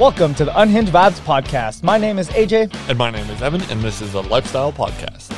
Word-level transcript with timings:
Welcome 0.00 0.34
to 0.36 0.46
the 0.46 0.58
Unhinged 0.58 0.90
Vibes 0.90 1.20
podcast. 1.20 1.82
My 1.82 1.98
name 1.98 2.18
is 2.18 2.30
AJ, 2.30 2.74
And 2.88 2.96
my 2.96 3.10
name 3.10 3.28
is 3.28 3.42
Evan, 3.42 3.60
and 3.64 3.82
this 3.82 4.00
is 4.00 4.14
a 4.14 4.22
lifestyle 4.22 4.72
podcast. 4.72 5.30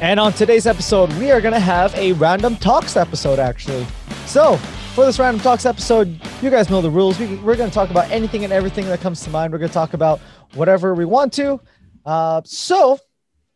and 0.00 0.18
on 0.18 0.32
today's 0.32 0.66
episode, 0.66 1.12
we 1.18 1.30
are 1.30 1.42
going 1.42 1.52
to 1.52 1.60
have 1.60 1.94
a 1.94 2.12
random 2.12 2.56
talks 2.56 2.96
episode, 2.96 3.38
actually. 3.38 3.86
So, 4.24 4.56
for 4.94 5.04
this 5.04 5.18
random 5.18 5.42
talks 5.42 5.66
episode, 5.66 6.18
you 6.40 6.48
guys 6.48 6.70
know 6.70 6.80
the 6.80 6.88
rules. 6.88 7.18
We, 7.18 7.36
we're 7.36 7.54
going 7.54 7.68
to 7.68 7.74
talk 7.74 7.90
about 7.90 8.10
anything 8.10 8.44
and 8.44 8.52
everything 8.52 8.86
that 8.86 9.02
comes 9.02 9.22
to 9.24 9.30
mind. 9.30 9.52
We're 9.52 9.58
going 9.58 9.68
to 9.68 9.74
talk 9.74 9.92
about 9.92 10.20
whatever 10.54 10.94
we 10.94 11.04
want 11.04 11.34
to. 11.34 11.60
Uh, 12.06 12.40
so, 12.46 12.98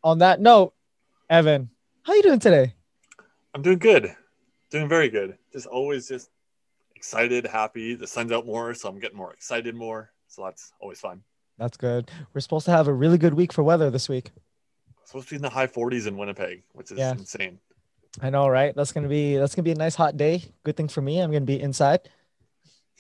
on 0.04 0.18
that 0.18 0.42
note, 0.42 0.74
Evan, 1.30 1.70
how 2.02 2.12
are 2.12 2.16
you 2.16 2.22
doing 2.22 2.40
today? 2.40 2.74
I'm 3.54 3.62
doing 3.62 3.78
good, 3.78 4.14
doing 4.68 4.86
very 4.86 5.08
good. 5.08 5.38
Just 5.50 5.66
always 5.66 6.08
just 6.08 6.28
excited, 6.94 7.46
happy. 7.46 7.94
The 7.94 8.06
sun's 8.06 8.32
out 8.32 8.44
more, 8.44 8.74
so 8.74 8.90
I'm 8.90 8.98
getting 8.98 9.16
more 9.16 9.32
excited 9.32 9.74
more. 9.74 10.12
So 10.32 10.44
that's 10.44 10.72
always 10.80 10.98
fun. 10.98 11.22
That's 11.58 11.76
good. 11.76 12.10
We're 12.32 12.40
supposed 12.40 12.64
to 12.64 12.70
have 12.70 12.88
a 12.88 12.92
really 12.92 13.18
good 13.18 13.34
week 13.34 13.52
for 13.52 13.62
weather 13.62 13.90
this 13.90 14.08
week. 14.08 14.30
It's 15.02 15.10
supposed 15.10 15.28
to 15.28 15.34
be 15.34 15.36
in 15.36 15.42
the 15.42 15.50
high 15.50 15.66
40s 15.66 16.06
in 16.06 16.16
Winnipeg, 16.16 16.62
which 16.72 16.90
is 16.90 16.98
Yeah. 16.98 17.12
insane. 17.12 17.58
I 18.22 18.30
know, 18.30 18.48
right? 18.48 18.74
That's 18.74 18.92
gonna 18.92 19.08
be 19.08 19.36
that's 19.36 19.54
gonna 19.54 19.64
be 19.64 19.72
a 19.72 19.74
nice 19.74 19.94
hot 19.94 20.16
day. 20.16 20.42
Good 20.64 20.76
thing 20.76 20.88
for 20.88 21.02
me, 21.02 21.18
I'm 21.20 21.30
gonna 21.30 21.44
be 21.44 21.60
inside 21.60 22.08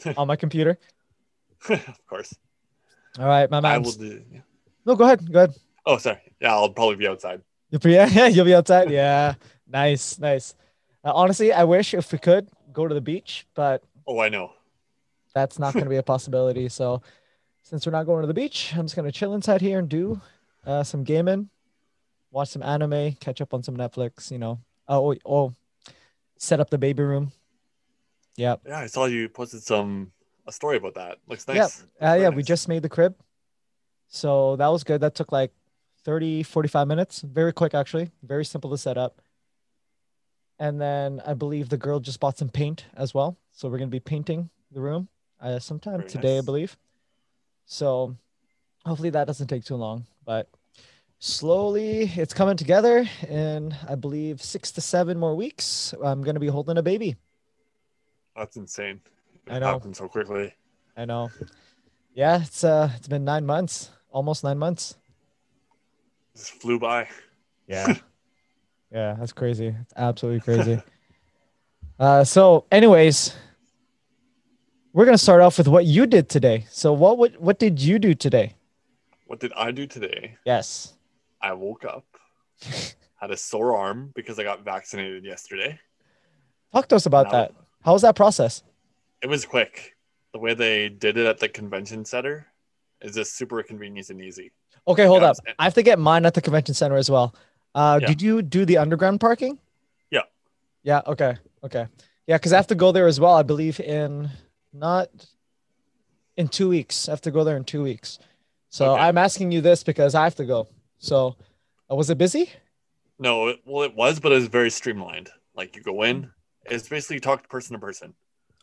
on 0.16 0.26
my 0.26 0.36
computer. 0.36 0.78
of 1.68 2.06
course, 2.06 2.34
All 3.18 3.26
right, 3.26 3.50
my 3.50 3.60
man. 3.60 3.72
I 3.72 3.78
will 3.78 3.92
do. 3.92 4.22
yeah. 4.30 4.40
No, 4.84 4.94
go 4.94 5.04
ahead. 5.04 5.30
Go 5.32 5.38
ahead. 5.44 5.54
Oh, 5.86 5.96
sorry. 5.98 6.18
Yeah, 6.40 6.52
I'll 6.52 6.70
probably 6.70 6.96
be 6.96 7.06
outside. 7.08 7.40
You'll 7.70 7.80
be, 7.80 7.90
yeah, 7.92 8.26
you'll 8.26 8.44
be 8.44 8.54
outside. 8.54 8.90
Yeah, 8.90 9.34
nice, 9.66 10.18
nice. 10.18 10.54
Uh, 11.04 11.12
honestly, 11.14 11.52
I 11.52 11.64
wish 11.64 11.94
if 11.94 12.10
we 12.12 12.18
could 12.18 12.48
go 12.72 12.86
to 12.88 12.94
the 12.94 13.00
beach, 13.00 13.46
but 13.54 13.82
Oh, 14.06 14.18
I 14.20 14.28
know. 14.28 14.52
that's 15.34 15.58
not 15.58 15.72
going 15.74 15.84
to 15.84 15.90
be 15.90 15.96
a 15.96 16.02
possibility. 16.02 16.68
So, 16.68 17.02
since 17.72 17.86
we're 17.86 17.92
not 17.92 18.04
going 18.04 18.20
to 18.20 18.26
the 18.26 18.34
beach, 18.34 18.74
I'm 18.76 18.82
just 18.84 18.94
going 18.94 19.10
to 19.10 19.18
chill 19.18 19.32
inside 19.32 19.62
here 19.62 19.78
and 19.78 19.88
do 19.88 20.20
uh, 20.66 20.82
some 20.82 21.04
gaming, 21.04 21.48
watch 22.30 22.50
some 22.50 22.62
anime, 22.62 23.12
catch 23.12 23.40
up 23.40 23.54
on 23.54 23.62
some 23.62 23.78
Netflix. 23.78 24.30
You 24.30 24.36
know, 24.38 24.60
oh, 24.88 25.14
oh, 25.14 25.18
oh 25.24 25.54
set 26.36 26.60
up 26.60 26.68
the 26.68 26.76
baby 26.76 27.02
room. 27.02 27.32
Yep. 28.36 28.60
Yeah, 28.66 28.78
I 28.78 28.86
saw 28.88 29.06
you 29.06 29.26
posted 29.30 29.62
some 29.62 30.12
a 30.46 30.52
story 30.52 30.76
about 30.76 30.96
that. 30.96 31.16
Looks 31.26 31.48
nice. 31.48 31.86
Yeah, 31.98 32.12
Uh, 32.12 32.14
yeah, 32.16 32.28
we 32.28 32.42
just 32.42 32.68
made 32.68 32.82
the 32.82 32.90
crib. 32.90 33.14
So 34.08 34.56
that 34.56 34.68
was 34.68 34.84
good. 34.84 35.00
That 35.00 35.14
took 35.14 35.32
like 35.32 35.52
30, 36.04 36.42
45 36.42 36.86
minutes. 36.86 37.22
Very 37.22 37.54
quick, 37.54 37.72
actually. 37.72 38.10
Very 38.22 38.44
simple 38.44 38.68
to 38.70 38.76
set 38.76 38.98
up. 38.98 39.22
And 40.58 40.78
then 40.78 41.22
I 41.24 41.32
believe 41.32 41.70
the 41.70 41.78
girl 41.78 42.00
just 42.00 42.20
bought 42.20 42.36
some 42.36 42.50
paint 42.50 42.84
as 42.94 43.14
well. 43.14 43.38
So 43.50 43.70
we're 43.70 43.78
going 43.78 43.88
to 43.88 43.96
be 43.96 44.00
painting 44.00 44.50
the 44.70 44.82
room 44.82 45.08
uh, 45.40 45.58
sometime 45.58 46.00
Very 46.00 46.10
today, 46.10 46.36
I 46.36 46.42
believe. 46.42 46.76
So 47.66 48.16
hopefully 48.84 49.10
that 49.10 49.26
doesn't 49.26 49.46
take 49.48 49.64
too 49.64 49.76
long. 49.76 50.06
But 50.24 50.48
slowly 51.18 52.10
it's 52.16 52.34
coming 52.34 52.56
together. 52.56 53.08
In, 53.28 53.74
I 53.88 53.94
believe, 53.94 54.42
six 54.42 54.72
to 54.72 54.80
seven 54.80 55.18
more 55.18 55.34
weeks, 55.34 55.94
I'm 56.02 56.22
going 56.22 56.34
to 56.34 56.40
be 56.40 56.48
holding 56.48 56.78
a 56.78 56.82
baby. 56.82 57.16
That's 58.36 58.56
insane. 58.56 59.00
I 59.48 59.58
know. 59.58 59.66
happened 59.66 59.96
so 59.96 60.08
quickly. 60.08 60.54
I 60.96 61.04
know. 61.04 61.30
Yeah, 62.14 62.42
it's 62.42 62.64
uh 62.64 62.90
it's 62.96 63.08
been 63.08 63.24
nine 63.24 63.46
months, 63.46 63.90
almost 64.10 64.44
nine 64.44 64.58
months. 64.58 64.96
Just 66.36 66.52
flew 66.52 66.78
by. 66.78 67.08
Yeah. 67.66 67.94
yeah, 68.92 69.16
that's 69.18 69.32
crazy. 69.32 69.68
It's 69.68 69.92
absolutely 69.96 70.40
crazy. 70.40 70.82
uh 71.98 72.24
so 72.24 72.66
anyways, 72.70 73.34
we're 74.92 75.04
gonna 75.04 75.18
start 75.18 75.40
off 75.40 75.58
with 75.58 75.68
what 75.68 75.84
you 75.84 76.06
did 76.06 76.28
today. 76.28 76.66
So 76.70 76.92
what 76.92 77.18
what 77.18 77.40
what 77.40 77.58
did 77.58 77.80
you 77.80 77.98
do 77.98 78.14
today? 78.14 78.54
What 79.26 79.40
did 79.40 79.52
I 79.56 79.70
do 79.70 79.86
today? 79.86 80.36
Yes. 80.44 80.92
I 81.40 81.54
woke 81.54 81.84
up, 81.84 82.04
had 83.16 83.30
a 83.30 83.36
sore 83.36 83.76
arm 83.76 84.12
because 84.14 84.38
I 84.38 84.44
got 84.44 84.64
vaccinated 84.64 85.24
yesterday. 85.24 85.78
Talk 86.72 86.88
to 86.88 86.96
us 86.96 87.06
about 87.06 87.26
Now- 87.26 87.32
that. 87.32 87.54
How 87.84 87.94
was 87.94 88.02
that 88.02 88.14
process? 88.14 88.62
It 89.22 89.26
was 89.28 89.44
quick. 89.44 89.96
The 90.32 90.38
way 90.38 90.54
they 90.54 90.88
did 90.88 91.16
it 91.16 91.26
at 91.26 91.38
the 91.40 91.48
convention 91.48 92.04
center 92.04 92.46
is 93.00 93.14
just 93.16 93.34
super 93.36 93.60
convenient 93.64 94.08
and 94.10 94.20
easy. 94.20 94.52
Okay, 94.86 95.04
hold 95.04 95.22
Yeah, 95.22 95.30
up. 95.30 95.36
I 95.58 95.64
have 95.64 95.74
to 95.74 95.82
get 95.82 95.98
mine 95.98 96.24
at 96.24 96.34
the 96.34 96.40
convention 96.40 96.74
center 96.74 96.96
as 96.96 97.10
well. 97.10 97.34
Uh 97.74 97.98
Yeah. 98.00 98.06
did 98.08 98.22
you 98.22 98.42
do 98.42 98.64
the 98.64 98.78
underground 98.78 99.20
parking? 99.20 99.58
Yeah. 100.10 100.22
Yeah, 100.84 101.00
okay. 101.06 101.36
Okay. 101.64 101.86
Yeah, 102.26 102.36
because 102.36 102.52
I 102.52 102.56
have 102.56 102.68
to 102.68 102.74
go 102.76 102.92
there 102.92 103.06
as 103.08 103.18
well, 103.18 103.34
I 103.34 103.42
believe 103.42 103.80
in 103.80 104.30
not 104.72 105.08
in 106.36 106.48
two 106.48 106.68
weeks. 106.68 107.08
I 107.08 107.12
have 107.12 107.20
to 107.22 107.30
go 107.30 107.44
there 107.44 107.56
in 107.56 107.64
two 107.64 107.82
weeks. 107.82 108.18
So 108.70 108.92
Okay. 108.94 109.02
I'm 109.02 109.18
asking 109.18 109.52
you 109.52 109.60
this 109.60 109.82
because 109.84 110.14
I 110.14 110.24
have 110.24 110.34
to 110.36 110.44
go. 110.44 110.68
So 110.98 111.36
uh, 111.90 111.94
was 111.94 112.08
it 112.10 112.18
busy? 112.18 112.50
No, 113.18 113.48
it, 113.48 113.60
well, 113.66 113.84
it 113.84 113.94
was, 113.94 114.18
but 114.18 114.32
it 114.32 114.36
was 114.36 114.46
very 114.48 114.70
streamlined. 114.70 115.30
Like 115.54 115.76
you 115.76 115.82
go 115.82 116.02
in, 116.02 116.30
it's 116.64 116.88
basically 116.88 117.20
talk 117.20 117.42
to 117.42 117.48
person 117.48 117.74
to 117.74 117.78
person, 117.78 118.14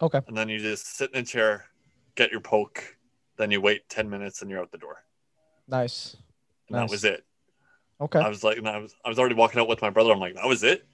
Okay. 0.02 0.20
and 0.28 0.36
then 0.36 0.50
you 0.50 0.58
just 0.60 0.98
sit 0.98 1.12
in 1.14 1.22
a 1.22 1.24
chair, 1.26 1.66
get 2.16 2.32
your 2.32 2.42
poke, 2.42 2.98
then 3.38 3.52
you 3.52 3.62
wait 3.62 3.88
10 3.90 4.10
minutes 4.10 4.42
and 4.42 4.50
you're 4.50 4.60
out 4.60 4.72
the 4.72 4.78
door. 4.80 4.98
Nice. 5.68 6.16
And 6.68 6.76
Nice. 6.78 6.88
that 6.90 6.92
was 6.92 7.04
it. 7.06 7.26
Okay. 8.02 8.20
I 8.20 8.28
was 8.30 8.44
like, 8.44 8.58
and 8.58 8.68
I 8.68 8.80
was, 8.80 8.96
I 9.06 9.10
was 9.10 9.20
already 9.20 9.36
walking 9.36 9.60
out 9.62 9.68
with 9.68 9.82
my 9.82 9.90
brother. 9.92 10.12
I'm 10.12 10.20
like, 10.20 10.36
that 10.36 10.48
was 10.48 10.64
it. 10.64 10.86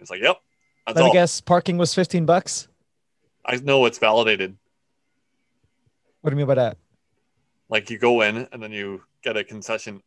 It's 0.00 0.10
like, 0.10 0.20
yep, 0.20 0.36
that's 0.86 0.98
me 0.98 1.04
all. 1.04 1.12
guess 1.12 1.40
parking 1.40 1.78
was 1.78 1.94
15 1.94 2.26
bucks. 2.26 2.68
I 3.48 3.56
know 3.56 3.86
it's 3.86 3.98
validated. 3.98 4.56
What 6.20 6.30
do 6.30 6.34
you 6.34 6.38
mean 6.38 6.46
by 6.46 6.54
that? 6.56 6.76
Like 7.70 7.88
you 7.90 7.98
go 7.98 8.20
in 8.20 8.46
and 8.52 8.62
then 8.62 8.72
you 8.72 9.02
get 9.22 9.36
a 9.36 9.42
concession 9.44 10.02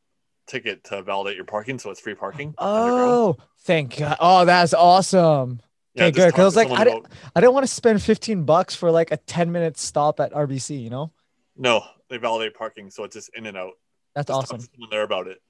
ticket 0.46 0.84
to 0.86 1.02
validate 1.02 1.36
your 1.36 1.46
parking, 1.46 1.80
so 1.80 1.90
it's 1.90 2.00
free 2.00 2.14
parking. 2.16 2.54
Oh, 2.60 3.38
thank 3.62 3.98
God. 3.98 4.18
Oh, 4.20 4.46
that's 4.46 4.74
awesome. 4.74 5.60
Yeah, 5.96 6.06
okay, 6.06 6.12
good, 6.12 6.26
talk 6.28 6.36
'cause 6.36 6.42
I 6.42 6.46
was 6.46 6.56
like, 6.56 6.80
I 6.80 6.84
didn't- 6.84 7.08
I 7.36 7.42
didn't 7.42 7.54
want 7.54 7.64
to 7.66 7.74
spend 7.74 8.02
15 8.02 8.44
bucks 8.46 8.76
for 8.76 8.92
like 8.92 9.12
a 9.12 9.18
10 9.18 9.52
minute 9.52 9.78
stop 9.78 10.20
at 10.20 10.32
RBC, 10.34 10.78
you 10.82 10.90
know? 10.90 11.12
No, 11.58 11.84
they 12.10 12.18
validate 12.18 12.54
parking, 12.54 12.90
so 12.92 13.04
it's 13.04 13.16
just 13.16 13.30
in 13.36 13.46
and 13.48 13.58
out. 13.58 13.74
That's 14.14 14.28
Just 14.28 14.38
awesome. 14.38 14.60
to 14.60 14.68
someone 14.74 14.90
there 14.92 15.04
about 15.04 15.28
it. 15.28 15.42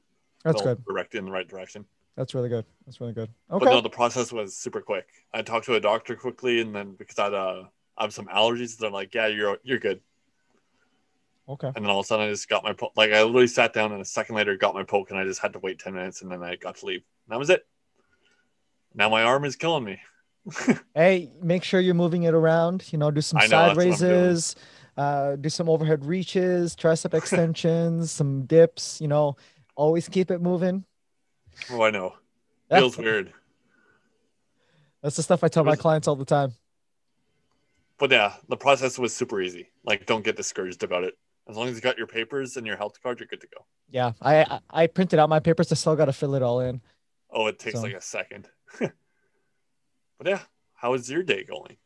That's 0.44 0.62
They'll 0.62 0.76
good. 0.76 0.86
Direct 0.86 1.16
in 1.16 1.26
the 1.26 1.32
right 1.32 1.48
direction. 1.48 1.86
That's 2.16 2.34
really 2.34 2.50
good. 2.50 2.66
That's 2.86 3.00
really 3.00 3.14
good. 3.14 3.30
Okay. 3.52 3.66
But 3.66 3.72
no, 3.72 3.82
the 3.82 3.90
process 3.90 4.32
was 4.32 4.56
super 4.56 4.82
quick. 4.82 5.08
I 5.34 5.42
talked 5.44 5.66
to 5.68 5.76
a 5.76 5.80
doctor 5.80 6.16
quickly, 6.16 6.60
and 6.62 6.76
then 6.76 6.94
because 6.96 7.18
I 7.20 7.24
had, 7.26 7.34
uh, 7.34 7.64
I 7.98 8.04
have 8.04 8.14
some 8.14 8.28
allergies, 8.28 8.78
they're 8.78 8.90
like, 8.90 9.14
"Yeah, 9.14 9.28
you're 9.28 9.58
you're 9.64 9.80
good." 9.80 10.02
Okay. 11.50 11.68
And 11.68 11.84
then 11.84 11.88
all 11.88 12.00
of 12.00 12.06
a 12.06 12.08
sudden, 12.08 12.28
I 12.28 12.30
just 12.30 12.48
got 12.48 12.64
my 12.64 12.74
poke. 12.74 12.94
Like 12.96 13.12
I 13.12 13.22
literally 13.24 13.48
sat 13.48 13.74
down, 13.74 13.92
and 13.92 14.02
a 14.02 14.06
second 14.06 14.36
later, 14.36 14.56
got 14.56 14.74
my 14.74 14.84
poke, 14.84 15.12
and 15.12 15.20
I 15.20 15.26
just 15.26 15.42
had 15.42 15.54
to 15.54 15.60
wait 15.60 15.80
ten 15.80 15.94
minutes, 15.94 16.22
and 16.22 16.32
then 16.32 16.42
I 16.44 16.56
got 16.56 16.78
to 16.78 16.86
leave. 16.86 17.04
And 17.26 17.34
that 17.34 17.40
was 17.40 17.50
it. 17.50 17.66
Now 18.94 19.10
my 19.10 19.24
arm 19.24 19.46
is 19.46 19.56
killing 19.56 19.84
me. 19.84 20.00
Hey, 20.94 21.32
make 21.42 21.64
sure 21.64 21.80
you're 21.80 21.94
moving 21.94 22.24
it 22.24 22.34
around. 22.34 22.92
You 22.92 22.98
know, 22.98 23.12
do 23.12 23.22
some 23.22 23.38
know, 23.38 23.46
side 23.46 23.78
that's 23.78 23.80
I'm 23.80 23.86
raises, 23.86 24.56
uh, 24.98 25.36
do 25.38 25.48
some 25.48 25.70
overhead 25.70 26.06
reaches, 26.06 26.76
tricep 26.76 27.14
extensions, 27.14 28.12
some 28.12 28.46
dips. 28.46 29.00
You 29.00 29.08
know, 29.08 29.38
always 29.76 30.10
keep 30.10 30.32
it 30.32 30.42
moving. 30.42 30.84
Oh, 31.70 31.82
I 31.82 31.92
know. 31.92 32.16
Feels 32.70 32.98
weird, 32.98 33.34
That's 35.02 35.18
the 35.18 35.24
stuff 35.24 35.44
I 35.44 35.50
tell 35.50 35.64
my 35.64 35.76
clients 35.76 36.08
all 36.08 36.16
the 36.16 36.26
time. 36.26 36.54
But 38.02 38.10
yeah, 38.10 38.34
the 38.50 38.58
process 38.58 38.98
was 38.98 39.16
super 39.16 39.40
easy. 39.40 39.70
Like, 39.86 40.08
don't 40.08 40.24
get 40.24 40.36
discouraged 40.36 40.82
about 40.82 41.04
it. 41.04 41.14
As 41.48 41.56
long 41.56 41.68
as 41.68 41.76
you 41.76 41.82
got 41.82 42.00
your 42.00 42.08
papers 42.08 42.58
and 42.58 42.66
your 42.66 42.76
health 42.76 43.00
card, 43.04 43.20
you're 43.20 43.28
good 43.28 43.42
to 43.42 43.48
go. 43.56 43.64
Yeah, 43.92 44.14
I 44.20 44.60
I, 44.72 44.88
printed 44.88 45.20
out 45.20 45.30
my 45.30 45.40
papers. 45.40 45.72
I 45.72 45.76
still 45.76 45.96
got 45.96 46.06
to 46.06 46.14
fill 46.14 46.34
it 46.34 46.42
all 46.42 46.62
in. 46.62 46.82
Oh, 47.30 47.46
it 47.46 47.60
takes 47.60 47.76
So- 47.76 47.84
like 47.84 47.94
a 47.94 48.02
second. 48.02 48.50
but 48.80 48.92
yeah, 50.26 50.40
how 50.74 50.96
is 50.96 51.12
your 51.12 51.22
day 51.22 51.44
going? 51.44 51.78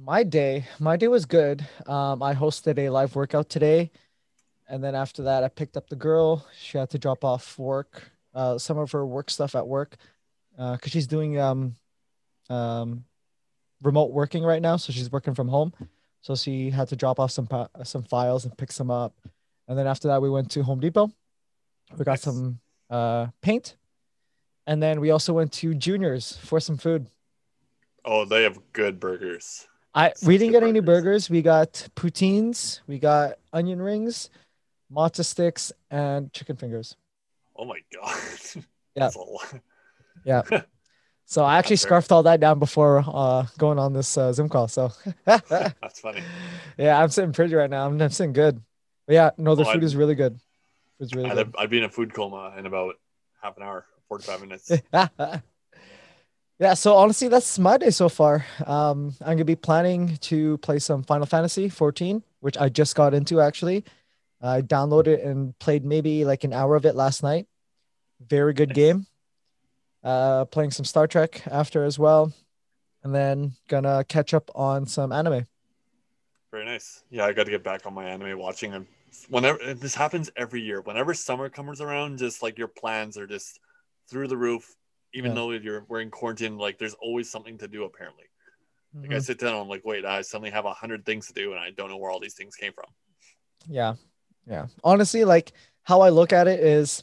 My 0.00 0.24
day, 0.24 0.66
my 0.80 0.96
day 0.96 1.06
was 1.06 1.26
good. 1.26 1.64
Um, 1.86 2.20
I 2.20 2.34
hosted 2.34 2.76
a 2.78 2.90
live 2.90 3.14
workout 3.14 3.48
today, 3.48 3.92
and 4.68 4.82
then 4.82 4.96
after 4.96 5.22
that, 5.22 5.44
I 5.44 5.48
picked 5.48 5.76
up 5.76 5.88
the 5.88 5.96
girl. 5.96 6.44
She 6.60 6.76
had 6.76 6.90
to 6.90 6.98
drop 6.98 7.24
off 7.24 7.56
work, 7.56 8.10
uh, 8.34 8.58
some 8.58 8.78
of 8.78 8.90
her 8.90 9.06
work 9.06 9.30
stuff 9.30 9.54
at 9.54 9.68
work, 9.68 9.96
uh, 10.58 10.72
because 10.72 10.90
she's 10.90 11.06
doing 11.06 11.38
um, 11.38 11.76
um, 12.50 13.04
remote 13.82 14.10
working 14.12 14.42
right 14.42 14.60
now. 14.62 14.76
So 14.76 14.92
she's 14.92 15.10
working 15.12 15.34
from 15.34 15.48
home. 15.48 15.72
So 16.20 16.34
she 16.34 16.70
had 16.70 16.88
to 16.88 16.96
drop 16.96 17.20
off 17.20 17.30
some 17.30 17.48
some 17.84 18.02
files 18.02 18.44
and 18.44 18.56
pick 18.56 18.72
some 18.72 18.90
up, 18.90 19.14
and 19.68 19.78
then 19.78 19.86
after 19.86 20.08
that, 20.08 20.20
we 20.20 20.28
went 20.28 20.50
to 20.52 20.62
Home 20.64 20.80
Depot. 20.80 21.10
We 21.96 22.04
got 22.04 22.12
Nice. 22.12 22.22
some 22.22 22.60
uh 22.90 23.28
paint, 23.40 23.76
and 24.66 24.82
then 24.82 25.00
we 25.00 25.10
also 25.10 25.32
went 25.32 25.52
to 25.54 25.74
Juniors 25.74 26.36
for 26.36 26.58
some 26.60 26.76
food. 26.76 27.06
Oh, 28.04 28.24
they 28.24 28.42
have 28.42 28.58
good 28.72 28.98
burgers. 28.98 29.68
I 29.94 30.12
Some 30.16 30.26
we 30.28 30.38
didn't 30.38 30.52
get 30.52 30.62
any 30.64 30.80
burgers. 30.80 31.28
burgers. 31.28 31.30
We 31.30 31.42
got 31.42 31.88
poutines, 31.94 32.80
we 32.86 32.98
got 32.98 33.38
onion 33.52 33.80
rings, 33.80 34.28
mozza 34.92 35.24
sticks, 35.24 35.72
and 35.90 36.32
chicken 36.32 36.56
fingers. 36.56 36.96
Oh 37.56 37.64
my 37.64 37.78
god. 37.94 38.18
Yeah. 38.96 39.10
Lot. 40.44 40.64
So 41.30 41.44
I 41.44 41.58
actually 41.58 41.76
scarfed 41.76 42.10
all 42.10 42.22
that 42.22 42.40
down 42.40 42.58
before 42.58 43.04
uh, 43.06 43.44
going 43.58 43.78
on 43.78 43.92
this 43.92 44.16
uh, 44.16 44.32
Zoom 44.32 44.48
call. 44.48 44.66
So 44.66 44.90
That's 45.26 46.00
funny. 46.00 46.22
yeah, 46.78 46.98
I'm 46.98 47.10
sitting 47.10 47.34
pretty 47.34 47.54
right 47.54 47.68
now. 47.68 47.84
I'm, 47.86 48.00
I'm 48.00 48.08
sitting 48.08 48.32
good. 48.32 48.62
But 49.06 49.12
yeah, 49.12 49.30
no, 49.36 49.54
the 49.54 49.64
Oh, 49.66 49.72
food 49.72 49.82
I- 49.82 49.86
is 49.86 49.94
really 49.94 50.14
good. 50.14 50.40
It's 51.00 51.14
really 51.14 51.28
I'd, 51.30 51.34
good. 51.34 51.54
I'd 51.58 51.68
be 51.70 51.78
in 51.78 51.84
a 51.84 51.90
food 51.90 52.14
coma 52.14 52.54
in 52.58 52.64
about 52.64 52.94
half 53.42 53.58
an 53.58 53.62
hour, 53.62 53.84
45 54.08 54.40
minutes. 54.40 54.72
yeah, 56.58 56.74
so 56.74 56.96
honestly, 56.96 57.28
that's 57.28 57.58
my 57.58 57.76
day 57.76 57.90
so 57.90 58.08
far. 58.08 58.44
Um, 58.66 59.14
I'm 59.20 59.36
gonna 59.36 59.44
be 59.44 59.54
planning 59.54 60.16
to 60.22 60.56
play 60.58 60.78
some 60.78 61.02
Final 61.04 61.26
Fantasy 61.26 61.68
14, 61.68 62.22
which 62.40 62.56
I 62.56 62.68
just 62.70 62.96
got 62.96 63.12
into 63.14 63.40
actually. 63.40 63.84
I 64.40 64.62
downloaded 64.62 65.24
and 65.26 65.56
played 65.58 65.84
maybe 65.84 66.24
like 66.24 66.44
an 66.44 66.52
hour 66.52 66.74
of 66.74 66.84
it 66.86 66.94
last 66.94 67.22
night. 67.22 67.46
Very 68.26 68.54
good 68.54 68.70
Nice. 68.70 68.76
game. 68.76 69.06
Uh, 70.04 70.44
playing 70.44 70.70
some 70.70 70.84
Star 70.84 71.06
Trek 71.06 71.42
after 71.46 71.84
as 71.84 71.98
well, 71.98 72.32
and 73.02 73.14
then 73.14 73.52
gonna 73.68 74.04
catch 74.04 74.32
up 74.32 74.50
on 74.54 74.86
some 74.86 75.10
anime. 75.12 75.44
Very 76.50 76.64
nice. 76.64 77.02
Yeah, 77.10 77.24
I 77.24 77.32
got 77.32 77.44
to 77.44 77.50
get 77.50 77.62
back 77.64 77.84
on 77.84 77.92
my 77.94 78.04
anime 78.04 78.38
watching. 78.38 78.72
And 78.74 78.86
whenever 79.28 79.74
this 79.74 79.94
happens 79.94 80.30
every 80.36 80.62
year, 80.62 80.80
whenever 80.80 81.12
summer 81.12 81.50
comes 81.50 81.80
around, 81.80 82.18
just 82.18 82.42
like 82.42 82.56
your 82.56 82.68
plans 82.68 83.18
are 83.18 83.26
just 83.26 83.60
through 84.08 84.28
the 84.28 84.36
roof. 84.36 84.74
Even 85.14 85.32
Yeah. 85.32 85.34
though 85.34 85.50
you're 85.50 85.84
we're 85.88 86.00
in 86.00 86.10
quarantine, 86.10 86.56
like 86.56 86.78
there's 86.78 86.94
always 86.94 87.30
something 87.30 87.58
to 87.58 87.68
do. 87.68 87.84
Apparently, 87.84 88.24
like 88.94 89.10
I 89.12 89.16
Mhm. 89.16 89.22
sit 89.24 89.38
down, 89.38 89.60
I'm 89.60 89.68
like, 89.68 89.84
wait, 89.84 90.04
I 90.04 90.22
suddenly 90.22 90.50
have 90.50 90.64
a 90.64 90.72
hundred 90.72 91.04
things 91.04 91.26
to 91.26 91.32
do, 91.34 91.52
and 91.52 91.60
I 91.60 91.70
don't 91.70 91.88
know 91.90 91.96
where 91.96 92.10
all 92.10 92.20
these 92.20 92.34
things 92.34 92.54
came 92.54 92.72
from. 92.72 92.86
Yeah. 93.66 93.96
Yeah. 94.46 94.68
Honestly, 94.84 95.24
like 95.24 95.52
how 95.82 96.00
I 96.02 96.10
look 96.10 96.32
at 96.32 96.46
it 96.46 96.60
is 96.60 97.02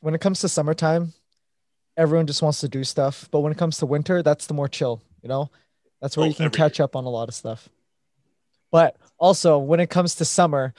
when 0.00 0.14
it 0.14 0.20
comes 0.20 0.40
to 0.40 0.48
summertime, 0.48 1.12
everyone 1.96 2.26
just 2.26 2.42
wants 2.42 2.60
to 2.60 2.68
do 2.68 2.84
stuff. 2.84 3.28
But 3.30 3.40
when 3.40 3.52
it 3.52 3.58
comes 3.58 3.78
to 3.78 3.86
winter, 3.86 4.22
that's 4.22 4.46
the 4.46 4.54
more 4.54 4.68
chill, 4.68 5.02
you 5.22 5.28
know? 5.28 5.50
That's 6.00 6.16
where 6.16 6.26
Oh, 6.26 6.28
you 6.28 6.34
can 6.34 6.50
catch 6.50 6.80
up 6.80 6.96
on 6.96 7.04
a 7.04 7.08
lot 7.08 7.28
of 7.28 7.34
stuff. 7.34 7.68
But 8.70 8.96
also, 9.18 9.58
when 9.58 9.80
it 9.80 9.88
comes 9.88 10.16
to 10.16 10.24
summer, 10.24 10.74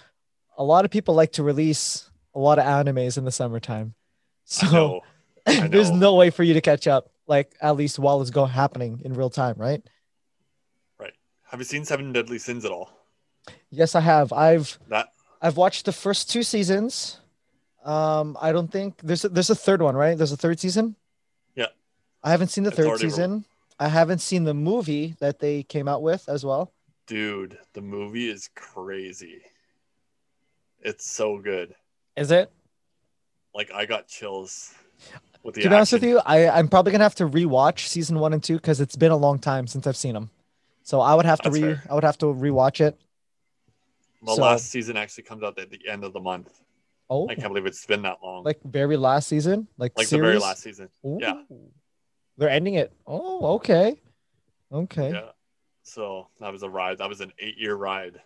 a 0.57 0.63
lot 0.63 0.85
of 0.85 0.91
people 0.91 1.15
like 1.15 1.33
to 1.33 1.43
release 1.43 2.09
a 2.33 2.39
lot 2.39 2.59
of 2.59 2.65
animes 2.65 3.17
in 3.17 3.25
the 3.25 3.31
summertime. 3.31 3.93
I 3.95 4.01
So 4.45 4.71
know. 4.71 5.01
I 5.47 5.67
there's 5.67 5.91
no 5.91 6.15
way 6.15 6.29
for 6.29 6.43
you 6.43 6.53
to 6.55 6.61
catch 6.61 6.87
up, 6.87 7.09
like 7.27 7.55
at 7.61 7.75
least 7.75 7.97
while 7.97 8.21
it's 8.21 8.31
go 8.31 8.45
happening 8.45 9.01
in 9.05 9.13
real 9.13 9.29
time, 9.29 9.55
right? 9.57 9.81
right? 10.99 11.13
Have 11.43 11.59
you 11.59 11.65
seen 11.65 11.85
Seven 11.85 12.11
Deadly 12.11 12.37
Sins 12.39 12.65
at 12.65 12.71
all? 12.71 12.91
Yes, 13.69 13.95
I 13.95 14.01
have. 14.01 14.33
I've 14.33 14.77
That 14.89 15.09
I've 15.41 15.57
watched 15.57 15.85
the 15.85 15.91
first 15.91 16.29
two 16.29 16.43
seasons. 16.43 17.19
Um, 17.83 18.35
I 18.41 18.51
don't 18.51 18.71
think 18.71 18.99
there's 19.03 19.23
a, 19.23 19.29
there's 19.29 19.51
a 19.51 19.55
third 19.55 19.81
one, 19.81 19.95
right? 19.95 20.17
There's 20.17 20.31
a 20.31 20.37
third 20.37 20.59
season. 20.59 20.95
Yeah. 22.25 22.29
I 22.29 22.31
haven't 22.31 22.47
seen 22.49 22.63
the 22.63 22.69
It's 22.69 22.77
third 22.77 22.87
already 22.87 23.03
re- 23.05 23.09
season. 23.11 23.45
I 23.79 23.87
haven't 23.87 24.19
seen 24.19 24.45
the 24.45 24.53
movie 24.53 25.15
that 25.19 25.39
they 25.39 25.63
came 25.63 25.87
out 25.87 26.01
with 26.01 26.27
as 26.29 26.43
well. 26.45 26.71
dude, 27.07 27.57
the 27.73 27.81
movie 27.81 28.29
is 28.29 28.49
crazy. 28.55 29.41
It's 30.81 31.05
so 31.09 31.37
good. 31.39 31.75
Is 32.15 32.31
it? 32.31 32.51
Like 33.53 33.71
I 33.73 33.85
got 33.85 34.07
chills 34.07 34.73
with 35.43 35.55
the 35.55 35.61
to 35.63 35.69
be 35.69 35.75
honest 35.75 35.93
with 35.93 36.03
you, 36.03 36.19
I 36.25 36.49
I'm 36.49 36.67
probably 36.67 36.91
gonna 36.91 37.03
have 37.03 37.15
to 37.15 37.27
rewatch 37.27 37.87
season 37.87 38.19
one 38.19 38.33
and 38.33 38.43
two 38.43 38.55
because 38.55 38.81
it's 38.81 38.95
been 38.95 39.11
a 39.11 39.17
long 39.17 39.39
time 39.39 39.67
since 39.67 39.85
I've 39.87 39.97
seen 39.97 40.13
them. 40.13 40.29
So 40.83 41.01
I 41.01 41.13
would 41.15 41.25
have 41.25 41.39
to 41.41 41.49
That's 41.49 41.61
re 41.61 41.73
fair. 41.75 41.83
I 41.89 41.93
would 41.95 42.03
have 42.03 42.17
to 42.19 42.27
rewatch 42.27 42.81
it. 42.81 42.97
The 44.23 44.35
So- 44.35 44.41
last 44.41 44.65
season 44.69 44.97
actually 44.97 45.23
comes 45.23 45.43
out 45.43 45.57
at 45.59 45.69
the 45.69 45.79
end 45.87 46.03
of 46.03 46.13
the 46.13 46.19
month. 46.19 46.49
Oh, 47.09 47.27
I 47.29 47.35
can't 47.35 47.49
believe 47.49 47.65
it's 47.67 47.85
been 47.85 48.01
that 48.01 48.17
long. 48.23 48.43
like 48.43 48.59
very 48.63 48.97
last 48.97 49.27
season, 49.27 49.67
like 49.77 49.93
like 49.97 50.09
the 50.09 50.17
very 50.17 50.39
last 50.39 50.63
season. 50.63 50.89
yeah. 51.03 51.41
They're 52.37 52.49
ending 52.49 52.75
it. 52.75 52.91
Oh, 53.07 53.55
okay, 53.55 53.99
okay. 54.71 55.11
Yeah. 55.11 55.29
So 55.83 56.27
that 56.39 56.51
was 56.51 56.63
a 56.63 56.69
ride. 56.69 56.97
That 56.97 57.09
was 57.09 57.21
an 57.21 57.31
eight 57.39 57.57
year 57.57 57.75
ride. 57.75 58.19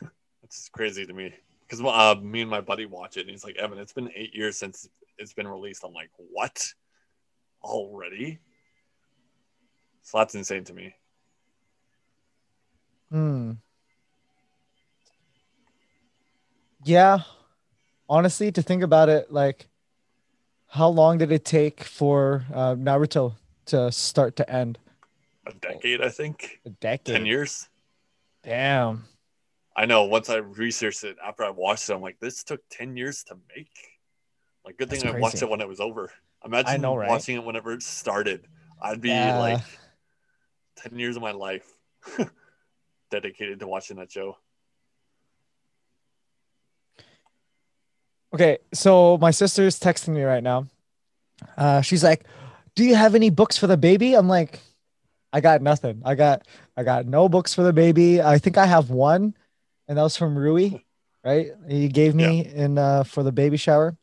It's 0.44 0.68
crazy 0.68 1.06
to 1.06 1.12
me 1.14 1.32
because 1.62 1.80
uh, 1.80 2.20
me 2.20 2.42
and 2.42 2.50
my 2.50 2.60
buddy 2.60 2.84
watch 2.84 3.16
it, 3.16 3.22
and 3.22 3.30
he's 3.30 3.44
like, 3.44 3.56
"Evan, 3.56 3.78
it's 3.78 3.94
been 3.94 4.10
eight 4.14 4.34
years 4.34 4.58
since 4.58 4.86
it's 5.16 5.32
been 5.32 5.48
released." 5.48 5.82
I'm 5.82 5.94
like, 5.94 6.10
"What? 6.16 6.74
Already?" 7.62 8.38
So 10.02 10.18
that's 10.18 10.34
insane 10.34 10.64
to 10.64 10.74
me. 10.74 10.94
Hmm. 13.10 13.52
Yeah. 16.84 17.20
Honestly, 18.08 18.52
to 18.52 18.62
think 18.62 18.82
about 18.82 19.08
it, 19.08 19.32
like, 19.32 19.68
how 20.72 20.88
long 20.88 21.18
did 21.18 21.30
it 21.30 21.44
take 21.44 21.84
for 21.84 22.46
uh, 22.54 22.74
Naruto 22.74 23.34
to 23.66 23.92
start 23.92 24.36
to 24.36 24.50
end? 24.50 24.78
A 25.46 25.52
decade, 25.52 26.00
I 26.00 26.08
think. 26.08 26.60
A 26.64 26.70
decade. 26.70 27.14
Ten 27.14 27.26
years. 27.26 27.68
Damn. 28.42 29.04
I 29.76 29.84
know. 29.84 30.04
Once 30.04 30.30
I 30.30 30.36
researched 30.36 31.04
it 31.04 31.16
after 31.22 31.44
I 31.44 31.50
watched 31.50 31.90
it, 31.90 31.92
I'm 31.92 32.00
like, 32.00 32.18
"This 32.20 32.42
took 32.42 32.60
ten 32.70 32.96
years 32.96 33.22
to 33.24 33.36
make." 33.54 33.68
Like, 34.64 34.78
good 34.78 34.88
That's 34.88 35.02
thing 35.02 35.14
I 35.14 35.18
watched 35.18 35.42
it 35.42 35.50
when 35.50 35.60
it 35.60 35.68
was 35.68 35.78
over. 35.80 36.10
Imagine 36.42 36.80
know, 36.80 36.96
right? 36.96 37.08
watching 37.08 37.36
it 37.36 37.44
whenever 37.44 37.72
it 37.74 37.82
started. 37.82 38.46
I'd 38.80 39.02
be 39.02 39.10
Yeah. 39.10 39.38
like, 39.38 39.62
ten 40.76 40.98
years 40.98 41.16
of 41.16 41.22
my 41.22 41.32
life 41.32 41.70
dedicated 43.10 43.60
to 43.60 43.66
watching 43.66 43.98
that 43.98 44.10
show. 44.10 44.38
Okay, 48.34 48.58
so 48.72 49.18
my 49.18 49.30
sister's 49.30 49.78
texting 49.78 50.08
me 50.14 50.22
right 50.22 50.42
now. 50.42 50.66
Uh, 51.56 51.80
she's 51.82 52.02
like, 52.02 52.24
"Do 52.74 52.84
you 52.84 52.94
have 52.94 53.14
any 53.14 53.30
books 53.30 53.58
for 53.58 53.66
the 53.66 53.76
baby?" 53.76 54.14
I'm 54.14 54.28
like, 54.28 54.60
"I 55.32 55.40
got 55.40 55.60
nothing. 55.60 56.00
I 56.04 56.14
got, 56.14 56.46
I 56.76 56.82
got 56.82 57.06
no 57.06 57.28
books 57.28 57.52
for 57.52 57.62
the 57.62 57.72
baby. 57.72 58.22
I 58.22 58.38
think 58.38 58.56
I 58.56 58.66
have 58.66 58.90
one, 58.90 59.34
and 59.88 59.98
that 59.98 60.02
was 60.02 60.16
from 60.16 60.36
Rui, 60.36 60.70
right? 61.24 61.50
He 61.68 61.88
gave 61.88 62.14
me 62.14 62.46
in 62.46 62.78
uh, 62.78 63.04
for 63.04 63.22
the 63.22 63.32
baby 63.32 63.56
shower." 63.58 63.96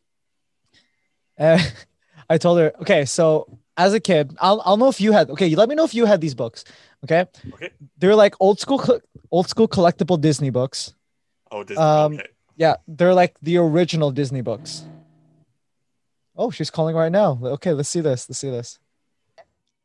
And 1.37 1.61
I 2.29 2.37
told 2.37 2.59
her, 2.59 2.71
"Okay, 2.81 3.05
so 3.05 3.57
as 3.77 3.93
a 3.93 3.99
kid, 3.99 4.35
I'll, 4.39 4.61
I'll 4.63 4.77
know 4.77 4.89
if 4.89 5.01
you 5.01 5.11
had. 5.11 5.31
Okay, 5.31 5.47
you 5.47 5.55
let 5.57 5.69
me 5.69 5.75
know 5.75 5.85
if 5.85 5.95
you 5.95 6.05
had 6.05 6.21
these 6.21 6.35
books. 6.35 6.65
Okay, 7.03 7.25
Okay. 7.53 7.71
they're 7.97 8.15
like 8.15 8.35
old 8.39 8.59
school, 8.59 8.83
old 9.31 9.49
school 9.49 9.67
collectible 9.67 10.21
Disney 10.21 10.51
books." 10.51 10.93
Oh, 11.51 11.63
Disney. 11.63 11.81
Um, 11.83 12.13
okay. 12.13 12.27
Yeah, 12.59 12.75
they're 12.91 13.15
like 13.15 13.39
the 13.39 13.55
original 13.55 14.11
Disney 14.11 14.43
books. 14.43 14.83
Oh, 16.35 16.51
she's 16.51 16.67
calling 16.69 16.91
right 16.95 17.11
now. 17.11 17.39
Okay, 17.55 17.71
let's 17.71 17.87
see 17.87 18.03
this. 18.03 18.27
Let's 18.27 18.39
see 18.39 18.51
this. 18.51 18.79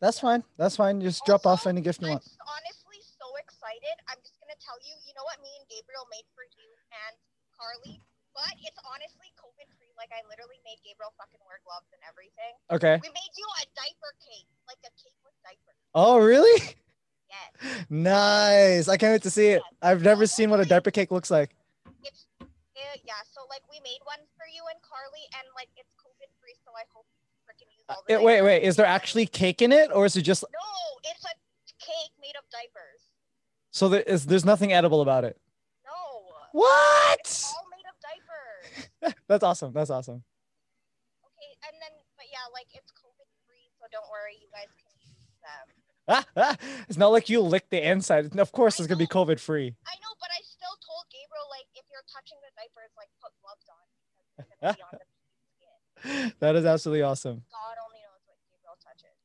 That's 0.02 0.18
fine. 0.18 0.42
That's 0.58 0.74
fine. 0.74 0.98
Just 1.00 1.22
drop 1.24 1.46
off 1.46 1.66
any 1.70 1.80
gift 1.80 2.02
you 2.02 2.10
I'm 2.10 2.18
want. 2.18 2.26
s- 2.26 2.34
honestly 2.42 2.98
so 2.98 3.30
excited. 3.38 3.94
I'm 4.10 4.18
just 4.26 4.36
gonna 4.42 4.58
tell 4.58 4.74
you, 4.82 4.90
you 5.06 5.14
know 5.14 5.22
what 5.22 5.38
me 5.38 5.54
and 5.54 5.64
Gabriel 5.70 6.02
made 6.10 6.26
for 6.34 6.42
you 6.58 6.66
and 6.90 7.14
Carly, 7.54 8.02
but 8.34 8.52
it's 8.66 8.76
honestly 8.90 9.30
COVID 9.38 9.70
free. 9.78 9.94
Like 9.96 10.10
I 10.10 10.26
literally 10.26 10.58
made 10.66 10.82
Gabriel 10.82 11.14
fucking 11.14 11.40
wear 11.46 11.62
gloves 11.62 11.86
and 11.94 12.02
everything. 12.10 12.52
Okay. 12.74 12.98
We 13.06 13.10
made 13.14 13.32
you 13.38 13.46
a 13.62 13.64
diaper 13.78 14.12
cake, 14.18 14.50
like 14.66 14.82
a 14.82 14.90
cake 14.98 15.16
with 15.22 15.38
diapers. 15.46 15.78
Oh, 15.94 16.18
really? 16.18 16.58
Yes. 16.58 17.86
Nice. 17.88 18.88
I 18.90 18.98
can't 18.98 19.14
wait 19.14 19.22
to 19.22 19.30
see 19.30 19.54
it. 19.58 19.62
I've 19.80 20.02
never 20.02 20.26
seen 20.26 20.50
what 20.50 20.58
a 20.58 20.66
diaper 20.66 20.90
cake 20.90 21.10
looks 21.14 21.30
like. 21.30 21.54
Uh, 22.74 22.98
yeah. 23.06 23.22
So 23.30 23.46
like 23.48 23.62
we 23.70 23.78
made 23.80 24.02
one 24.04 24.18
for 24.36 24.46
you 24.50 24.62
and 24.70 24.78
Carly, 24.82 25.22
and 25.38 25.46
like 25.54 25.70
it's 25.76 25.90
COVID 25.98 26.30
free. 26.42 26.54
So 26.64 26.70
I 26.74 26.82
hope 26.92 27.06
you 27.14 27.22
freaking 27.46 27.70
use 27.70 27.84
Uh, 27.88 27.94
all 27.94 28.02
the. 28.06 28.14
it- 28.14 28.22
wait, 28.22 28.42
wait. 28.42 28.62
Is 28.62 28.76
there 28.76 28.86
actually 28.86 29.26
cake 29.26 29.62
in 29.62 29.70
it, 29.72 29.90
or 29.94 30.06
is 30.06 30.16
it 30.16 30.22
just 30.22 30.42
No, 30.42 30.68
it's 31.10 31.24
a 31.24 31.34
cake 31.78 32.12
made 32.20 32.34
of 32.36 32.44
diapers. 32.50 33.02
so 33.70 33.88
there 33.88 34.02
is? 34.02 34.26
There's 34.26 34.44
nothing 34.44 34.72
edible 34.72 35.00
about 35.02 35.24
it. 35.24 35.38
No. 35.86 35.94
What? 36.52 37.20
It's 37.20 37.52
all 37.54 37.66
made 37.70 37.86
of 37.86 37.96
diapers. 38.02 39.14
That's 39.28 39.44
awesome. 39.44 39.72
That's 39.72 39.90
awesome. 39.90 40.24
Okay, 41.24 41.50
and 41.70 41.74
then, 41.80 41.94
but 42.18 42.26
yeah, 42.30 42.42
like 42.52 42.66
it's 42.74 42.90
COVID 42.90 43.28
free, 43.46 43.70
so 43.78 43.86
don't 43.94 44.06
worry, 44.10 44.34
you 44.42 44.48
guys 44.50 44.66
can 44.74 44.90
use 44.98 45.14
them. 45.46 45.66
it's 46.88 46.98
not 46.98 47.08
like 47.16 47.28
you 47.30 47.40
lick 47.40 47.70
the 47.70 47.80
inside. 47.80 48.34
Of 48.38 48.52
course, 48.52 48.78
it's 48.78 48.86
gonna 48.88 48.98
be 48.98 49.06
COVID 49.08 49.38
free. 49.40 49.72
I 49.86 49.94
know, 50.04 50.12
but 50.20 50.28
I 50.28 50.40
still 50.44 50.76
told 50.84 51.08
Gabriel, 51.08 51.48
like, 51.48 51.64
if 51.74 51.84
you're 51.88 52.04
touching 52.12 52.36
the 52.44 52.52
diapers, 52.60 52.92
like, 52.96 53.08
put 53.24 53.32
gloves 53.40 53.64
on 53.72 53.80
because 53.88 54.04
it's 54.12 54.12
gonna 54.12 54.28
be 54.28 54.36
on 54.36 54.36
the 54.36 54.36
baby's 54.36 54.52
skin. 54.52 54.53
That 56.40 56.56
is 56.56 56.64
absolutely 56.66 57.02
awesome. 57.02 57.42
God 57.48 57.76
only 57.80 58.00
knows 58.04 58.20
what 58.28 58.36
Gabriel 58.44 58.76
touches. 58.84 59.16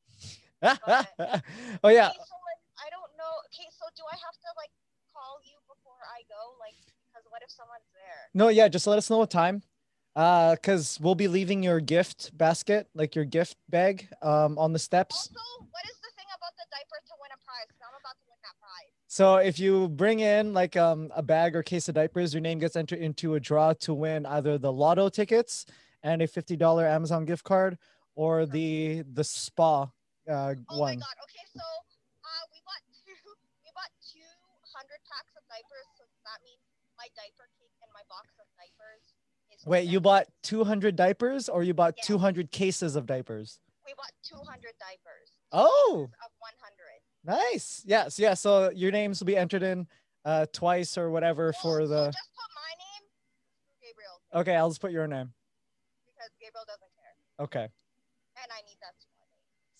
oh 1.84 1.88
yeah. 1.92 2.08
Okay, 2.08 2.24
so 2.24 2.36
like, 2.48 2.62
I 2.80 2.88
don't 2.88 3.12
know. 3.20 3.34
Okay, 3.52 3.68
so 3.76 3.84
do 3.96 4.04
I 4.08 4.16
have 4.16 4.36
to 4.40 4.50
like 4.56 4.72
call 5.12 5.40
you 5.44 5.56
before 5.68 6.00
I 6.08 6.24
go? 6.28 6.56
Like, 6.60 6.76
because 7.12 7.26
what 7.28 7.42
if 7.44 7.50
someone's 7.52 7.88
there? 7.92 8.20
No, 8.32 8.48
yeah, 8.48 8.68
just 8.68 8.86
let 8.86 8.96
us 8.96 9.10
know 9.10 9.18
what 9.18 9.30
time. 9.30 9.62
Uh, 10.16 10.56
cause 10.62 10.98
we'll 11.00 11.14
be 11.14 11.28
leaving 11.28 11.62
your 11.62 11.80
gift 11.80 12.36
basket, 12.36 12.88
like 12.94 13.14
your 13.14 13.24
gift 13.24 13.56
bag, 13.68 14.08
um, 14.22 14.58
on 14.58 14.72
the 14.72 14.78
steps. 14.80 15.14
Also, 15.16 15.44
what 15.70 15.84
is 15.86 15.96
the 16.02 16.10
thing 16.16 16.26
about 16.34 16.52
the 16.56 16.66
diaper 16.72 16.98
to 17.06 17.14
win 17.20 17.30
a 17.30 17.38
prize? 17.44 17.68
'Cause 17.70 17.84
I'm 17.86 17.94
about 18.00 18.16
to 18.18 18.26
win 18.26 18.40
that 18.42 18.56
prize. 18.58 18.96
So 19.10 19.42
if 19.42 19.58
you 19.58 19.88
bring 19.88 20.20
in 20.20 20.54
like 20.54 20.76
um 20.76 21.10
a 21.16 21.22
bag 21.22 21.56
or 21.56 21.64
case 21.64 21.88
of 21.88 21.96
diapers, 21.96 22.32
your 22.32 22.40
name 22.40 22.60
gets 22.60 22.76
entered 22.76 23.00
into 23.00 23.34
a 23.34 23.40
draw 23.40 23.72
to 23.82 23.92
win 23.92 24.24
either 24.24 24.56
the 24.56 24.70
lotto 24.70 25.08
tickets 25.08 25.66
and 26.04 26.22
a 26.22 26.28
fifty 26.28 26.54
dollar 26.54 26.86
Amazon 26.86 27.24
gift 27.24 27.42
card, 27.42 27.76
or 28.14 28.46
the 28.46 29.02
the 29.12 29.24
spa 29.24 29.90
uh 30.30 30.54
Oh 30.70 30.78
one. 30.78 30.94
my 30.94 31.02
god. 31.02 31.16
Okay, 31.26 31.42
so 31.50 31.58
uh, 31.58 32.44
we 32.54 32.62
bought 32.62 32.86
two. 33.02 33.10
We 33.66 33.70
bought 33.74 33.90
two 33.98 34.30
hundred 34.70 35.02
packs 35.10 35.34
of 35.34 35.42
diapers. 35.50 35.90
So 35.98 36.06
that 36.30 36.38
means 36.46 36.62
my 36.96 37.10
diaper 37.18 37.50
cake 37.58 37.74
and 37.82 37.90
my 37.90 38.06
box 38.06 38.30
of 38.38 38.46
diapers. 38.54 39.02
is 39.50 39.66
Wait, 39.66 39.88
you 39.90 39.98
bought 39.98 40.26
200 40.44 40.94
diapers 40.94 41.48
or 41.48 41.64
you 41.64 41.74
bought 41.74 41.94
Yes. 41.96 42.06
200 42.06 42.52
cases 42.52 42.94
of 42.94 43.06
diapers? 43.06 43.58
We 43.86 43.92
bought 43.96 44.12
200 44.22 44.70
diapers. 44.78 45.32
Oh. 45.50 46.06
Of 46.06 46.30
100. 46.38 46.39
Nice. 47.24 47.82
Yes. 47.84 48.18
Yeah. 48.18 48.34
So 48.34 48.70
your 48.70 48.90
names 48.92 49.20
will 49.20 49.26
be 49.26 49.36
entered 49.36 49.62
in 49.62 49.86
uh, 50.24 50.46
twice 50.52 50.96
or 50.98 51.10
whatever 51.10 51.52
Well, 51.52 51.60
for 51.62 51.86
the. 51.86 52.06
Just 52.06 52.18
put 52.34 52.50
my 52.54 52.72
name, 52.78 53.08
Gabriel, 53.82 54.20
Okay, 54.42 54.56
I'll 54.56 54.68
just 54.70 54.80
put 54.80 54.92
your 54.92 55.06
name. 55.06 55.32
because 56.06 56.30
Gabriel 56.40 56.64
doesn't 56.66 56.90
care, 56.96 57.44
Okay, 57.44 57.64
and 57.64 58.48
I 58.52 58.60
need 58.66 58.76
that 58.80 58.94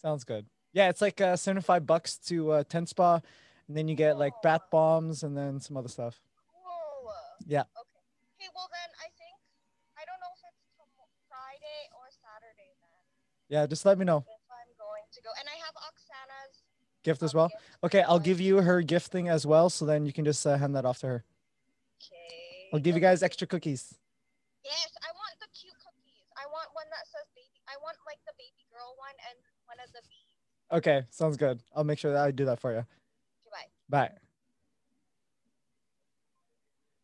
sounds 0.00 0.24
good. 0.24 0.46
Yeah, 0.72 0.88
it's 0.88 1.02
like 1.02 1.20
uh, 1.20 1.36
75 1.36 1.84
bucks 1.86 2.16
to 2.32 2.52
uh, 2.52 2.64
10 2.64 2.86
spa, 2.86 3.20
and 3.68 3.76
then 3.76 3.88
you 3.88 3.94
get 3.94 4.16
like 4.18 4.32
bath 4.42 4.62
bombs 4.70 5.22
and 5.24 5.36
then 5.36 5.60
some 5.60 5.76
other 5.76 5.88
stuff. 5.88 6.20
Whoa. 6.54 7.12
Yeah. 7.46 7.68
Okay. 7.76 8.00
Hey, 8.38 8.48
well 8.54 8.68
then 8.72 8.88
I 8.96 9.08
think 9.18 9.36
I 10.00 10.04
don't 10.08 10.20
know 10.24 10.32
if 10.32 10.40
it's 10.46 10.56
Friday 11.28 11.80
or 11.92 12.08
Saturday 12.08 12.72
then. 12.80 13.00
Yeah, 13.52 13.66
just 13.66 13.84
let 13.84 13.98
me 13.98 14.04
know. 14.06 14.24
If 14.24 14.46
I'm 14.48 14.72
going 14.78 15.04
to 15.12 15.20
go, 15.20 15.28
and 15.36 15.44
I 15.48 15.56
have 15.68 15.74
Oksana's 15.76 16.62
Gift 17.02 17.22
as 17.22 17.34
well. 17.34 17.50
Okay, 17.82 18.02
I'll 18.02 18.18
give 18.18 18.40
you 18.40 18.58
her 18.58 18.82
gift 18.82 19.10
thing 19.10 19.28
as 19.28 19.46
well, 19.46 19.70
so 19.70 19.86
then 19.86 20.04
you 20.04 20.12
can 20.12 20.24
just 20.24 20.46
uh, 20.46 20.56
hand 20.58 20.76
that 20.76 20.84
off 20.84 20.98
to 21.00 21.06
her. 21.06 21.24
Okay. 21.96 22.68
I'll 22.72 22.80
give 22.80 22.94
you 22.94 23.00
guys 23.00 23.22
extra 23.22 23.46
cookies. 23.46 23.94
Yes, 24.64 24.92
I 25.02 25.08
want 25.14 25.32
the 25.40 25.46
cute 25.58 25.72
cookies. 25.74 26.28
I 26.36 26.44
want 26.52 26.68
one 26.74 26.84
that 26.90 27.06
says 27.06 27.26
baby. 27.34 27.60
I 27.68 27.76
want 27.82 27.96
like 28.06 28.18
the 28.26 28.32
baby 28.36 28.66
girl 28.70 28.94
one 28.98 29.16
and 29.28 29.38
one 29.64 29.78
of 29.82 29.90
the 29.92 30.00
bees. 30.08 30.30
Okay, 30.72 31.06
sounds 31.10 31.36
good. 31.36 31.60
I'll 31.74 31.84
make 31.84 31.98
sure 31.98 32.12
that 32.12 32.22
I 32.22 32.30
do 32.30 32.44
that 32.44 32.60
for 32.60 32.72
you. 32.72 32.84
Goodbye. 33.44 34.08
Bye. 34.08 34.10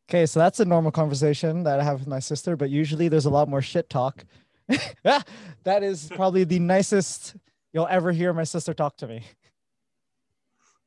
Okay, 0.08 0.26
so 0.26 0.38
that's 0.38 0.60
a 0.60 0.64
normal 0.64 0.92
conversation 0.92 1.64
that 1.64 1.80
I 1.80 1.82
have 1.82 1.98
with 1.98 2.08
my 2.08 2.20
sister, 2.20 2.54
but 2.54 2.70
usually 2.70 3.08
there's 3.08 3.26
a 3.26 3.30
lot 3.30 3.48
more 3.48 3.62
shit 3.62 3.90
talk. 3.90 4.24
that 5.02 5.82
is 5.82 6.08
probably 6.14 6.44
the 6.44 6.60
nicest 6.60 7.34
you'll 7.72 7.88
ever 7.88 8.12
hear 8.12 8.32
my 8.32 8.44
sister 8.44 8.72
talk 8.72 8.96
to 8.98 9.08
me. 9.08 9.24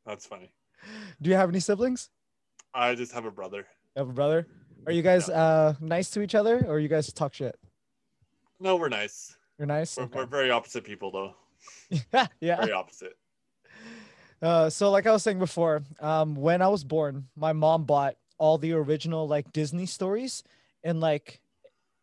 That's 0.09 0.25
funny. 0.25 0.51
Do 1.21 1.29
you 1.29 1.35
have 1.35 1.49
any 1.49 1.59
siblings? 1.59 2.09
I 2.73 2.95
just 2.95 3.11
have 3.11 3.25
a 3.25 3.31
brother. 3.31 3.67
You 3.95 3.99
have 3.99 4.09
a 4.09 4.13
brother? 4.13 4.47
Are 4.87 4.91
you 4.91 5.03
guys 5.03 5.29
uh 5.29 5.75
nice 5.79 6.09
to 6.11 6.21
each 6.21 6.33
other 6.33 6.65
or 6.67 6.79
you 6.79 6.87
guys 6.87 7.13
talk 7.13 7.35
shit? 7.35 7.55
No, 8.59 8.75
we're 8.75 8.89
nice. 8.89 9.37
You're 9.59 9.67
nice? 9.67 9.95
We're, 9.97 10.05
Okay. 10.05 10.17
we're 10.17 10.25
very 10.25 10.49
opposite 10.49 10.83
people, 10.83 11.11
though. 11.11 11.35
yeah. 12.41 12.55
Very 12.57 12.71
opposite. 12.71 13.17
Uh, 14.41 14.69
so 14.69 14.89
like 14.89 15.05
I 15.05 15.11
was 15.11 15.21
saying 15.21 15.37
before, 15.37 15.83
um, 15.99 16.33
when 16.33 16.63
I 16.63 16.69
was 16.69 16.83
born, 16.83 17.27
my 17.35 17.53
mom 17.53 17.83
bought 17.83 18.15
all 18.39 18.57
the 18.57 18.73
original 18.73 19.27
like 19.27 19.51
Disney 19.51 19.85
stories 19.85 20.43
in 20.83 20.99
like 20.99 21.39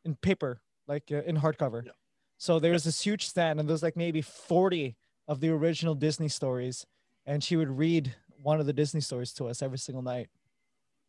in 0.05 0.15
paper, 0.15 0.61
like 0.87 1.11
uh, 1.11 1.23
in 1.23 1.39
hardcover. 1.39 1.87
Yeah. 1.87 1.93
So 2.39 2.61
there 2.61 2.73
was 2.73 2.85
this 2.85 3.01
huge 3.01 3.27
stand, 3.27 3.59
and 3.59 3.69
there's 3.69 3.83
like 3.83 3.97
maybe 3.97 4.21
40 4.23 4.95
of 5.27 5.41
the 5.41 5.49
original 5.49 5.95
Disney 5.97 6.29
stories, 6.29 6.87
and 7.27 7.43
she 7.43 7.57
would 7.57 7.71
read 7.77 8.15
one 8.43 8.61
of 8.61 8.67
the 8.67 8.73
Disney 8.73 9.01
stories 9.01 9.33
to 9.35 9.47
us 9.49 9.63
every 9.63 9.79
single 9.79 10.03
night. 10.03 10.29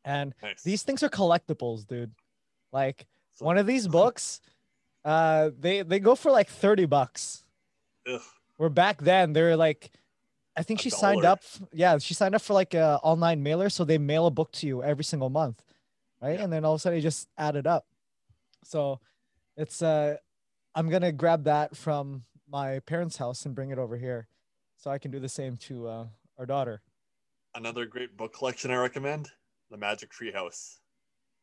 And 0.03 0.33
Nice. 0.41 0.63
these 0.63 0.83
things 0.83 1.03
are 1.03 1.09
collectibles, 1.09 1.85
dude. 1.85 2.13
Like 2.71 3.07
So- 3.33 3.45
one 3.45 3.57
of 3.57 3.67
these 3.67 3.87
books, 3.87 4.41
uh, 5.05 5.51
they 5.57 5.81
they 5.83 5.99
go 5.99 6.15
for 6.15 6.31
like 6.31 6.49
30 6.49 6.85
bucks. 6.85 7.43
Ugh. 8.11 8.21
Where 8.57 8.69
back 8.69 9.01
then 9.01 9.33
they're 9.33 9.55
like, 9.55 9.91
I 10.55 10.63
think 10.63 10.79
A 10.79 10.83
she 10.83 10.89
signed 10.89 11.23
up. 11.25 11.43
Yeah, 11.71 11.97
she 11.99 12.13
signed 12.15 12.33
up 12.33 12.41
for 12.41 12.53
like 12.53 12.73
a 12.73 12.99
online 13.03 13.43
mailer, 13.43 13.69
so 13.69 13.83
they 13.85 13.99
mail 13.99 14.25
a 14.25 14.31
book 14.31 14.51
to 14.53 14.67
you 14.67 14.81
every 14.81 15.03
single 15.03 15.29
month, 15.29 15.61
right? 16.21 16.37
Yeah. 16.39 16.43
And 16.45 16.51
then 16.51 16.65
all 16.65 16.73
of 16.73 16.77
a 16.77 16.79
sudden, 16.81 16.95
you 16.97 17.03
just 17.03 17.29
add 17.37 17.55
it 17.55 17.67
up. 17.67 17.85
So, 18.63 18.99
it's 19.55 19.81
uh, 19.83 20.17
I'm 20.73 20.89
gonna 20.89 21.11
grab 21.11 21.43
that 21.43 21.77
from 21.77 22.23
my 22.49 22.79
parents' 22.79 23.17
house 23.17 23.45
and 23.45 23.53
bring 23.53 23.69
it 23.69 23.77
over 23.77 23.97
here, 23.97 24.27
so 24.87 24.91
I 24.91 24.97
can 24.97 25.11
do 25.11 25.19
the 25.19 25.27
same 25.27 25.57
to 25.67 25.85
uh, 25.89 26.05
our 26.37 26.45
daughter. 26.45 26.81
Another 27.55 27.85
great 27.85 28.15
book 28.15 28.33
collection 28.33 28.71
I 28.71 28.75
recommend: 28.77 29.29
The 29.69 29.75
Magic 29.75 30.09
Tree 30.09 30.31
House. 30.31 30.79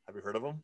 Have 0.07 0.17
you 0.17 0.23
heard 0.23 0.35
of 0.37 0.43
them? 0.43 0.63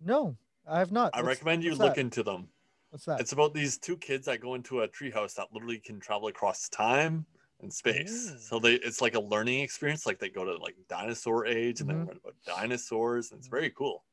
No, 0.00 0.36
I 0.64 0.78
have 0.78 0.92
not. 0.92 1.10
I 1.12 1.18
What's- 1.18 1.26
recommend 1.28 1.64
you 1.64 1.74
look 1.74 1.96
that? 1.96 2.00
into 2.00 2.22
them. 2.22 2.50
What's 2.90 3.04
that? 3.06 3.18
It's 3.20 3.32
about 3.32 3.52
these 3.52 3.78
two 3.78 3.96
kids 3.96 4.26
that 4.26 4.40
go 4.40 4.54
into 4.54 4.82
a 4.82 4.88
treehouse 4.88 5.34
that 5.34 5.48
literally 5.52 5.80
can 5.80 5.98
travel 5.98 6.28
across 6.28 6.68
time 6.68 7.26
and 7.60 7.72
space. 7.72 8.32
So 8.48 8.60
they 8.60 8.74
it's 8.74 9.00
like 9.02 9.16
a 9.16 9.20
learning 9.20 9.58
experience. 9.60 10.06
Like 10.06 10.20
they 10.20 10.30
go 10.30 10.44
to 10.44 10.56
like 10.58 10.76
dinosaur 10.88 11.46
age 11.46 11.80
and 11.80 11.90
Mhm. 11.90 11.94
then 11.94 12.06
learn 12.06 12.18
about 12.22 12.34
dinosaurs. 12.46 13.32
And 13.32 13.40
it's 13.40 13.48
very 13.48 13.70
cool. 13.70 14.04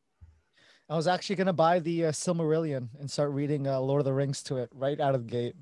I 0.88 0.96
was 0.96 1.08
actually 1.08 1.38
gonna 1.38 1.54
buy 1.54 1.80
the 1.80 2.06
uh, 2.06 2.12
Silmarillion 2.12 2.90
and 3.00 3.10
start 3.10 3.32
reading 3.32 3.66
uh, 3.68 3.80
Lord 3.80 4.02
of 4.02 4.06
the 4.06 4.14
Rings 4.14 4.44
to 4.44 4.58
it 4.58 4.70
right 4.72 5.00
out 5.00 5.16
of 5.16 5.28
the 5.28 5.32
gate. 5.32 5.56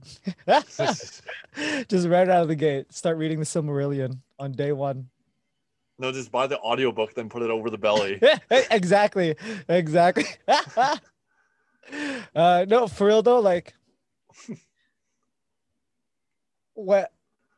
just 1.88 2.08
right 2.08 2.28
out 2.28 2.42
of 2.42 2.50
the 2.50 2.56
gate, 2.56 2.92
start 2.94 3.18
reading 3.18 3.40
the 3.40 3.46
Silmarillion 3.46 4.20
on 4.38 4.52
day 4.52 4.74
one. 4.74 5.08
no, 5.98 6.12
just 6.12 6.30
buy 6.30 6.46
the 6.46 6.60
audiobook, 6.60 7.14
then 7.14 7.30
put 7.30 7.42
it 7.42 7.50
over 7.50 7.70
the 7.70 7.78
belly. 7.78 8.22
exactly, 8.52 9.36
exactly. 9.70 10.26
uh, 12.36 12.66
no, 12.68 12.88
for 12.88 13.08
real 13.08 13.22
though, 13.22 13.40
like 13.40 13.74
when 16.74 17.06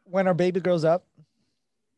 when 0.03 0.27
our 0.27 0.35
baby 0.35 0.59
grows 0.59 0.85
up, 0.85 1.03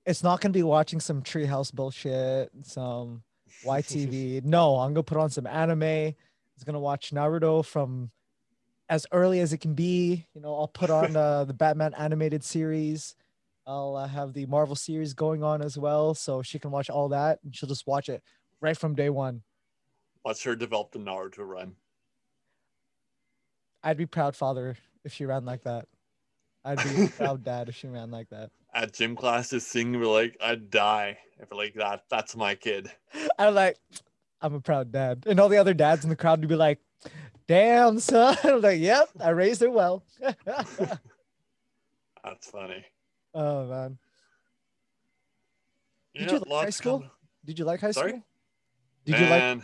it's 0.05 0.23
not 0.23 0.39
gonna 0.39 0.53
be 0.53 0.63
watching 0.63 1.01
some 1.01 1.21
treehouse 1.21 1.73
bullshit, 1.73 2.51
some 2.63 3.23
YTV. 3.63 4.43
no, 4.45 4.77
I'm 4.77 4.93
gonna 4.93 5.03
put 5.03 5.17
on 5.17 5.29
some 5.29 5.47
anime. 5.47 5.83
It's 5.83 6.63
gonna 6.65 6.79
watch 6.79 7.11
Naruto 7.11 7.63
from 7.65 8.11
as 8.89 9.05
early 9.11 9.39
as 9.39 9.53
it 9.53 9.59
can 9.59 9.73
be. 9.73 10.25
You 10.33 10.41
know, 10.41 10.55
I'll 10.55 10.67
put 10.67 10.89
on 10.89 11.15
uh, 11.15 11.45
the 11.45 11.53
Batman 11.53 11.93
animated 11.97 12.43
series. 12.43 13.15
I'll 13.65 13.97
uh, 13.97 14.07
have 14.07 14.33
the 14.33 14.45
Marvel 14.45 14.75
series 14.75 15.13
going 15.13 15.43
on 15.43 15.61
as 15.61 15.77
well, 15.77 16.13
so 16.13 16.41
she 16.41 16.57
can 16.57 16.71
watch 16.71 16.89
all 16.89 17.09
that, 17.09 17.39
and 17.43 17.53
she'll 17.53 17.67
just 17.67 17.85
watch 17.85 18.07
it 18.07 18.23
right 18.61 18.77
from 18.77 18.95
day 18.95 19.09
one. 19.09 19.41
Watch 20.23 20.43
her 20.43 20.55
develop 20.55 20.91
the 20.91 20.99
Naruto 20.99 21.39
run. 21.39 21.75
I'd 23.83 23.97
be 23.97 24.05
proud 24.05 24.35
father 24.35 24.77
if 25.03 25.13
she 25.13 25.25
ran 25.25 25.45
like 25.45 25.63
that. 25.63 25.87
I'd 26.63 26.83
be 26.83 27.07
proud 27.17 27.43
dad 27.43 27.69
if 27.69 27.75
she 27.75 27.87
ran 27.87 28.11
like 28.11 28.29
that. 28.29 28.51
At 28.77 28.93
gym 28.93 29.15
class, 29.15 29.49
just 29.49 29.69
sing, 29.69 29.91
be 29.93 30.05
like, 30.05 30.37
I'd 30.39 30.69
die 30.69 31.17
if 31.39 31.51
like 31.51 31.73
that. 31.73 32.03
That's 32.11 32.35
my 32.35 32.53
kid. 32.53 32.91
I'm 33.39 33.55
like, 33.55 33.77
I'm 34.39 34.53
a 34.53 34.61
proud 34.61 34.91
dad, 34.91 35.23
and 35.25 35.39
all 35.39 35.49
the 35.49 35.57
other 35.57 35.73
dads 35.73 36.03
in 36.03 36.11
the 36.11 36.15
crowd 36.15 36.41
would 36.41 36.47
be 36.49 36.55
like, 36.55 36.79
"Damn 37.47 37.99
son!" 37.99 38.37
I'm 38.43 38.61
like, 38.61 38.79
"Yep, 38.79 39.09
I 39.19 39.29
raised 39.29 39.61
her 39.61 39.71
well." 39.71 40.03
That's 40.45 40.99
funny. 42.51 42.85
oh 43.33 43.65
man, 43.65 43.97
Did 46.13 46.31
Yeah, 46.31 46.37
you 46.37 46.43
like 46.47 46.65
high 46.65 46.69
school? 46.69 46.99
come- 46.99 47.11
did 47.45 47.57
you 47.57 47.65
like 47.65 47.81
high 47.81 47.91
Sorry? 47.91 48.09
school? 48.11 48.23
Did 49.05 49.19
you 49.19 49.25
like? 49.25 49.63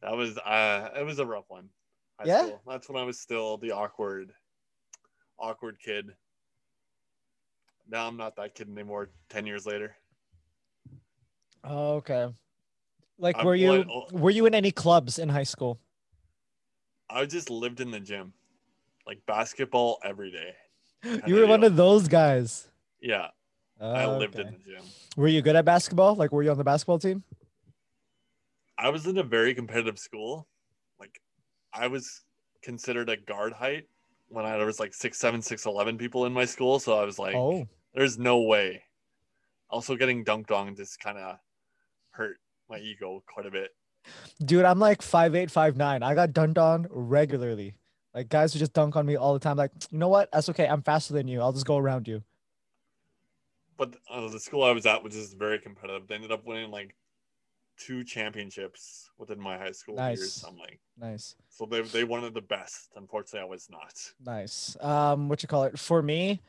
That 0.00 0.16
was 0.16 0.38
uh 0.38 0.88
it 0.96 1.04
was 1.04 1.18
a 1.18 1.26
rough 1.26 1.44
one. 1.48 1.68
High 2.18 2.26
Yeah? 2.28 2.46
school. 2.46 2.62
That's 2.66 2.88
when 2.88 2.96
I 3.02 3.04
was 3.04 3.20
still 3.20 3.58
the 3.58 3.72
awkward 3.72 4.32
awkward 5.38 5.76
kid. 5.78 6.14
Now 7.88 8.06
I'm 8.06 8.16
not 8.16 8.36
that 8.36 8.54
kid 8.54 8.68
anymore 8.68 9.10
10 9.28 9.46
years 9.46 9.66
later. 9.66 9.96
Oh, 11.64 11.94
okay. 11.94 12.28
Like, 13.18 13.36
I 13.36 13.44
were 13.44 13.54
you 13.54 13.84
oh. 13.88 14.06
were 14.10 14.30
you 14.30 14.46
in 14.46 14.54
any 14.54 14.72
clubs 14.72 15.18
in 15.18 15.28
high 15.28 15.44
school? 15.44 15.78
I 17.08 17.24
just 17.26 17.50
lived 17.50 17.80
in 17.80 17.90
the 17.90 18.00
gym. 18.00 18.32
Like 19.06 19.20
basketball 19.26 19.98
every 20.04 20.30
day. 20.30 20.54
You 21.26 21.36
were 21.36 21.46
one 21.46 21.64
of 21.64 21.76
those 21.76 22.06
guys. 22.08 22.68
Yeah, 23.00 23.28
I 23.80 24.04
oh, 24.04 24.18
lived 24.18 24.36
in 24.36 24.46
the 24.46 24.52
gym. 24.52 24.82
Were 25.16 25.26
you 25.26 25.42
good 25.42 25.56
at 25.56 25.64
basketball? 25.64 26.14
Like, 26.14 26.30
were 26.30 26.44
you 26.44 26.50
on 26.52 26.58
the 26.58 26.64
basketball 26.64 27.00
team? 27.00 27.24
I 28.78 28.88
was 28.88 29.06
in 29.06 29.18
a 29.18 29.22
very 29.22 29.54
competitive 29.54 29.98
school. 29.98 30.46
Like 30.98 31.20
I 31.72 31.88
was 31.88 32.22
considered 32.62 33.08
a 33.08 33.16
guard 33.16 33.52
height 33.52 33.88
when 34.32 34.44
I 34.44 34.56
there 34.56 34.66
was 34.66 34.80
like 34.80 34.94
six 34.94 35.18
seven, 35.18 35.42
six 35.42 35.66
eleven 35.66 35.98
people 35.98 36.26
in 36.26 36.32
my 36.32 36.44
school. 36.44 36.78
So 36.78 36.98
I 36.98 37.04
was 37.04 37.18
like, 37.18 37.34
oh, 37.34 37.66
there's 37.94 38.18
no 38.18 38.40
way. 38.42 38.82
Also 39.70 39.96
getting 39.96 40.24
dunked 40.24 40.50
on 40.50 40.74
just 40.76 41.00
kind 41.00 41.18
of 41.18 41.38
hurt 42.10 42.38
my 42.68 42.78
ego 42.78 43.22
quite 43.26 43.46
a 43.46 43.50
bit. 43.50 43.70
dude, 44.44 44.64
I'm 44.64 44.78
like 44.78 45.02
five 45.02 45.34
eight, 45.34 45.50
five 45.50 45.76
nine. 45.76 46.02
I 46.02 46.14
got 46.14 46.30
dunked 46.32 46.58
on 46.58 46.86
regularly. 46.90 47.76
Like 48.14 48.28
guys 48.28 48.52
would 48.54 48.60
just 48.60 48.74
dunk 48.74 48.96
on 48.96 49.06
me 49.06 49.16
all 49.16 49.32
the 49.32 49.40
time. 49.40 49.56
Like, 49.56 49.72
you 49.90 49.98
know 49.98 50.08
what? 50.08 50.30
That's 50.32 50.48
okay. 50.50 50.66
I'm 50.66 50.82
faster 50.82 51.14
than 51.14 51.28
you. 51.28 51.40
I'll 51.40 51.52
just 51.52 51.66
go 51.66 51.78
around 51.78 52.06
you. 52.08 52.22
But 53.78 53.96
uh, 54.10 54.28
the 54.28 54.38
school 54.38 54.62
I 54.62 54.72
was 54.72 54.86
at 54.86 55.02
was 55.02 55.14
just 55.14 55.36
very 55.36 55.58
competitive. 55.58 56.06
They 56.06 56.14
ended 56.14 56.30
up 56.30 56.44
winning 56.44 56.70
like 56.70 56.94
two 57.86 58.04
championships 58.04 59.10
within 59.18 59.40
my 59.40 59.56
high 59.58 59.72
school 59.72 59.96
Nice. 59.96 60.18
years. 60.18 60.44
I'm 60.46 60.56
like, 60.56 60.80
Nice, 60.98 61.34
so 61.48 61.66
they 61.66 61.80
they 61.82 62.04
wanted 62.04 62.34
the 62.34 62.42
best. 62.42 62.90
Unfortunately, 62.96 63.40
I 63.40 63.50
was 63.50 63.68
not. 63.70 63.94
nice. 64.24 64.76
Um, 64.80 65.28
what 65.28 65.42
you 65.42 65.48
call 65.48 65.64
it? 65.64 65.78
For 65.78 66.02
me, 66.02 66.40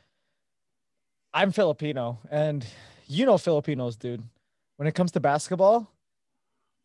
I'm 1.32 1.50
Filipino, 1.52 2.18
and 2.30 2.64
you 3.06 3.26
know 3.26 3.38
Filipinos, 3.38 3.96
dude. 3.96 4.22
When 4.76 4.86
it 4.88 4.94
comes 4.94 5.12
to 5.12 5.20
basketball, 5.20 5.88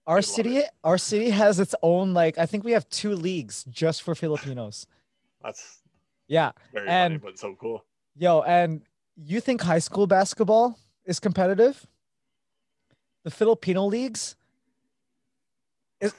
Our 0.08 0.22
city, 0.22 0.62
our 0.84 0.98
city 0.98 1.30
has 1.32 1.60
its 1.60 1.76
own 1.82 2.14
like. 2.14 2.38
I 2.38 2.46
think 2.46 2.64
we 2.64 2.72
have 2.74 2.88
two 2.90 3.14
leagues 3.16 3.64
just 3.70 4.02
for 4.04 4.16
Filipinos. 4.16 4.88
That's 5.44 5.80
Yeah, 6.28 6.52
very 6.74 6.88
funny, 6.88 7.14
And- 7.16 7.22
but 7.22 7.38
so 7.40 7.56
cool. 7.60 7.84
yo, 8.16 8.42
and 8.44 8.82
you 9.16 9.40
think 9.42 9.62
high 9.62 9.80
school 9.82 10.08
basketball 10.08 10.78
is 11.06 11.20
competitive? 11.20 11.86
The 13.24 13.32
Filipino 13.32 13.86
leagues, 13.86 14.36
it, 16.02 16.14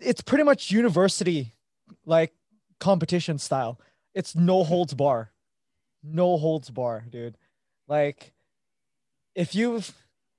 it's 0.00 0.20
pretty 0.20 0.44
much 0.44 0.70
university 0.70 1.54
like 2.06 2.32
competition 2.80 3.38
style. 3.38 3.78
It's 4.14 4.34
no 4.34 4.64
holds 4.64 4.94
bar, 4.94 5.30
no 6.02 6.36
holds 6.36 6.70
bar, 6.70 7.04
dude. 7.08 7.36
Like, 7.88 8.32
if 9.34 9.54
you've 9.54 9.92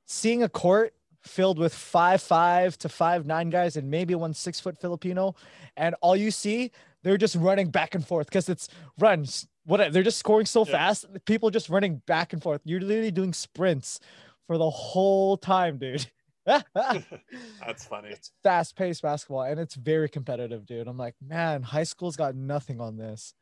seeing 0.05 0.43
a 0.43 0.49
court 0.49 0.93
filled 1.23 1.57
with 1.57 1.73
five 1.73 2.21
five 2.21 2.77
to 2.77 2.89
five 2.89 3.25
nine 3.25 3.49
guys 3.49 3.77
and 3.77 3.89
maybe 3.89 4.13
one 4.13 4.33
six 4.33 4.59
foot 4.59 4.77
Filipino, 4.79 5.35
and 5.77 5.95
all 6.01 6.15
you 6.15 6.31
see 6.31 6.71
they're 7.03 7.17
just 7.17 7.35
running 7.35 7.69
back 7.69 7.95
and 7.95 8.05
forth 8.05 8.27
because 8.27 8.49
it's 8.49 8.67
runs. 8.99 9.47
What 9.65 9.93
they're 9.93 10.03
just 10.03 10.19
scoring 10.19 10.45
so 10.45 10.65
Yeah. 10.65 10.71
fast, 10.73 11.05
people 11.25 11.49
just 11.49 11.69
running 11.69 12.01
back 12.05 12.33
and 12.33 12.43
forth. 12.43 12.61
You're 12.65 12.81
literally 12.81 13.11
doing 13.11 13.33
sprints 13.33 13.99
for 14.45 14.57
the 14.57 14.69
whole 14.69 15.37
time, 15.37 15.77
dude. 15.77 16.05
That's 16.45 17.85
funny. 17.85 18.09
it's 18.09 18.31
fast 18.43 18.75
paced 18.75 19.01
basketball 19.01 19.43
and 19.43 19.59
it's 19.59 19.75
very 19.75 20.09
competitive, 20.09 20.65
dude. 20.65 20.87
I'm 20.87 20.97
like, 20.97 21.15
man, 21.25 21.63
high 21.63 21.83
school's 21.83 22.15
got 22.15 22.35
nothing 22.35 22.81
on 22.81 22.97
this. 22.97 23.33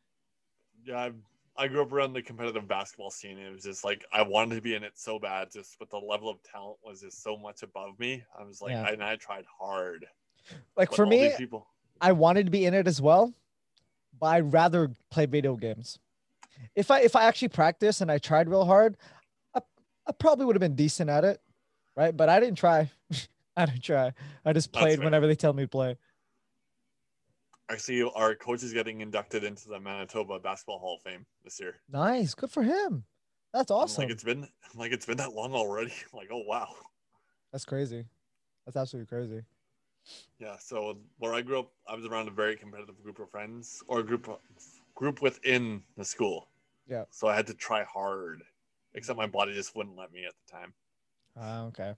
Yeah, 0.84 0.98
I, 0.98 1.12
I 1.56 1.68
grew 1.68 1.82
up 1.82 1.92
around 1.92 2.12
the 2.12 2.22
competitive 2.22 2.66
basketball 2.68 3.10
scene. 3.10 3.38
It 3.38 3.52
was 3.52 3.64
just 3.64 3.84
like 3.84 4.04
I 4.12 4.22
wanted 4.22 4.56
to 4.56 4.62
be 4.62 4.74
in 4.74 4.84
it 4.84 4.92
so 4.94 5.18
bad, 5.18 5.50
just 5.52 5.78
but 5.78 5.90
the 5.90 5.98
level 5.98 6.28
of 6.28 6.42
talent 6.42 6.78
was 6.84 7.00
just 7.00 7.22
so 7.22 7.36
much 7.36 7.62
above 7.62 7.98
me. 7.98 8.22
I 8.38 8.44
was 8.44 8.62
like, 8.62 8.72
Yeah. 8.72 8.84
I, 8.84 8.90
and 8.90 9.02
I 9.02 9.16
tried 9.16 9.44
hard. 9.60 10.06
Like 10.76 10.90
but 10.90 10.96
for 10.96 11.06
me, 11.06 11.30
people, 11.36 11.66
I 12.00 12.12
wanted 12.12 12.46
to 12.46 12.50
be 12.50 12.66
in 12.66 12.74
it 12.74 12.86
as 12.88 13.00
well, 13.00 13.32
but 14.18 14.26
I'd 14.26 14.52
rather 14.52 14.90
play 15.10 15.26
video 15.26 15.56
games. 15.56 15.98
If 16.74 16.90
I 16.90 17.00
if 17.00 17.16
I 17.16 17.24
actually 17.24 17.48
practiced 17.48 18.00
and 18.00 18.10
I 18.10 18.18
tried 18.18 18.48
real 18.48 18.64
hard, 18.64 18.96
I, 19.54 19.60
I 20.06 20.12
probably 20.12 20.46
would 20.46 20.56
have 20.56 20.60
been 20.60 20.74
decent 20.76 21.10
at 21.10 21.24
it, 21.24 21.40
right? 21.96 22.16
But 22.16 22.28
I 22.28 22.40
didn't 22.40 22.58
try. 22.58 22.90
I 23.56 23.66
didn't 23.66 23.82
try. 23.82 24.12
I 24.44 24.52
just 24.52 24.72
played 24.72 24.98
whenever 25.00 25.26
they 25.26 25.34
tell 25.34 25.52
me 25.52 25.64
to 25.64 25.68
play. 25.68 25.96
I 27.68 27.76
see 27.76 28.02
our 28.02 28.34
coach 28.34 28.62
is 28.62 28.72
getting 28.72 29.00
inducted 29.00 29.44
into 29.44 29.68
the 29.68 29.80
Manitoba 29.80 30.38
Basketball 30.38 30.78
Hall 30.78 30.96
of 30.96 31.02
Fame 31.02 31.24
this 31.44 31.58
year. 31.60 31.76
Nice, 31.90 32.34
good 32.34 32.50
for 32.50 32.62
him. 32.62 33.04
That's 33.52 33.70
I'm 33.70 33.78
awesome. 33.78 34.04
Like 34.04 34.12
it's 34.12 34.24
been 34.24 34.44
I'm 34.44 34.78
like 34.78 34.92
it's 34.92 35.06
been 35.06 35.18
that 35.18 35.32
long 35.32 35.52
already. 35.54 35.92
I'm 36.12 36.18
like, 36.18 36.28
oh 36.30 36.42
wow. 36.46 36.68
That's 37.50 37.64
crazy. 37.64 38.04
That's 38.64 38.76
absolutely 38.76 39.06
crazy. 39.06 39.42
Yeah. 40.38 40.56
So 40.58 40.98
where 41.18 41.34
I 41.34 41.42
grew 41.42 41.60
up, 41.60 41.70
I 41.86 41.94
was 41.94 42.04
around 42.04 42.28
a 42.28 42.32
very 42.32 42.56
competitive 42.56 43.02
group 43.02 43.18
of 43.18 43.30
friends 43.30 43.82
or 43.86 44.00
a 44.00 44.02
group 44.02 44.28
of, 44.28 44.38
group 44.94 45.22
within 45.22 45.82
the 45.96 46.04
school. 46.04 46.48
Yeah. 46.88 47.04
So 47.10 47.28
I 47.28 47.36
had 47.36 47.46
to 47.46 47.54
try 47.54 47.84
hard, 47.84 48.42
except 48.94 49.16
my 49.16 49.26
body 49.26 49.54
just 49.54 49.76
wouldn't 49.76 49.96
let 49.96 50.12
me 50.12 50.24
at 50.24 50.34
the 50.44 50.52
time. 50.52 50.72
Ah, 51.36 51.64
okay. 51.66 51.94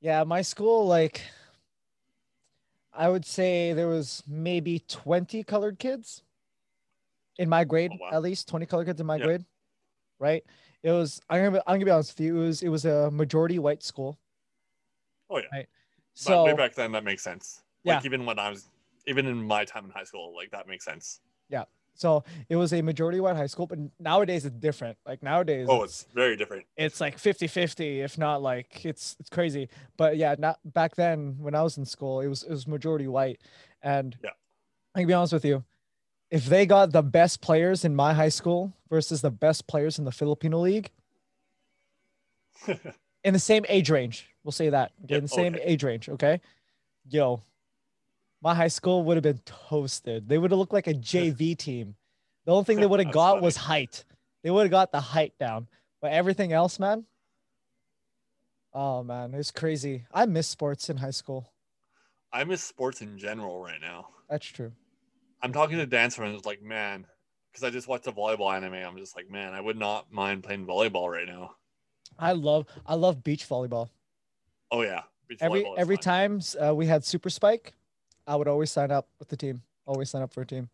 Yeah, 0.00 0.24
my 0.24 0.42
school, 0.42 0.86
like, 0.86 1.22
I 2.92 3.08
would 3.08 3.24
say 3.24 3.72
there 3.72 3.88
was 3.88 4.22
maybe 4.26 4.80
20 4.80 5.42
colored 5.44 5.78
kids 5.78 6.22
in 7.38 7.48
my 7.48 7.64
grade, 7.64 7.92
Oh, 7.92 7.98
wow. 8.00 8.10
at 8.12 8.22
least 8.22 8.48
20 8.48 8.66
colored 8.66 8.86
kids 8.86 9.00
in 9.00 9.06
my 9.06 9.18
Yeah. 9.18 9.24
grade, 9.26 9.44
right? 10.18 10.44
It 10.82 10.90
was, 10.92 11.20
I'm 11.28 11.44
gonna, 11.44 11.62
I'm 11.66 11.74
gonna 11.76 11.84
be 11.84 11.90
honest 11.90 12.18
with 12.18 12.26
you, 12.26 12.36
it 12.40 12.46
was, 12.46 12.62
it 12.62 12.68
was 12.68 12.84
a 12.84 13.10
majority 13.10 13.58
white 13.58 13.82
school. 13.82 14.18
Oh 15.30 15.38
yeah. 15.38 15.44
Right. 15.52 15.66
But 16.24 16.30
So, 16.30 16.44
way 16.44 16.54
back 16.54 16.74
then, 16.74 16.92
that 16.92 17.04
makes 17.04 17.22
sense. 17.22 17.62
Yeah. 17.84 17.96
Like 17.96 18.04
even 18.04 18.26
when 18.26 18.38
I 18.38 18.50
was, 18.50 18.68
even 19.06 19.26
in 19.26 19.42
my 19.42 19.64
time 19.64 19.84
in 19.84 19.90
high 19.90 20.04
school, 20.04 20.34
like 20.34 20.50
that 20.50 20.66
makes 20.66 20.84
sense. 20.84 21.20
So 21.98 22.22
it 22.48 22.54
was 22.56 22.72
a 22.72 22.80
majority 22.80 23.18
white 23.18 23.34
high 23.36 23.46
school, 23.48 23.66
but 23.66 23.78
nowadays 23.98 24.44
it's 24.46 24.54
different. 24.56 24.96
Like 25.04 25.20
nowadays, 25.20 25.66
Oh, 25.68 25.82
it's 25.82 26.06
very 26.14 26.36
different. 26.36 26.64
it's 26.76 27.00
like 27.00 27.18
50 27.18 27.48
50 27.48 28.00
if 28.02 28.16
not 28.16 28.40
like 28.40 28.84
it's 28.86 29.16
it's 29.18 29.28
crazy 29.28 29.68
but 29.96 30.16
yeah 30.16 30.36
not 30.38 30.60
back 30.64 30.94
then 30.94 31.36
when 31.40 31.54
i 31.56 31.62
was 31.62 31.76
in 31.76 31.84
school 31.84 32.20
it 32.20 32.28
was 32.28 32.44
it 32.44 32.50
was 32.50 32.66
majority 32.68 33.08
white 33.08 33.40
and 33.82 34.16
Yeah. 34.22 34.30
i 34.94 35.00
can 35.00 35.08
be 35.08 35.12
honest 35.14 35.32
with 35.32 35.44
you 35.44 35.64
if 36.30 36.46
they 36.46 36.66
got 36.66 36.92
the 36.92 37.02
best 37.02 37.40
players 37.40 37.84
in 37.84 37.94
my 37.96 38.12
high 38.14 38.28
school 38.28 38.72
versus 38.88 39.20
the 39.20 39.30
best 39.30 39.66
players 39.66 39.98
in 39.98 40.04
the 40.04 40.12
filipino 40.12 40.58
league 40.60 40.90
in 43.24 43.32
the 43.32 43.38
same 43.38 43.64
age 43.68 43.90
range 43.90 44.28
we'll 44.44 44.52
say 44.52 44.68
that 44.70 44.92
okay, 45.04 45.16
in 45.16 45.22
the 45.22 45.28
same 45.28 45.54
okay. 45.54 45.64
age 45.64 45.82
range 45.82 46.08
okay 46.08 46.40
yo 47.08 47.42
my 48.42 48.54
high 48.54 48.68
school 48.68 49.02
would 49.04 49.16
have 49.16 49.24
been 49.24 49.40
toasted 49.44 50.28
they 50.28 50.38
would 50.38 50.50
have 50.50 50.58
looked 50.58 50.72
like 50.72 50.86
a 50.86 50.94
jv 51.10 51.56
team 51.56 51.94
the 52.44 52.52
only 52.52 52.64
thing 52.64 52.78
they 52.80 52.86
would 52.86 53.00
have 53.00 53.12
got 53.12 53.32
funny. 53.34 53.44
was 53.44 53.56
height 53.56 54.04
they 54.42 54.50
would 54.50 54.62
have 54.62 54.70
got 54.70 54.92
the 54.92 55.00
height 55.00 55.32
down 55.38 55.66
but 56.00 56.12
everything 56.12 56.52
else 56.52 56.78
man 56.78 57.04
oh 58.72 59.02
man 59.02 59.34
it's 59.34 59.50
crazy 59.50 60.04
i 60.12 60.26
miss 60.26 60.46
sports 60.46 60.88
in 60.90 60.96
high 60.96 61.10
school 61.10 61.52
I 62.30 62.44
miss 62.44 62.62
sports 62.62 63.00
in 63.00 63.16
general 63.16 63.62
right 63.62 63.80
now. 63.80 64.08
that's 64.28 64.44
true 64.44 64.70
I'm 65.40 65.50
talking 65.50 65.78
to 65.78 65.86
dance 65.86 66.16
friends 66.16 66.44
like, 66.44 66.60
man, 66.60 67.06
because 67.50 67.64
I 67.64 67.70
just 67.70 67.88
watched 67.88 68.06
a 68.06 68.12
volleyball 68.12 68.54
anime. 68.54 68.74
I'm 68.74 68.98
just 68.98 69.16
like, 69.16 69.30
man, 69.30 69.54
I 69.54 69.60
would 69.62 69.78
not 69.78 70.12
mind 70.12 70.42
playing 70.44 70.66
volleyball 70.66 71.08
right 71.10 71.26
now. 71.26 71.52
i 72.18 72.32
love 72.32 72.66
i 72.84 72.94
love 72.94 73.24
beach 73.24 73.48
volleyball 73.48 73.88
Oh 74.70 74.82
yeah, 74.82 75.04
beach 75.26 75.38
every 75.40 75.62
volleyball 75.62 75.78
every 75.78 75.96
fun. 75.96 76.02
time 76.02 76.40
uh, 76.62 76.74
we 76.74 76.84
had 76.84 77.02
super 77.02 77.30
spike 77.30 77.72
i 78.28 78.36
would 78.36 78.46
always 78.46 78.70
sign 78.70 78.90
up 78.92 79.08
with 79.18 79.28
the 79.28 79.36
team 79.36 79.60
always 79.86 80.08
sign 80.10 80.22
up 80.22 80.32
for 80.32 80.42
a 80.42 80.46
team 80.46 80.68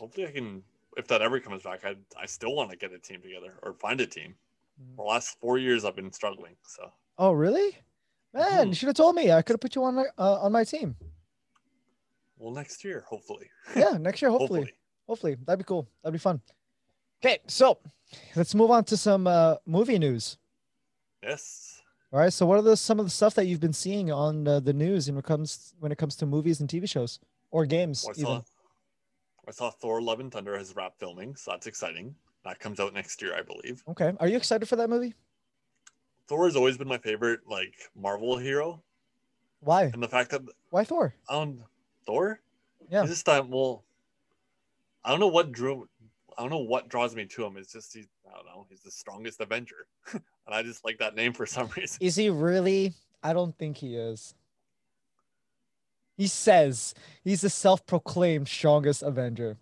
Hopefully, 0.00 0.26
I 0.26 0.32
can. 0.32 0.64
If 0.96 1.06
that 1.06 1.22
ever 1.22 1.38
comes 1.38 1.62
back, 1.62 1.84
I 1.84 1.94
I 2.20 2.26
still 2.26 2.54
want 2.56 2.70
to 2.72 2.76
get 2.76 2.92
a 2.92 2.98
team 2.98 3.20
together 3.22 3.54
or 3.62 3.74
find 3.74 4.00
a 4.00 4.06
team. 4.06 4.34
Mhm. 4.82 4.96
The 4.96 5.02
last 5.02 5.38
four 5.40 5.56
years, 5.56 5.84
I've 5.84 5.94
been 5.94 6.12
struggling. 6.12 6.56
So 6.66 6.90
oh 7.18 7.30
really 7.32 7.78
man 8.34 8.66
Mhm. 8.66 8.68
you 8.70 8.74
should 8.74 8.88
have 8.88 8.96
told 8.96 9.14
me 9.16 9.30
i 9.32 9.40
could 9.42 9.54
have 9.54 9.60
put 9.60 9.74
you 9.76 9.84
on 9.84 9.94
my 9.94 10.04
uh, 10.18 10.38
on 10.44 10.50
my 10.52 10.64
team 10.64 10.96
well, 12.38 12.52
next 12.52 12.84
year, 12.84 13.04
hopefully. 13.08 13.48
yeah 13.76 13.96
next 13.98 14.20
year 14.22 14.30
hopefully 14.30 14.60
hopefully. 14.60 14.74
Hopefully, 15.08 15.36
that'd 15.46 15.58
be 15.58 15.64
cool. 15.64 15.88
That'd 16.02 16.12
be 16.12 16.18
fun. 16.18 16.38
Okay, 17.24 17.38
so 17.46 17.78
let's 18.36 18.54
move 18.54 18.70
on 18.70 18.84
to 18.84 18.96
some 18.96 19.26
uh, 19.26 19.54
movie 19.64 19.98
news. 19.98 20.36
Yes. 21.22 21.67
All 22.12 22.18
right. 22.18 22.32
So, 22.32 22.46
what 22.46 22.58
are 22.58 22.62
the 22.62 22.76
some 22.76 22.98
of 22.98 23.06
the 23.06 23.10
stuff 23.10 23.34
that 23.34 23.46
you've 23.46 23.60
been 23.60 23.72
seeing 23.72 24.10
on 24.10 24.48
uh, 24.48 24.60
the 24.60 24.72
news 24.72 25.10
when 25.10 25.18
it 25.18 25.24
comes 25.24 25.74
when 25.78 25.92
it 25.92 25.98
comes 25.98 26.16
to 26.16 26.26
movies 26.26 26.60
and 26.60 26.68
TV 26.68 26.88
shows 26.88 27.20
or 27.50 27.66
games? 27.66 28.04
Well, 28.04 28.14
I 28.16 28.20
even? 28.20 28.26
saw, 28.26 28.42
I 29.46 29.50
saw 29.50 29.70
Thor: 29.70 30.00
Love 30.00 30.20
and 30.20 30.32
Thunder 30.32 30.56
has 30.56 30.74
wrapped 30.74 30.98
filming, 30.98 31.36
so 31.36 31.50
that's 31.50 31.66
exciting. 31.66 32.14
That 32.44 32.60
comes 32.60 32.80
out 32.80 32.94
next 32.94 33.20
year, 33.20 33.34
I 33.34 33.42
believe. 33.42 33.82
Okay. 33.88 34.12
Are 34.20 34.28
you 34.28 34.36
excited 34.36 34.66
for 34.66 34.76
that 34.76 34.88
movie? 34.88 35.14
Thor 36.28 36.46
has 36.46 36.56
always 36.56 36.78
been 36.78 36.88
my 36.88 36.98
favorite, 36.98 37.40
like 37.48 37.74
Marvel 37.94 38.36
hero, 38.36 38.82
Why? 39.60 39.84
and 39.84 40.02
the 40.02 40.08
fact 40.08 40.30
that 40.30 40.42
Why 40.70 40.84
Thor? 40.84 41.14
Don't 41.28 41.60
Thor. 42.06 42.40
Yeah. 42.90 43.04
This 43.04 43.22
time, 43.22 43.50
well, 43.50 43.84
I 45.04 45.10
don't 45.10 45.20
know 45.20 45.28
what 45.28 45.52
drew. 45.52 45.88
I 46.38 46.42
don't 46.42 46.50
know 46.50 46.58
what 46.58 46.88
draws 46.88 47.16
me 47.16 47.26
to 47.26 47.44
him. 47.44 47.56
It's 47.56 47.72
just 47.72 47.92
he's. 47.92 48.06
I 48.24 48.36
don't 48.36 48.46
know. 48.46 48.66
He's 48.70 48.82
the 48.82 48.92
strongest 48.92 49.40
Avenger, 49.40 49.88
and 50.12 50.22
I 50.48 50.62
just 50.62 50.84
like 50.84 50.98
that 50.98 51.16
name 51.16 51.32
for 51.32 51.46
some 51.46 51.68
reason. 51.76 51.98
Is 52.00 52.14
he 52.14 52.30
really? 52.30 52.94
I 53.24 53.32
don't 53.32 53.58
think 53.58 53.76
he 53.76 53.96
is. 53.96 54.34
He 56.16 56.28
says 56.28 56.94
he's 57.24 57.40
the 57.40 57.50
self-proclaimed 57.50 58.46
strongest 58.46 59.02
Avenger. 59.02 59.56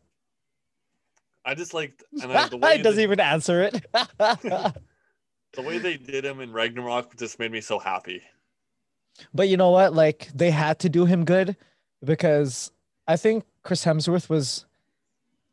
I 1.46 1.54
just 1.54 1.72
like, 1.72 2.02
and 2.22 2.30
I, 2.30 2.48
the 2.48 2.58
way 2.58 2.76
he 2.76 2.82
doesn't 2.82 2.96
they, 2.98 3.02
even 3.04 3.20
answer 3.20 3.62
it. 3.62 3.86
the 4.18 4.72
way 5.56 5.78
they 5.78 5.96
did 5.96 6.26
him 6.26 6.40
in 6.40 6.52
Ragnarok 6.52 7.16
just 7.16 7.38
made 7.38 7.52
me 7.52 7.62
so 7.62 7.78
happy. 7.78 8.22
But 9.32 9.48
you 9.48 9.56
know 9.56 9.70
what? 9.70 9.94
Like 9.94 10.28
they 10.34 10.50
had 10.50 10.78
to 10.80 10.90
do 10.90 11.06
him 11.06 11.24
good 11.24 11.56
because 12.04 12.70
I 13.08 13.16
think 13.16 13.44
Chris 13.62 13.84
Hemsworth 13.84 14.28
was 14.28 14.66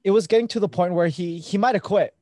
it 0.03 0.11
was 0.11 0.27
getting 0.27 0.47
to 0.49 0.59
the 0.59 0.69
point 0.69 0.93
where 0.93 1.07
he 1.07 1.39
he 1.39 1.57
might 1.57 1.75
have 1.75 1.83
quit. 1.83 2.13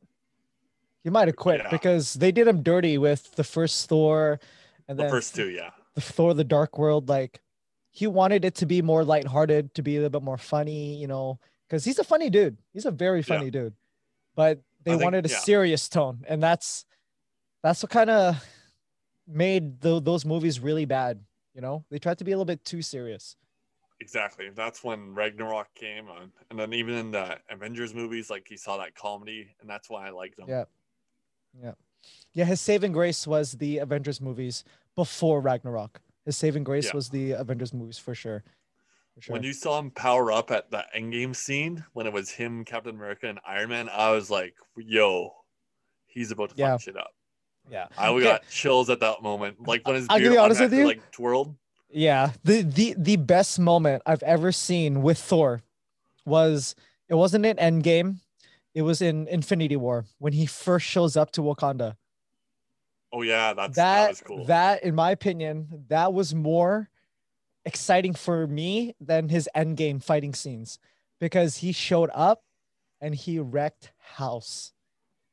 He 1.03 1.09
might 1.09 1.27
have 1.27 1.35
quit 1.35 1.61
Yeah. 1.63 1.69
because 1.71 2.13
they 2.13 2.31
did 2.31 2.47
him 2.47 2.61
dirty 2.61 2.97
with 2.97 3.31
the 3.35 3.43
first 3.43 3.89
Thor 3.89 4.39
and 4.87 4.97
The 4.99 5.03
then 5.03 5.11
first 5.11 5.35
two, 5.35 5.49
yeah. 5.49 5.71
the 5.95 6.01
Thor 6.01 6.33
the 6.33 6.43
Dark 6.43 6.77
World 6.77 7.09
like 7.09 7.41
he 7.89 8.07
wanted 8.07 8.45
it 8.45 8.55
to 8.55 8.65
be 8.65 8.81
more 8.81 9.03
lighthearted, 9.03 9.73
to 9.73 9.81
be 9.81 9.95
a 9.97 9.99
little 10.01 10.19
bit 10.19 10.23
more 10.23 10.37
funny, 10.37 10.95
you 10.95 11.07
know, 11.07 11.39
cuz 11.69 11.83
he's 11.83 11.99
a 11.99 12.03
funny 12.03 12.29
dude. 12.29 12.57
He's 12.73 12.85
a 12.85 12.91
very 12.91 13.21
funny 13.23 13.49
dude. 13.51 13.73
But 14.35 14.61
they 14.83 14.91
think- 14.91 15.03
wanted 15.03 15.25
a 15.25 15.29
yeah. 15.29 15.39
serious 15.39 15.89
tone 15.89 16.23
and 16.27 16.41
that's 16.41 16.85
that's 17.63 17.81
what 17.83 17.89
kind 17.91 18.09
of 18.09 18.43
made 19.27 19.81
tho- 19.81 19.99
those 19.99 20.25
movies 20.25 20.59
really 20.59 20.85
bad, 20.85 21.23
you 21.53 21.61
know? 21.61 21.85
They 21.89 21.99
tried 21.99 22.17
to 22.19 22.23
be 22.23 22.31
a 22.31 22.35
little 22.35 22.45
bit 22.45 22.63
too 22.65 22.81
serious. 22.81 23.35
Exactly. 24.01 24.49
That's 24.49 24.83
when 24.83 25.13
Ragnarok 25.13 25.73
came 25.75 26.07
on. 26.09 26.31
And 26.49 26.59
then 26.59 26.73
even 26.73 26.95
in 26.95 27.11
the 27.11 27.37
Avengers 27.49 27.93
movies, 27.93 28.29
like 28.31 28.47
he 28.49 28.57
saw 28.57 28.77
that 28.77 28.95
comedy, 28.95 29.47
and 29.61 29.69
that's 29.69 29.89
why 29.89 30.07
I 30.07 30.09
liked 30.09 30.37
them. 30.37 30.47
Yeah. 30.49 30.63
Yeah, 31.61 31.73
Yeah. 32.33 32.45
his 32.45 32.59
saving 32.59 32.93
grace 32.93 33.27
was 33.27 33.53
the 33.53 33.77
Avengers 33.77 34.19
movies 34.19 34.63
before 34.95 35.39
Ragnarok. 35.39 36.01
His 36.25 36.35
saving 36.35 36.63
grace 36.63 36.85
Yeah. 36.87 36.91
was 36.95 37.09
the 37.09 37.31
Avengers 37.33 37.73
movies 37.73 37.99
for 37.99 38.15
sure. 38.15 38.43
For 39.13 39.21
sure. 39.21 39.33
When 39.33 39.43
you 39.43 39.53
saw 39.53 39.77
him 39.77 39.91
power 39.91 40.31
up 40.31 40.49
at 40.49 40.71
the 40.71 40.83
Endgame 40.95 41.35
scene, 41.35 41.85
when 41.93 42.07
it 42.07 42.13
was 42.13 42.31
him, 42.31 42.65
Captain 42.65 42.95
America, 42.95 43.27
and 43.27 43.39
Iron 43.45 43.69
Man, 43.69 43.87
I 43.89 44.09
was 44.11 44.31
like, 44.31 44.55
"Yo, 44.77 45.31
he's 46.07 46.31
about 46.31 46.51
to 46.51 46.55
Yeah. 46.57 46.71
fuck 46.71 46.81
shit 46.81 46.97
up." 46.97 47.13
yeah. 47.69 47.87
I 47.97 48.17
got 48.19 48.49
chills 48.49 48.89
at 48.89 48.99
that 49.01 49.21
moment, 49.21 49.67
like 49.67 49.85
when 49.85 49.95
his 49.97 50.07
I'll 50.09 50.17
beard 50.17 50.31
be 50.31 50.37
honest 50.37 50.59
with 50.61 50.73
you. 50.73 50.85
like 50.87 51.11
twirled. 51.11 51.55
Yeah, 51.93 52.31
the 52.43 52.61
the 52.61 52.95
the 52.97 53.15
best 53.17 53.59
moment 53.59 54.03
I've 54.05 54.23
ever 54.23 54.51
seen 54.51 55.01
with 55.01 55.17
Thor 55.17 55.61
was 56.25 56.75
it 57.09 57.15
wasn't 57.15 57.45
in 57.45 57.57
Endgame, 57.57 58.17
it 58.73 58.83
was 58.83 59.01
in 59.01 59.27
Infinity 59.27 59.75
War 59.75 60.05
when 60.19 60.33
he 60.33 60.45
first 60.45 60.85
shows 60.85 61.17
up 61.17 61.31
to 61.33 61.41
Wakanda. 61.41 61.95
Oh 63.11 63.23
yeah, 63.23 63.53
that's 63.53 63.75
that, 63.75 64.01
That 64.03 64.09
was 64.09 64.21
cool. 64.21 64.45
that 64.45 64.83
in 64.83 64.95
my 64.95 65.11
opinion, 65.11 65.85
that 65.89 66.13
was 66.13 66.33
more 66.33 66.89
exciting 67.65 68.13
for 68.13 68.47
me 68.47 68.95
than 68.99 69.29
his 69.29 69.49
Endgame 69.55 70.01
fighting 70.01 70.33
scenes 70.33 70.79
because 71.19 71.57
he 71.57 71.71
showed 71.71 72.09
up 72.13 72.43
and 73.01 73.13
he 73.13 73.39
wrecked 73.39 73.91
house. 73.97 74.71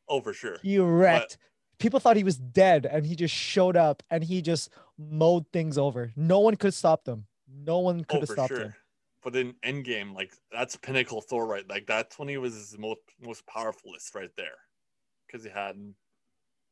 oh, 0.09 0.21
for 0.21 0.33
sure. 0.33 0.59
He 0.63 0.79
wrecked. 0.79 1.39
People 1.79 2.01
thought 2.01 2.17
he 2.17 2.25
was 2.25 2.39
dead 2.39 2.87
and 2.87 3.07
he 3.07 3.15
just 3.15 3.35
showed 3.35 3.77
up 3.77 4.03
and 4.11 4.25
he 4.25 4.43
just 4.43 4.71
mowed 4.99 5.47
things 5.53 5.79
over. 5.79 6.13
No 6.17 6.41
one 6.41 6.57
could 6.57 6.75
stop 6.75 7.05
them. 7.05 7.27
No 7.49 7.79
one 7.79 8.05
could 8.05 8.17
Oh, 8.17 8.21
have 8.21 8.29
stopped 8.29 8.49
sure. 8.49 8.61
him. 8.61 8.75
But 9.23 9.37
in 9.37 9.55
Endgame, 9.65 10.15
like 10.15 10.33
that's 10.51 10.77
pinnacle 10.77 11.21
Thor, 11.21 11.47
right? 11.47 11.69
Like 11.69 11.87
that's 11.87 12.19
when 12.19 12.29
he 12.29 12.37
was 12.37 12.55
his 12.55 12.79
most 12.79 13.01
most 13.21 13.45
powerfulest, 13.47 14.15
right 14.15 14.31
there, 14.37 14.57
because 15.27 15.45
he 15.45 15.51
had 15.51 15.77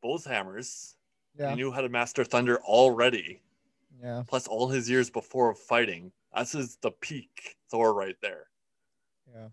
both 0.02 0.24
hammers. 0.24 0.96
Yeah. 1.38 1.50
He 1.50 1.56
knew 1.56 1.70
how 1.72 1.80
to 1.80 1.88
master 1.88 2.24
thunder 2.24 2.58
already. 2.62 3.42
Yeah. 4.00 4.22
Plus 4.28 4.46
all 4.46 4.68
his 4.68 4.88
years 4.88 5.10
before 5.10 5.50
of 5.50 5.58
fighting. 5.58 6.12
That's 6.34 6.52
his 6.52 6.76
the 6.76 6.90
peak 6.92 7.56
Thor 7.70 7.94
right 7.94 8.16
there. 8.22 8.46
Yeah. 9.34 9.48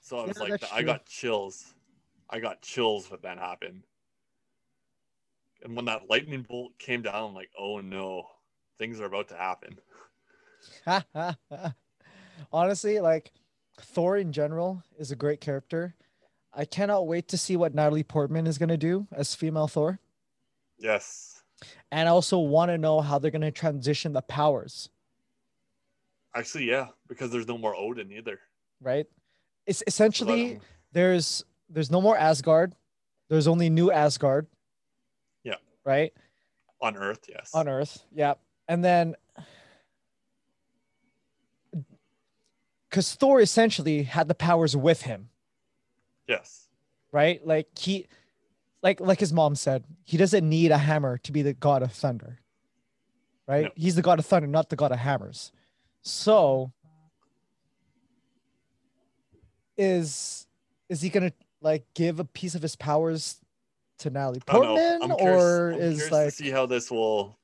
So 0.00 0.18
I 0.18 0.26
was 0.26 0.36
Yeah, 0.36 0.42
like, 0.44 0.64
I 0.72 0.78
true. 0.78 0.86
got 0.86 1.06
chills. 1.06 1.74
I 2.30 2.38
got 2.40 2.60
chills 2.62 3.10
when 3.10 3.20
that 3.22 3.38
happened. 3.38 3.82
And 5.62 5.74
when 5.74 5.86
that 5.86 6.08
lightning 6.08 6.42
bolt 6.48 6.78
came 6.78 7.02
down, 7.02 7.30
I'm 7.30 7.34
like, 7.34 7.50
oh 7.58 7.80
no, 7.80 8.24
things 8.78 9.00
are 9.00 9.06
about 9.06 9.28
to 9.28 9.36
happen. 9.36 9.78
Honestly, 12.52 13.00
like 13.00 13.32
Thor 13.80 14.16
in 14.16 14.32
general 14.32 14.82
is 14.98 15.10
a 15.10 15.16
great 15.16 15.40
character. 15.40 15.94
I 16.54 16.64
cannot 16.64 17.06
wait 17.06 17.28
to 17.28 17.38
see 17.38 17.56
what 17.56 17.74
Natalie 17.74 18.02
Portman 18.02 18.46
is 18.46 18.58
going 18.58 18.68
to 18.70 18.76
do 18.76 19.06
as 19.12 19.34
female 19.34 19.68
Thor. 19.68 19.98
Yes. 20.78 21.42
And 21.90 22.08
I 22.08 22.12
also 22.12 22.38
want 22.38 22.70
to 22.70 22.78
know 22.78 23.00
how 23.00 23.18
they're 23.18 23.30
going 23.30 23.42
to 23.42 23.50
transition 23.50 24.12
the 24.12 24.22
powers, 24.22 24.90
Actually, 26.34 26.64
yeah, 26.64 26.88
because 27.08 27.30
there's 27.32 27.48
no 27.48 27.58
more 27.58 27.74
Odin 27.74 28.12
either. 28.12 28.38
right? 28.80 29.06
It's 29.66 29.82
essentially 29.86 30.60
there's 30.92 31.44
there's 31.68 31.90
no 31.90 32.00
more 32.00 32.16
Asgard. 32.16 32.74
There's 33.28 33.48
only 33.48 33.68
new 33.70 33.90
Asgard. 33.90 34.46
Right? 35.88 36.12
on 36.80 36.96
Earth, 36.96 37.24
yes. 37.28 37.50
On 37.54 37.66
Earth. 37.66 38.04
Yeah. 38.12 38.34
And 38.68 38.84
then 38.84 39.16
cuz 42.90 43.14
Thor 43.14 43.40
essentially 43.40 44.02
had 44.04 44.28
the 44.28 44.34
powers 44.34 44.76
with 44.76 45.02
him. 45.02 45.30
Yes. 46.28 46.68
right? 47.10 47.44
Like 47.46 47.66
he, 47.78 48.06
like 48.82 49.00
like 49.00 49.18
his 49.18 49.32
mom 49.32 49.54
said, 49.54 49.84
he 50.04 50.16
doesn't 50.16 50.48
need 50.48 50.70
a 50.70 50.78
hammer 50.78 51.18
to 51.18 51.32
be 51.32 51.42
the 51.42 51.54
god 51.54 51.82
of 51.82 51.90
thunder, 51.92 52.38
right? 53.46 53.64
No. 53.64 53.70
He's 53.74 53.96
the 53.96 54.02
god 54.02 54.18
of 54.18 54.26
thunder, 54.26 54.46
not 54.46 54.68
the 54.68 54.76
god 54.76 54.92
of 54.92 54.98
hammers. 54.98 55.52
So, 56.02 56.70
is 59.76 60.46
is 60.88 61.00
he 61.00 61.08
gonna 61.08 61.32
like 61.60 61.86
give 61.94 62.20
a 62.20 62.24
piece 62.24 62.54
of 62.54 62.62
his 62.62 62.76
powers 62.76 63.40
to 63.98 64.10
Natalie. 64.10 64.40
Portman, 64.46 65.00
curious, 65.16 65.20
or 65.20 65.72
I'm 65.72 65.80
is 65.80 66.10
like 66.10 66.24
to 66.26 66.30
see 66.30 66.50
how 66.50 66.66
this 66.66 66.90
will 66.90 67.38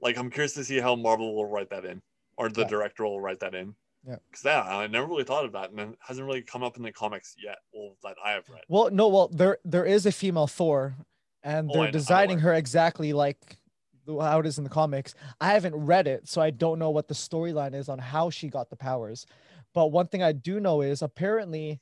like 0.00 0.16
I'm 0.16 0.30
curious 0.30 0.54
to 0.54 0.64
see 0.64 0.78
how 0.78 0.94
Marvel 0.94 1.34
will 1.34 1.46
write 1.46 1.70
that 1.70 1.84
in. 1.84 2.00
Or 2.36 2.48
the 2.48 2.60
Yeah. 2.62 2.68
director 2.68 3.04
will 3.04 3.20
write 3.20 3.40
that 3.40 3.54
in. 3.54 3.74
Yeah. 4.06 4.16
Because 4.30 4.44
yeah, 4.44 4.62
I 4.62 4.86
never 4.86 5.06
really 5.06 5.24
thought 5.24 5.44
of 5.44 5.52
that, 5.52 5.70
and 5.70 5.80
it 5.80 5.98
hasn't 6.00 6.24
really 6.26 6.42
come 6.42 6.62
up 6.62 6.76
in 6.76 6.82
the 6.82 6.92
comics 6.92 7.34
yet. 7.42 7.58
Well, 7.74 7.96
that 8.04 8.16
I 8.24 8.30
have 8.32 8.48
read. 8.48 8.62
well, 8.68 8.90
no, 8.90 9.08
well 9.08 9.28
there 9.28 9.58
there 9.64 9.84
is 9.84 10.06
a 10.06 10.12
female 10.12 10.46
Thor, 10.46 10.94
and 11.42 11.70
Oh, 11.72 11.82
they're 11.82 11.90
designing 11.90 12.38
her 12.40 12.54
exactly 12.54 13.12
like 13.12 13.58
how 14.06 14.38
it 14.40 14.46
is 14.46 14.56
in 14.56 14.64
the 14.64 14.70
comics. 14.70 15.14
I 15.40 15.52
haven't 15.52 15.74
read 15.74 16.06
it, 16.06 16.28
so 16.28 16.40
I 16.40 16.50
don't 16.50 16.78
know 16.78 16.90
what 16.90 17.08
the 17.08 17.14
storyline 17.14 17.74
is 17.74 17.88
on 17.90 17.98
how 17.98 18.30
she 18.30 18.48
got 18.48 18.70
the 18.70 18.76
powers. 18.76 19.26
But 19.74 19.88
one 19.88 20.06
thing 20.06 20.22
I 20.22 20.32
do 20.32 20.60
know 20.60 20.80
is 20.80 21.02
apparently 21.02 21.78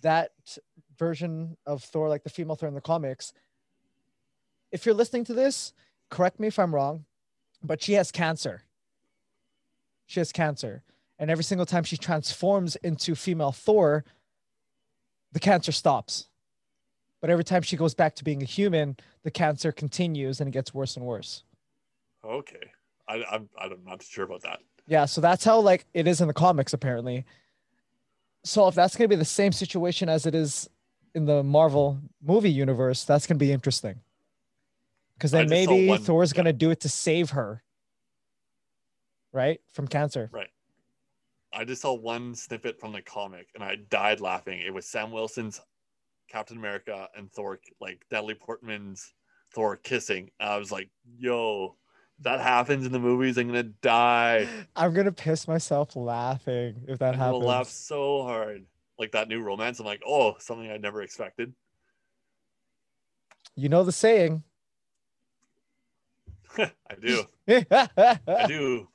that 0.00 0.32
version 0.98 1.56
of 1.66 1.84
Thor, 1.84 2.08
like 2.08 2.24
the 2.24 2.30
female 2.30 2.56
Thor 2.56 2.68
in 2.68 2.74
the 2.74 2.80
comics, 2.80 3.32
if 4.72 4.84
you're 4.84 4.94
listening 4.94 5.24
to 5.24 5.34
this, 5.34 5.72
correct 6.10 6.40
me 6.40 6.48
if 6.48 6.58
I'm 6.58 6.74
wrong, 6.74 7.04
but 7.62 7.82
she 7.82 7.94
has 7.94 8.10
cancer. 8.10 8.62
She 10.06 10.20
has 10.20 10.32
cancer. 10.32 10.82
And 11.18 11.30
every 11.30 11.44
single 11.44 11.66
time 11.66 11.84
she 11.84 11.96
transforms 11.96 12.76
into 12.76 13.14
female 13.14 13.52
Thor, 13.52 14.04
the 15.32 15.40
cancer 15.40 15.72
stops. 15.72 16.28
But 17.20 17.30
every 17.30 17.44
time 17.44 17.62
she 17.62 17.76
goes 17.76 17.94
back 17.94 18.14
to 18.16 18.24
being 18.24 18.42
a 18.42 18.46
human, 18.46 18.96
the 19.24 19.30
cancer 19.30 19.72
continues 19.72 20.40
and 20.40 20.48
it 20.48 20.52
gets 20.52 20.72
worse 20.72 20.96
and 20.96 21.04
worse. 21.04 21.42
Okay. 22.24 22.70
I, 23.08 23.24
I'm 23.30 23.48
I'm 23.58 23.78
not 23.84 24.02
sure 24.02 24.24
about 24.24 24.42
that. 24.42 24.60
Yeah, 24.86 25.06
so 25.06 25.20
that's 25.20 25.44
how 25.44 25.60
like 25.60 25.86
it 25.94 26.06
is 26.06 26.20
in 26.20 26.28
the 26.28 26.34
comics 26.34 26.72
apparently. 26.72 27.24
So 28.44 28.68
if 28.68 28.74
that's 28.74 28.96
gonna 28.96 29.08
be 29.08 29.16
the 29.16 29.24
same 29.24 29.52
situation 29.52 30.08
as 30.08 30.26
it 30.26 30.34
is 30.34 30.68
in 31.14 31.26
the 31.26 31.42
Marvel 31.42 31.98
movie 32.22 32.50
universe, 32.50 33.04
that's 33.04 33.26
gonna 33.26 33.38
be 33.38 33.50
interesting. 33.50 34.00
Because 35.18 35.32
then 35.32 35.48
maybe 35.48 35.88
one- 35.88 36.00
Thor's 36.00 36.32
yeah. 36.32 36.36
gonna 36.36 36.52
do 36.52 36.70
it 36.70 36.80
to 36.80 36.88
save 36.88 37.30
her, 37.30 37.64
right, 39.32 39.60
from 39.72 39.88
cancer. 39.88 40.30
Right. 40.32 40.48
I 41.52 41.64
just 41.64 41.82
saw 41.82 41.92
one 41.92 42.36
snippet 42.36 42.78
from 42.78 42.92
the 42.92 43.02
comic 43.02 43.48
and 43.54 43.64
I 43.64 43.76
died 43.90 44.20
laughing. 44.20 44.60
It 44.60 44.72
was 44.72 44.86
Sam 44.86 45.10
Wilson's 45.10 45.60
Captain 46.28 46.56
America 46.56 47.08
and 47.16 47.32
Thor, 47.32 47.58
like 47.80 48.04
Natalie 48.12 48.34
Portman's 48.34 49.12
Thor 49.52 49.76
kissing. 49.76 50.30
I 50.38 50.56
was 50.58 50.70
like, 50.70 50.90
yo, 51.18 51.76
that 52.20 52.40
happens 52.40 52.86
in 52.86 52.92
the 52.92 53.00
movies, 53.00 53.38
I'm 53.38 53.48
gonna 53.48 53.64
die. 53.64 54.46
I'm 54.76 54.92
gonna 54.94 55.10
piss 55.10 55.48
myself 55.48 55.96
laughing 55.96 56.84
if 56.86 57.00
that 57.00 57.14
I'm 57.14 57.18
happens. 57.18 57.44
laugh 57.44 57.68
so 57.68 58.22
hard. 58.22 58.66
Like 58.98 59.12
that 59.12 59.28
new 59.28 59.40
romance. 59.40 59.80
I'm 59.80 59.86
like, 59.86 60.02
oh, 60.06 60.36
something 60.38 60.70
I 60.70 60.76
never 60.76 61.02
expected. 61.02 61.54
You 63.56 63.68
know 63.68 63.82
the 63.82 63.90
saying. 63.92 64.44
I 66.58 66.94
do. 67.00 67.24
I 67.48 68.46
do. 68.46 68.88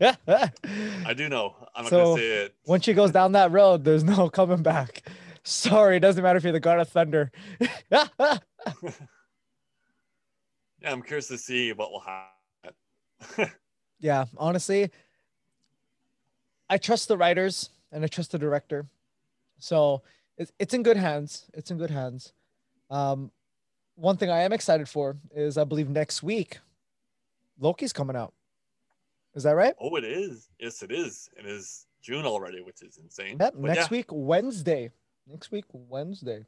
I 0.00 1.14
do 1.14 1.28
know. 1.28 1.54
I'm 1.74 1.84
not 1.84 1.90
So, 1.90 2.04
gonna 2.04 2.16
say 2.20 2.28
it. 2.44 2.54
Once 2.66 2.84
she 2.84 2.92
goes 2.94 3.10
down 3.10 3.32
that 3.32 3.50
road, 3.50 3.84
there's 3.84 4.04
no 4.04 4.28
coming 4.30 4.62
back. 4.62 5.02
Sorry, 5.42 5.96
it 5.96 6.00
doesn't 6.00 6.22
matter 6.22 6.36
if 6.38 6.44
you're 6.44 6.52
the 6.52 6.60
god 6.60 6.80
of 6.80 6.88
thunder. 6.88 7.30
Yeah, 10.80 10.92
I'm 10.92 11.00
curious 11.02 11.28
to 11.28 11.38
see 11.38 11.72
what 11.72 11.90
will 11.90 12.00
happen. 12.00 13.50
yeah, 14.00 14.26
honestly, 14.36 14.90
I 16.68 16.76
trust 16.76 17.08
the 17.08 17.16
writers 17.16 17.70
and 17.90 18.04
I 18.04 18.06
trust 18.06 18.32
the 18.32 18.38
director. 18.38 18.84
So 19.58 20.02
it's, 20.36 20.52
it's 20.58 20.74
in 20.74 20.82
good 20.82 20.98
hands. 20.98 21.46
It's 21.54 21.70
in 21.70 21.78
good 21.78 21.90
hands. 21.90 22.34
Um, 22.90 23.30
one 23.94 24.18
thing 24.18 24.28
I 24.28 24.40
am 24.42 24.52
excited 24.52 24.86
for 24.86 25.16
is 25.34 25.56
I 25.56 25.64
believe 25.64 25.88
next 25.88 26.22
week, 26.22 26.58
Loki's 27.58 27.92
coming 27.92 28.16
out. 28.16 28.34
Is 29.34 29.42
that 29.42 29.56
right? 29.56 29.74
oh, 29.80 29.96
it 29.96 30.04
is. 30.04 30.48
Yes, 30.60 30.82
it 30.82 30.92
is. 30.92 31.28
It 31.36 31.46
is 31.46 31.86
June 32.02 32.24
already, 32.24 32.60
which 32.60 32.82
is 32.82 32.98
insane. 32.98 33.36
Yep. 33.40 33.56
Next 33.56 33.78
yeah, 33.78 33.88
week, 33.90 34.06
Wednesday. 34.10 34.90
Next 35.26 35.50
week, 35.50 35.64
Wednesday. 35.72 36.44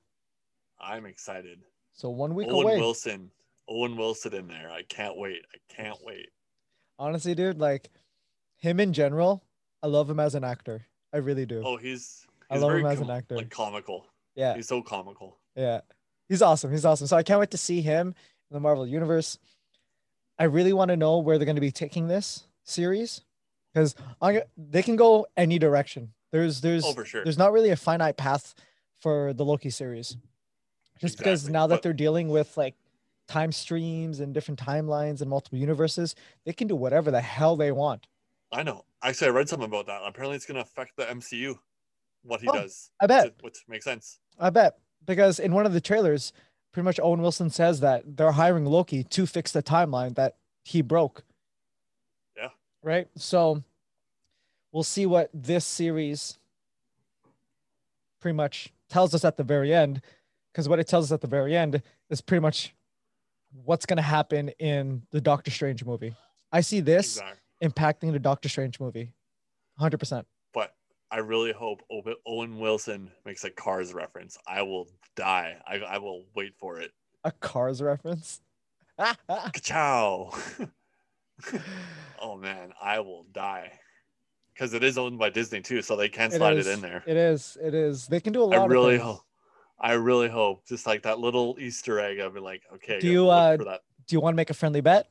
I'm 0.81 1.07
excited. 1.07 1.61
So 1.95 2.11
one 2.11 2.35
week 2.35 2.49
Owen 2.49 2.65
away. 2.65 2.79
Wilson. 2.79 3.31
Owen 3.69 3.97
Wilson 3.97 4.35
in 4.35 4.47
there. 4.47 4.71
I 4.71 4.83
can't 4.83 5.17
wait. 5.17 5.43
I 5.53 5.75
can't 5.75 5.99
wait. 6.05 6.29
Honestly, 6.99 7.35
dude, 7.35 7.59
like 7.59 7.91
him 8.57 8.79
in 8.79 8.93
general, 8.93 9.43
I 9.83 9.89
love 9.89 10.09
him 10.09 10.21
as 10.21 10.35
an 10.35 10.45
actor. 10.45 10.87
I 11.13 11.19
really 11.19 11.47
do. 11.47 11.63
Oh, 11.65 11.77
he's 11.77 12.27
I 12.51 12.59
love 12.59 12.71
very 12.71 12.81
him 12.83 12.87
as 12.87 12.99
com- 12.99 13.11
an 13.11 13.17
actor. 13.17 13.37
like 13.37 13.51
comical. 13.51 14.07
yeah. 14.35 14.55
He's 14.55 14.69
so 14.69 14.83
comical. 14.83 15.39
Yeah. 15.57 15.81
He's 16.29 16.43
awesome. 16.43 16.71
He's 16.71 16.85
awesome. 16.85 17.07
So 17.07 17.17
I 17.17 17.23
can't 17.23 17.41
wait 17.41 17.51
to 17.53 17.59
see 17.59 17.81
him 17.81 18.09
in 18.09 18.55
the 18.55 18.61
Marvel 18.61 18.87
Universe. 18.87 19.39
I 20.39 20.45
really 20.45 20.73
want 20.73 20.91
to 20.91 20.97
know 20.97 21.19
where 21.19 21.39
they're 21.39 21.47
going 21.47 21.57
to 21.57 21.61
be 21.61 21.71
taking 21.73 22.09
this 22.09 22.45
series 22.65 23.23
because 23.73 23.95
they 24.57 24.83
can 24.83 24.97
go 24.97 25.27
any 25.37 25.59
direction. 25.59 26.13
There's 26.33 26.61
there's 26.61 26.85
Oh, 26.85 27.03
sure. 27.05 27.25
there's 27.25 27.39
not 27.39 27.53
really 27.53 27.71
a 27.71 27.77
finite 27.77 28.17
path 28.17 28.55
for 29.01 29.33
the 29.33 29.45
Loki 29.45 29.71
series. 29.71 30.17
Just 30.99 31.19
because 31.19 31.49
now 31.49 31.67
that 31.67 31.77
but- 31.77 31.83
they're 31.83 31.93
dealing 31.93 32.29
with 32.29 32.57
like 32.57 32.75
time 33.29 33.53
streams 33.53 34.21
and 34.21 34.33
different 34.35 34.61
timelines 34.61 35.21
and 35.21 35.29
multiple 35.31 35.59
universes, 35.59 36.15
they 36.45 36.53
can 36.53 36.69
do 36.69 36.77
whatever 36.77 37.11
the 37.11 37.21
hell 37.21 37.57
they 37.57 37.73
want. 37.73 38.07
I 38.53 38.63
know. 38.63 38.85
Actually, 39.03 39.29
I 39.29 39.31
read 39.31 39.49
something 39.49 39.67
about 39.69 39.87
that. 39.87 40.03
Apparently, 40.05 40.37
it's 40.37 40.47
going 40.47 40.55
to 40.57 40.61
affect 40.63 40.97
the 40.97 41.05
MCU, 41.05 41.59
what 42.23 42.41
he 42.41 42.49
Oh, 42.49 42.53
does. 42.53 42.91
I 43.01 43.07
bet. 43.07 43.25
Which, 43.25 43.43
which 43.43 43.65
makes 43.69 43.85
sense. 43.85 44.21
I 44.39 44.51
bet 44.51 44.79
because 45.05 45.39
in 45.41 45.53
one 45.53 45.67
of 45.67 45.73
the 45.73 45.81
trailers, 45.81 46.33
pretty 46.77 46.85
much 46.85 47.01
Owen 47.03 47.23
Wilson 47.23 47.49
says 47.49 47.81
that 47.81 48.03
they're 48.19 48.33
hiring 48.33 48.67
Loki 48.67 49.03
to 49.03 49.25
fix 49.25 49.51
the 49.51 49.63
timeline 49.63 50.15
that 50.17 50.37
he 50.63 50.83
broke. 50.83 51.25
Yeah. 52.37 52.51
Right. 52.83 53.09
So 53.17 53.65
we'll 54.73 54.83
see 54.83 55.07
what 55.07 55.31
this 55.33 55.65
series 55.65 56.39
pretty 58.21 58.37
much 58.37 58.75
tells 58.91 59.15
us 59.15 59.25
at 59.25 59.39
the 59.39 59.43
very 59.43 59.73
end, 59.73 60.03
because 60.53 60.69
what 60.69 60.79
it 60.79 60.87
tells 60.87 61.07
us 61.07 61.13
at 61.15 61.23
the 61.23 61.27
very 61.27 61.57
end 61.57 61.81
is 62.11 62.21
pretty 62.21 62.43
much 62.43 62.75
what's 63.65 63.87
going 63.87 63.97
to 63.97 64.03
happen 64.03 64.51
in 64.59 65.01
the 65.13 65.21
Doctor 65.23 65.51
Strange 65.51 65.83
movie. 65.83 66.15
I 66.53 66.61
see 66.61 66.81
this 66.81 67.17
Exactly. 67.17 67.69
impacting 67.71 68.13
the 68.13 68.19
Doctor 68.19 68.51
Strange 68.51 68.81
movie, 68.81 69.13
hundred 69.79 69.97
percent. 69.97 70.27
But 70.27 70.36
I 71.11 71.19
really 71.19 71.53
hope 71.53 71.83
Owen- 72.27 72.59
Wilson 72.59 73.11
makes 73.25 73.45
a 73.45 73.51
Cars 73.51 73.95
reference. 73.95 74.37
I 74.47 74.63
will 74.63 74.89
die. 75.15 75.57
I, 75.67 75.77
I 75.77 75.99
will 75.99 76.25
wait 76.35 76.55
for 76.59 76.81
it. 76.81 76.93
A 77.25 77.33
Cars 77.33 77.81
reference. 77.83 78.41
Ka-chow. 78.99 80.33
oh 82.21 82.37
man, 82.37 82.73
I 82.81 83.01
will 83.01 83.25
die. 83.33 83.73
Because 84.55 84.73
it 84.73 84.83
is 84.83 84.97
owned 84.97 85.19
by 85.19 85.31
Disney 85.31 85.61
too, 85.61 85.83
so 85.83 85.97
they 85.97 86.09
can 86.09 86.31
slide 86.31 86.57
is. 86.57 86.67
it 86.67 86.73
in 86.73 86.81
there. 86.81 87.05
It 87.07 87.17
is. 87.17 87.59
It 87.63 87.75
is. 87.75 88.07
They 88.07 88.21
can 88.21 88.33
do 88.33 88.43
a 88.43 88.45
lot. 88.45 88.59
I 88.59 88.65
really 88.67 88.99
hope. 88.99 89.21
I 89.79 89.93
really 89.93 90.29
hope, 90.29 90.67
just 90.67 90.87
like 90.87 91.03
that 91.03 91.19
little 91.19 91.57
Easter 91.61 92.01
egg. 92.01 92.19
I'll 92.19 92.31
be 92.31 92.41
like, 92.41 92.63
okay, 92.77 92.99
Do 92.99 93.09
you, 93.09 93.29
uh, 93.29 93.57
Do 93.59 93.67
you 94.09 94.21
want 94.21 94.33
to 94.33 94.37
make 94.37 94.49
a 94.49 94.55
friendly 94.55 94.81
bet? 94.81 95.09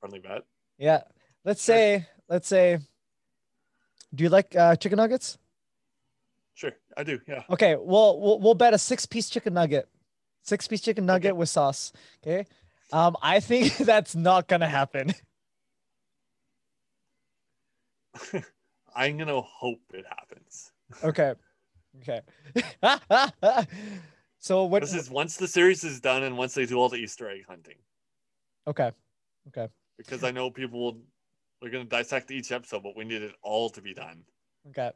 friendly 0.00 0.18
bet? 0.18 0.42
Yeah. 0.76 1.02
Let's 1.44 1.62
say. 1.62 2.06
Let's 2.28 2.48
say. 2.48 2.78
Do 4.14 4.22
you 4.24 4.30
like 4.30 4.54
uh, 4.54 4.76
chicken 4.76 4.96
nuggets? 4.96 5.38
Sure, 6.54 6.72
I 6.96 7.02
do. 7.02 7.20
Yeah, 7.26 7.42
Okay. 7.50 7.74
Well, 7.76 8.20
we'll 8.20 8.38
we'll 8.40 8.54
bet 8.54 8.74
a 8.74 8.78
six-piece 8.78 9.28
chicken 9.28 9.54
nugget, 9.54 9.88
six-piece 10.42 10.80
chicken 10.82 11.04
nugget 11.06 11.32
Okay. 11.32 11.38
with 11.38 11.48
sauce. 11.48 11.92
Okay. 12.22 12.46
Um, 12.92 13.16
I 13.22 13.40
think 13.40 13.76
that's 13.78 14.14
not 14.14 14.46
gonna 14.46 14.68
happen. 14.68 15.12
I'm 18.94 19.18
gonna 19.18 19.40
hope 19.40 19.80
it 19.92 20.04
happens. 20.06 20.70
Okay. 21.02 21.34
Okay. 22.02 22.20
so 24.38 24.64
what? 24.64 24.82
This 24.82 24.94
is 24.94 25.10
once 25.10 25.36
the 25.36 25.48
series 25.48 25.82
is 25.82 26.00
done 26.00 26.22
and 26.22 26.38
once 26.38 26.54
they 26.54 26.66
do 26.66 26.76
all 26.76 26.88
the 26.88 26.96
Easter 26.98 27.28
egg 27.28 27.44
hunting, 27.48 27.76
Okay. 28.66 28.92
Okay. 29.48 29.68
Because 29.98 30.22
I 30.24 30.30
know 30.30 30.50
people 30.50 30.78
will. 30.80 30.98
We're 31.60 31.70
gonna 31.70 31.84
dissect 31.84 32.30
each 32.30 32.52
episode, 32.52 32.82
but 32.82 32.96
we 32.96 33.04
need 33.04 33.22
it 33.22 33.34
all 33.42 33.70
to 33.70 33.80
be 33.80 33.94
done. 33.94 34.24
Okay. 34.68 34.90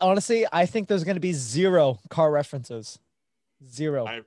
Honestly, 0.00 0.46
I 0.52 0.66
think 0.66 0.88
there's 0.88 1.04
gonna 1.04 1.20
be 1.20 1.32
zero 1.32 1.98
car 2.10 2.30
references. 2.30 2.98
Zero. 3.68 4.06
I. 4.06 4.22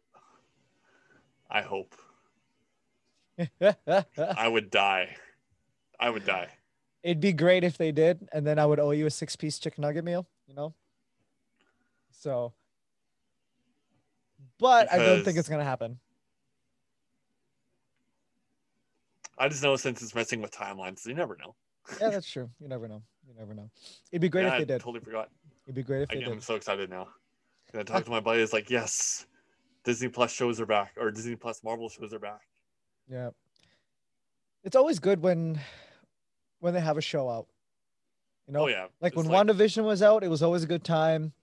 I 1.49 1.61
hope. 1.61 1.95
I 3.61 4.47
would 4.47 4.69
die. 4.69 5.15
I 5.99 6.09
would 6.09 6.25
die. 6.25 6.49
It'd 7.03 7.21
be 7.21 7.31
great 7.31 7.63
if 7.63 7.77
they 7.77 7.91
did, 7.91 8.27
and 8.33 8.45
then 8.45 8.59
I 8.59 8.65
would 8.65 8.79
owe 8.79 8.91
you 8.91 9.05
a 9.05 9.09
six-piece 9.09 9.59
chicken 9.59 9.83
nugget 9.83 10.03
meal. 10.03 10.27
You 10.47 10.55
know. 10.55 10.73
So. 12.11 12.53
But 14.59 14.91
I 14.91 14.97
don't 14.97 15.23
think 15.23 15.37
it's 15.37 15.47
gonna 15.47 15.63
happen. 15.63 15.99
I 19.37 19.47
just 19.49 19.61
know 19.61 19.75
since 19.75 20.01
it's 20.01 20.15
messing 20.15 20.41
with 20.41 20.51
timelines, 20.51 21.05
you 21.05 21.13
never 21.13 21.37
know. 21.37 21.55
Yeah, 22.01 22.09
that's 22.09 22.29
true. 22.29 22.49
You 22.59 22.67
never 22.67 22.87
know. 22.87 23.01
You 23.27 23.33
never 23.37 23.53
know. 23.53 23.69
It'd 24.11 24.21
be 24.21 24.29
great 24.29 24.43
Yeah, 24.43 24.53
if 24.53 24.67
they 24.67 24.73
I 24.73 24.77
did. 24.77 24.81
totally 24.81 24.99
forgot. 25.03 25.29
It'd 25.65 25.75
be 25.75 25.83
great 25.83 26.03
if 26.03 26.11
I, 26.11 26.15
they 26.15 26.23
I'm 26.23 26.41
so 26.41 26.55
excited 26.55 26.89
now. 26.89 27.07
And 27.71 27.81
I 27.81 27.83
talked 27.83 28.05
to 28.05 28.11
my 28.11 28.19
buddy. 28.19 28.41
It's 28.41 28.53
like, 28.53 28.69
yes, 28.69 29.25
Disney 29.83 30.07
Plus 30.09 30.31
shows 30.31 30.59
are 30.61 30.65
back, 30.65 30.93
or 30.97 31.11
Disney 31.11 31.35
Plus 31.35 31.63
Marvel 31.63 31.89
shows 31.89 32.13
are 32.13 32.19
back. 32.19 32.41
Yeah. 33.09 33.29
It's 34.63 34.75
always 34.75 34.99
good 34.99 35.21
when 35.21 35.59
when 36.59 36.73
they 36.73 36.79
have 36.81 36.97
a 36.97 37.01
show 37.01 37.29
out. 37.29 37.47
You 38.47 38.53
know, 38.53 38.61
oh 38.63 38.67
yeah, 38.67 38.87
like 39.01 39.13
Just 39.13 39.27
when 39.27 39.47
WandaVision 39.47 39.83
was 39.83 40.01
out, 40.01 40.23
it 40.23 40.29
was 40.29 40.41
always 40.41 40.63
a 40.63 40.67
good 40.67 40.83
time. 40.83 41.33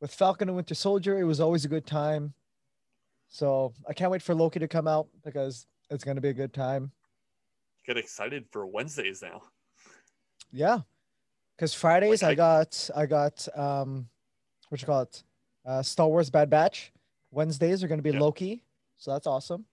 With 0.00 0.14
Falcon 0.14 0.48
and 0.48 0.56
Winter 0.56 0.74
Soldier, 0.74 1.18
it 1.18 1.24
was 1.24 1.40
always 1.40 1.64
a 1.64 1.68
good 1.68 1.86
time. 1.86 2.34
So 3.28 3.72
I 3.88 3.94
can't 3.94 4.10
wait 4.10 4.22
for 4.22 4.34
Loki 4.34 4.60
to 4.60 4.68
come 4.68 4.86
out 4.86 5.08
because 5.24 5.66
it's 5.90 6.04
gonna 6.04 6.20
be 6.20 6.28
a 6.28 6.34
good 6.34 6.52
time. 6.52 6.92
get 7.86 7.96
excited 7.96 8.44
for 8.50 8.66
Wednesdays 8.66 9.22
now. 9.22 9.42
Yeah. 10.52 10.80
Because 11.56 11.74
Fridays 11.74 12.22
I 12.22 12.30
I- 12.30 12.34
got 12.34 12.90
I 12.94 13.06
got 13.06 13.46
um 13.56 14.08
what 14.68 14.80
you 14.80 14.86
call 14.86 15.02
it? 15.02 15.22
Uh 15.64 15.82
Star 15.82 16.08
Wars 16.08 16.30
Bad 16.30 16.50
Batch. 16.50 16.92
Wednesdays 17.30 17.82
are 17.84 17.88
gonna 17.88 18.02
be 18.02 18.10
Yeah. 18.10 18.20
Loki. 18.20 18.62
So 18.96 19.12
that's 19.12 19.26
awesome. 19.26 19.64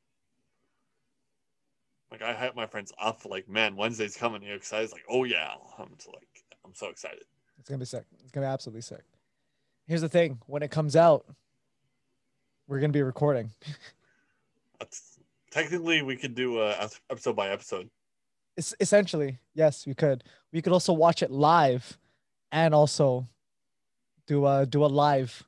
Like 2.11 2.21
I 2.21 2.33
hype 2.33 2.55
my 2.55 2.65
friends 2.67 2.91
up. 2.99 3.23
Like, 3.25 3.47
man, 3.47 3.75
Wednesday's 3.75 4.17
coming. 4.17 4.43
You 4.43 4.53
excited? 4.53 4.85
It's 4.85 4.93
like, 4.93 5.05
oh 5.09 5.23
yeah. 5.23 5.53
I'm 5.79 5.89
just 5.95 6.07
like, 6.09 6.27
I'm 6.65 6.73
so 6.75 6.89
excited. 6.89 7.23
It's 7.59 7.69
gonna 7.69 7.79
be 7.79 7.85
sick. 7.85 8.05
It's 8.21 8.31
gonna 8.31 8.47
be 8.47 8.51
absolutely 8.51 8.81
sick. 8.81 9.03
Here's 9.87 10.01
the 10.01 10.09
thing: 10.09 10.39
when 10.47 10.61
it 10.63 10.71
comes 10.71 10.95
out, 10.95 11.25
we're 12.67 12.79
gonna 12.79 12.91
be 12.93 13.01
recording. 13.03 13.51
Technically 15.51 16.01
we 16.01 16.15
could 16.15 16.33
do 16.33 16.61
a 16.61 16.89
episode 17.09 17.35
by 17.35 17.49
episode. 17.49 17.89
It's 18.57 18.73
essentially 18.79 19.37
yes, 19.53 19.85
we 19.85 19.93
could. 19.93 20.23
We 20.51 20.61
could 20.61 20.73
also 20.73 20.93
watch 20.93 21.23
it 21.23 21.31
live, 21.31 21.97
and 22.51 22.73
also 22.73 23.27
do 24.27 24.45
a 24.45 24.65
do 24.65 24.83
a 24.83 24.87
live, 24.87 25.43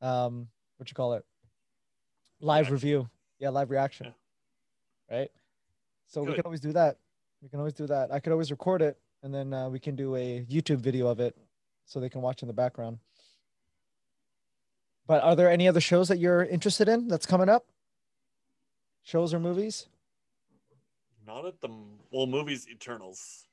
um, 0.00 0.48
what 0.76 0.88
you 0.88 0.94
call 0.94 1.14
it? 1.14 1.24
Live 2.40 2.66
Reaction. 2.66 2.74
review. 2.74 3.10
Yeah, 3.38 3.48
live 3.50 3.70
reaction. 3.70 4.14
Right. 5.10 5.30
So 6.06 6.22
we 6.22 6.34
can 6.34 6.42
always 6.44 6.60
do 6.60 6.72
that. 6.72 6.98
We 7.42 7.48
can 7.48 7.58
always 7.58 7.74
do 7.74 7.86
that. 7.86 8.12
I 8.12 8.20
could 8.20 8.32
always 8.32 8.50
record 8.50 8.82
it, 8.82 8.96
and 9.22 9.34
then 9.34 9.52
uh, 9.52 9.68
we 9.68 9.78
can 9.78 9.96
do 9.96 10.16
a 10.16 10.46
YouTube 10.48 10.78
video 10.78 11.08
of 11.08 11.20
it, 11.20 11.36
so 11.84 12.00
they 12.00 12.08
can 12.08 12.22
watch 12.22 12.42
in 12.42 12.48
the 12.48 12.54
background. 12.54 12.98
But 15.06 15.22
are 15.22 15.36
there 15.36 15.50
any 15.50 15.68
other 15.68 15.80
shows 15.80 16.08
that 16.08 16.18
you're 16.18 16.44
interested 16.44 16.88
in 16.88 17.08
that's 17.08 17.26
coming 17.26 17.48
up? 17.48 17.66
Shows 19.02 19.34
or 19.34 19.40
movies? 19.40 19.86
Not 21.26 21.44
at 21.44 21.60
the 21.60 21.68
well, 22.10 22.26
movies 22.26 22.66
Eternals, 22.70 23.44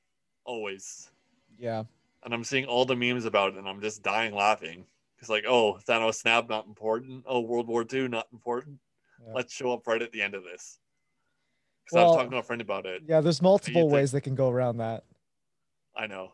always. 0.44 1.10
Yeah. 1.58 1.84
And 2.24 2.32
I'm 2.32 2.44
seeing 2.44 2.66
all 2.66 2.84
the 2.84 2.96
memes 2.96 3.24
about 3.24 3.52
it, 3.52 3.58
and 3.58 3.68
I'm 3.68 3.80
just 3.80 4.02
dying 4.02 4.34
laughing. 4.34 4.84
It's 5.18 5.28
like, 5.28 5.44
oh, 5.46 5.78
Thanos 5.88 6.16
snap 6.16 6.48
not 6.48 6.66
important. 6.66 7.24
Oh, 7.26 7.40
World 7.40 7.68
War 7.68 7.84
II 7.90 8.08
not 8.08 8.26
important. 8.32 8.78
Yeah. 9.24 9.34
Let's 9.34 9.52
show 9.52 9.72
up 9.72 9.86
right 9.86 10.02
at 10.02 10.12
the 10.12 10.22
end 10.22 10.34
of 10.34 10.42
this. 10.42 10.78
Because 11.84 11.96
I 11.96 12.04
was 12.04 12.16
talking 12.16 12.30
to 12.32 12.38
a 12.38 12.42
friend 12.42 12.60
about 12.60 12.86
it. 12.86 13.02
Yeah, 13.06 13.20
there's 13.20 13.42
multiple 13.42 13.82
think- 13.82 13.92
ways 13.92 14.12
they 14.12 14.20
can 14.20 14.34
go 14.34 14.48
around 14.50 14.78
that. 14.78 15.04
I 15.96 16.06
know. 16.06 16.32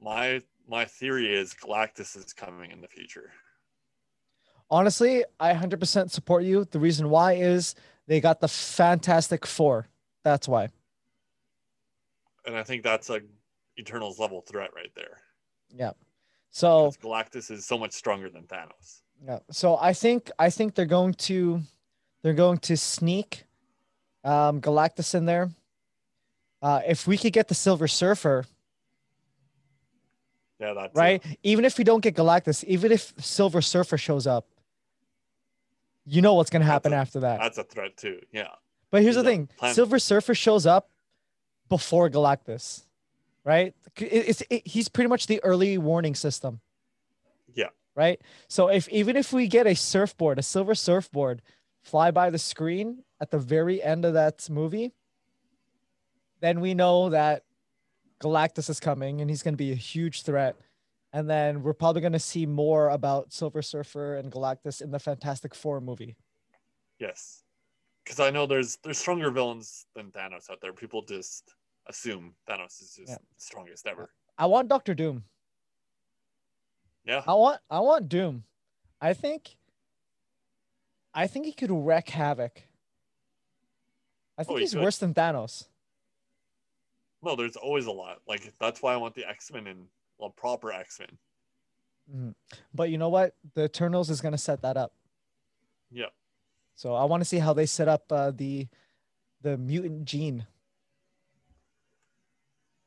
My 0.00 0.42
my 0.68 0.84
theory 0.84 1.34
is 1.34 1.54
Galactus 1.54 2.16
is 2.16 2.32
coming 2.32 2.70
in 2.70 2.80
the 2.80 2.88
future. 2.88 3.32
Honestly, 4.70 5.24
I 5.40 5.54
100% 5.54 6.10
support 6.10 6.44
you. 6.44 6.66
The 6.66 6.78
reason 6.78 7.08
why 7.08 7.34
is 7.34 7.74
they 8.06 8.20
got 8.20 8.40
the 8.40 8.48
Fantastic 8.48 9.46
Four. 9.46 9.88
That's 10.24 10.46
why. 10.46 10.68
And 12.48 12.56
I 12.56 12.62
think 12.62 12.82
that's 12.82 13.10
a 13.10 13.20
Eternals 13.78 14.18
level 14.18 14.40
threat 14.40 14.70
right 14.74 14.90
there. 14.96 15.18
Yeah. 15.76 15.92
So, 16.50 16.92
Galactus 17.02 17.50
is 17.50 17.66
so 17.66 17.76
much 17.76 17.92
stronger 17.92 18.30
than 18.30 18.44
Thanos. 18.44 19.02
yeah. 19.24 19.40
So 19.50 19.76
I 19.76 19.92
think 19.92 20.30
I 20.38 20.48
think 20.48 20.74
they're 20.74 20.86
going 20.86 21.12
to 21.28 21.60
they're 22.22 22.32
going 22.32 22.58
to 22.60 22.76
sneak 22.76 23.44
um 24.24 24.60
Galactus 24.62 25.14
in 25.14 25.26
there. 25.26 25.50
Uh 26.62 26.80
if 26.86 27.06
we 27.06 27.18
could 27.18 27.34
get 27.34 27.48
the 27.48 27.54
Silver 27.54 27.86
Surfer, 27.86 28.46
Yeah, 30.58 30.72
that's 30.72 30.96
right? 30.96 31.22
Even 31.42 31.66
if 31.66 31.76
we 31.76 31.84
don't 31.84 32.00
get 32.00 32.16
Galactus, 32.16 32.64
even 32.64 32.90
if 32.92 33.12
Silver 33.18 33.60
Surfer 33.60 33.98
shows 33.98 34.26
up, 34.26 34.46
you 36.06 36.22
know 36.22 36.32
what's 36.34 36.48
going 36.50 36.62
to 36.62 36.66
happen 36.66 36.94
a- 36.94 36.96
after 36.96 37.20
that. 37.20 37.38
That's 37.40 37.58
a 37.58 37.64
threat 37.64 37.96
too. 37.98 38.20
Yeah. 38.32 38.48
But 38.90 39.02
here's 39.02 39.16
the 39.16 39.20
He's 39.22 39.28
thing. 39.28 39.48
Silver 39.74 39.98
Surfer 39.98 40.34
shows 40.34 40.64
up 40.64 40.88
before 41.68 42.08
Galactus, 42.10 42.84
right? 43.44 43.74
It- 43.96 44.28
It's 44.28 44.42
it, 44.50 44.66
he's 44.66 44.88
pretty 44.88 45.08
much 45.08 45.26
the 45.26 45.42
early 45.44 45.78
warning 45.78 46.14
system. 46.14 46.60
Yeah. 47.54 47.68
Right. 47.94 48.20
So 48.48 48.68
if 48.68 48.88
even 48.90 49.16
if 49.16 49.32
we 49.32 49.48
get 49.48 49.66
a 49.66 49.74
surfboard, 49.74 50.38
a 50.38 50.42
silver 50.42 50.74
surfboard, 50.74 51.42
fly 51.82 52.10
by 52.10 52.30
the 52.30 52.38
screen 52.38 53.02
at 53.20 53.30
the 53.30 53.38
very 53.38 53.82
end 53.82 54.04
of 54.04 54.14
that 54.14 54.48
movie, 54.50 54.92
then 56.40 56.60
we 56.60 56.74
know 56.74 57.10
that 57.10 57.42
Galactus 58.20 58.70
is 58.70 58.78
coming 58.80 59.20
and 59.20 59.28
he's 59.30 59.42
going 59.42 59.54
to 59.54 59.58
be 59.58 59.72
a 59.72 59.76
huge 59.76 60.22
threat. 60.22 60.56
And 61.12 61.28
then 61.28 61.62
we're 61.62 61.72
probably 61.72 62.00
going 62.02 62.12
to 62.12 62.18
see 62.18 62.46
more 62.46 62.90
about 62.90 63.32
Silver 63.32 63.62
Surfer 63.62 64.16
and 64.16 64.30
Galactus 64.30 64.80
in 64.82 64.90
the 64.90 64.98
Fantastic 64.98 65.54
Four 65.54 65.80
movie. 65.80 66.16
Yes. 66.98 67.42
Because 68.08 68.20
I 68.20 68.30
know 68.30 68.46
there's 68.46 68.76
there's 68.82 68.96
stronger 68.96 69.30
villains 69.30 69.84
than 69.94 70.10
Thanos 70.10 70.48
out 70.50 70.60
there. 70.62 70.72
People 70.72 71.02
just 71.02 71.52
assume 71.88 72.34
Thanos 72.48 72.80
is 72.80 72.94
just 72.96 73.10
Yeah. 73.12 73.18
strongest 73.36 73.86
ever. 73.86 74.10
I 74.38 74.46
want 74.46 74.68
Doctor 74.68 74.94
Doom. 74.94 75.24
Yeah, 77.04 77.22
I 77.26 77.34
want 77.34 77.60
I 77.68 77.80
want 77.80 78.08
Doom. 78.08 78.44
I 79.00 79.12
think 79.12 79.56
I 81.12 81.26
think 81.26 81.44
he 81.44 81.52
could 81.52 81.70
wreck 81.70 82.08
havoc. 82.08 82.62
I 84.38 84.44
think 84.44 84.54
Oh, 84.54 84.56
he 84.56 84.62
he's 84.62 84.72
could. 84.72 84.82
worse 84.82 84.98
than 84.98 85.12
Thanos. 85.12 85.68
no, 87.20 87.36
there's 87.36 87.56
always 87.56 87.84
a 87.86 87.92
lot. 87.92 88.22
Like 88.26 88.54
that's 88.58 88.80
why 88.80 88.94
I 88.94 88.96
want 88.96 89.14
the 89.14 89.28
X 89.28 89.50
Men 89.52 89.66
and 89.66 89.86
well, 90.16 90.30
proper 90.30 90.72
X 90.72 90.98
Men. 90.98 91.18
Mhm. 92.10 92.34
But 92.72 92.88
you 92.88 92.96
know 92.96 93.10
what? 93.10 93.36
The 93.52 93.64
Eternals 93.64 94.08
is 94.08 94.22
gonna 94.22 94.38
set 94.38 94.62
that 94.62 94.78
up. 94.78 94.94
Yep. 95.90 96.14
So 96.78 96.94
I 96.94 97.06
want 97.06 97.20
to 97.22 97.24
see 97.24 97.40
how 97.40 97.52
they 97.52 97.66
set 97.66 97.88
up 97.88 98.04
uh, 98.12 98.30
the 98.30 98.68
the 99.42 99.58
mutant 99.58 100.04
gene. 100.04 100.46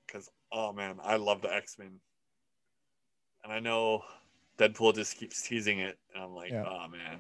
Because 0.08 0.30
oh 0.54 0.72
man, 0.72 0.96
I 1.04 1.18
love 1.18 1.42
the 1.42 1.54
X 1.54 1.78
Men, 1.78 2.00
and 3.44 3.52
I 3.52 3.60
know 3.60 4.04
Deadpool 4.58 4.96
just 4.96 5.18
keeps 5.18 5.42
teasing 5.42 5.80
it, 5.80 6.00
and 6.16 6.24
I'm 6.24 6.34
like, 6.34 6.52
Yeah. 6.52 6.64
oh 6.66 6.88
man. 6.88 7.20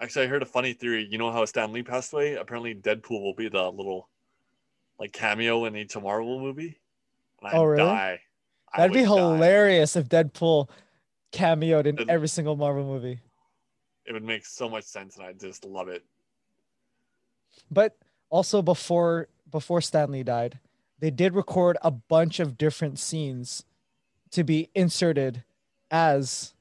Actually, 0.00 0.24
I 0.24 0.28
heard 0.28 0.40
a 0.42 0.46
funny 0.46 0.72
theory. 0.72 1.06
You 1.10 1.18
know 1.18 1.30
how 1.32 1.44
Stan 1.44 1.70
Lee 1.70 1.82
passed 1.82 2.14
away? 2.14 2.36
Apparently, 2.36 2.74
Deadpool 2.74 3.20
will 3.22 3.34
be 3.34 3.50
the 3.50 3.70
little 3.70 4.08
like 4.98 5.12
cameo 5.12 5.66
in 5.66 5.76
each 5.76 5.96
Marvel 6.00 6.40
movie. 6.40 6.78
And 7.42 7.52
Oh, 7.52 7.64
really? 7.64 7.84
Die. 7.84 8.20
That'd 8.74 8.94
be 8.94 9.00
would 9.00 9.06
die. 9.08 9.34
hilarious 9.34 9.96
if 9.96 10.08
Deadpool 10.08 10.70
cameoed 11.30 11.84
in 11.84 11.98
And- 11.98 12.08
every 12.10 12.28
single 12.28 12.56
Marvel 12.56 12.84
movie. 12.84 13.20
It 14.08 14.12
would 14.14 14.24
make 14.24 14.46
so 14.46 14.70
much 14.70 14.84
sense, 14.84 15.16
and 15.16 15.26
I 15.26 15.34
just 15.34 15.66
love 15.66 15.88
it. 15.88 16.02
But 17.70 17.96
also 18.30 18.62
before 18.62 19.28
before 19.50 19.82
Stan 19.82 20.10
Lee 20.10 20.22
died, 20.22 20.58
they 20.98 21.10
did 21.10 21.34
record 21.34 21.76
a 21.82 21.90
bunch 21.90 22.40
of 22.40 22.56
different 22.56 22.98
scenes 22.98 23.64
to 24.30 24.44
be 24.44 24.70
inserted 24.74 25.44
as 25.90 26.54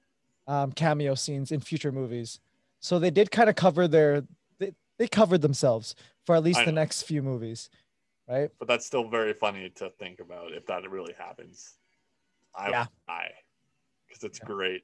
um, 0.48 0.74
cameo 0.74 1.16
scenes 1.16 1.52
in 1.52 1.62
future 1.62 1.92
movies. 1.92 2.40
So 2.82 3.00
they 3.00 3.12
did 3.12 3.32
kind 3.32 3.50
of 3.50 3.56
cover 3.56 3.88
their 3.88 4.24
they, 4.60 4.74
they 4.98 5.08
covered 5.08 5.42
themselves 5.42 5.96
for 6.26 6.36
at 6.36 6.44
least 6.44 6.66
the 6.66 6.72
next 6.74 7.04
few 7.04 7.22
movies, 7.22 7.70
right? 8.28 8.50
But 8.60 8.68
that's 8.68 8.86
still 8.86 9.08
very 9.10 9.34
funny 9.34 9.70
to 9.76 9.90
think 9.92 10.20
about 10.20 10.52
if 10.52 10.66
that 10.68 10.90
really 10.90 11.14
happens. 11.18 11.76
I 12.54 12.70
Yeah. 12.70 12.86
because 14.08 14.24
it's 14.24 14.40
Yeah. 14.40 14.48
great. 14.48 14.84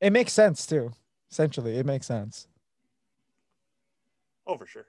It 0.00 0.12
makes 0.12 0.32
sense 0.32 0.66
too. 0.66 0.92
Essentially, 1.30 1.76
it 1.78 1.86
makes 1.86 2.06
sense. 2.06 2.46
Oh, 4.46 4.56
for 4.56 4.66
sure. 4.66 4.86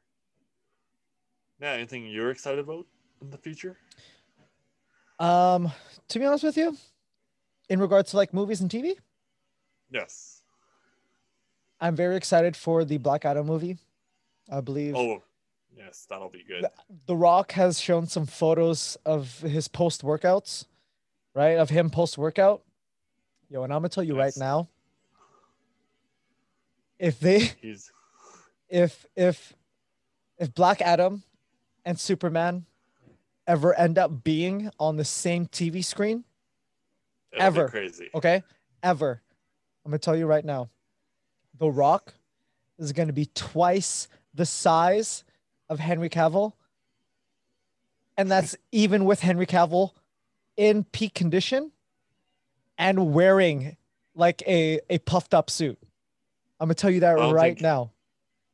Yeah, 1.62 1.72
anything 1.72 2.06
you're 2.08 2.32
excited 2.32 2.60
about 2.60 2.86
in 3.22 3.30
the 3.30 3.38
future? 3.38 3.78
Um, 5.20 5.72
to 6.10 6.20
be 6.20 6.26
honest 6.26 6.44
with 6.44 6.58
you, 6.58 6.76
in 7.70 7.80
regards 7.80 8.12
to 8.12 8.18
like 8.18 8.34
movies 8.34 8.62
and 8.62 8.70
TV, 8.70 8.96
Yes. 9.92 10.42
I'm 11.80 11.96
very 11.96 12.16
excited 12.16 12.56
for 12.56 12.84
the 12.86 12.98
Black 12.98 13.24
Adam 13.26 13.46
movie. 13.46 13.78
I 14.52 14.60
believe 14.62 14.96
Oh, 14.96 15.22
yes, 15.76 16.06
that'll 16.10 16.30
be 16.30 16.44
good. 16.44 16.66
The 17.06 17.16
Rock 17.16 17.52
has 17.54 17.80
shown 17.80 18.08
some 18.08 18.26
photos 18.26 18.98
of 19.06 19.40
his 19.42 19.68
post 19.68 20.02
workouts, 20.04 20.66
right? 21.34 21.58
Of 21.58 21.70
him 21.70 21.90
post 21.90 22.18
workout. 22.18 22.64
Yo, 23.50 23.64
and 23.64 23.72
I'm 23.72 23.80
gonna 23.80 23.90
tell 23.90 24.04
you 24.04 24.18
right 24.18 24.36
now, 24.38 24.68
if 27.00 27.20
they 27.20 27.40
He's 27.62 27.92
if 28.70 29.06
if 29.16 29.54
if 30.38 30.54
Black 30.54 30.82
Adam 30.82 31.24
and 31.86 32.00
Superman 32.00 32.66
ever 33.48 33.74
end 33.76 33.98
up 33.98 34.24
being 34.24 34.72
on 34.80 34.98
the 34.98 35.06
same 35.06 35.46
TV 35.46 35.84
screen, 35.86 36.24
it'll 37.32 37.44
Ever. 37.46 37.68
crazy. 37.70 38.10
okay, 38.16 38.44
ever, 38.82 39.22
I'm 39.86 39.92
gonna 39.92 40.00
tell 40.00 40.16
you 40.16 40.26
right 40.26 40.44
now, 40.44 40.70
The 41.60 41.70
Rock 41.70 42.14
is 42.80 42.92
gonna 42.92 43.14
be 43.14 43.28
twice 43.36 44.08
the 44.34 44.46
size 44.46 45.24
of 45.70 45.80
Henry 45.80 46.10
Cavill, 46.10 46.54
and 48.18 48.30
that's 48.30 48.56
even 48.72 49.06
with 49.06 49.22
Henry 49.22 49.46
Cavill 49.46 49.92
in 50.58 50.84
peak 50.86 51.14
condition 51.14 51.72
and 52.78 53.14
wearing 53.14 53.78
like 54.16 54.42
a 54.48 54.80
a 54.90 54.98
puffed 55.00 55.34
up 55.34 55.50
suit. 55.50 55.78
I'm 56.60 56.68
gonna 56.68 56.76
tell 56.76 56.92
you 56.92 57.02
that 57.02 57.14
right 57.14 57.56
think- 57.56 57.62
now. 57.62 57.92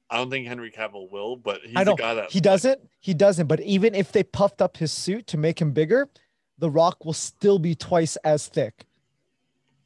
I 0.09 0.17
don't 0.17 0.29
think 0.29 0.45
Henry 0.45 0.71
Cavill 0.71 1.09
will, 1.09 1.37
but 1.37 1.61
he's 1.61 1.77
I 1.77 1.85
know 1.85 1.95
guy 1.95 2.13
that 2.15 2.31
he 2.31 2.41
doesn't. 2.41 2.81
He 2.99 3.13
doesn't. 3.13 3.47
But 3.47 3.61
even 3.61 3.95
if 3.95 4.11
they 4.11 4.23
puffed 4.23 4.61
up 4.61 4.75
his 4.75 4.91
suit 4.91 5.25
to 5.27 5.37
make 5.37 5.61
him 5.61 5.71
bigger, 5.71 6.09
The 6.57 6.69
Rock 6.69 7.05
will 7.05 7.13
still 7.13 7.59
be 7.59 7.75
twice 7.75 8.17
as 8.17 8.47
thick. 8.47 8.85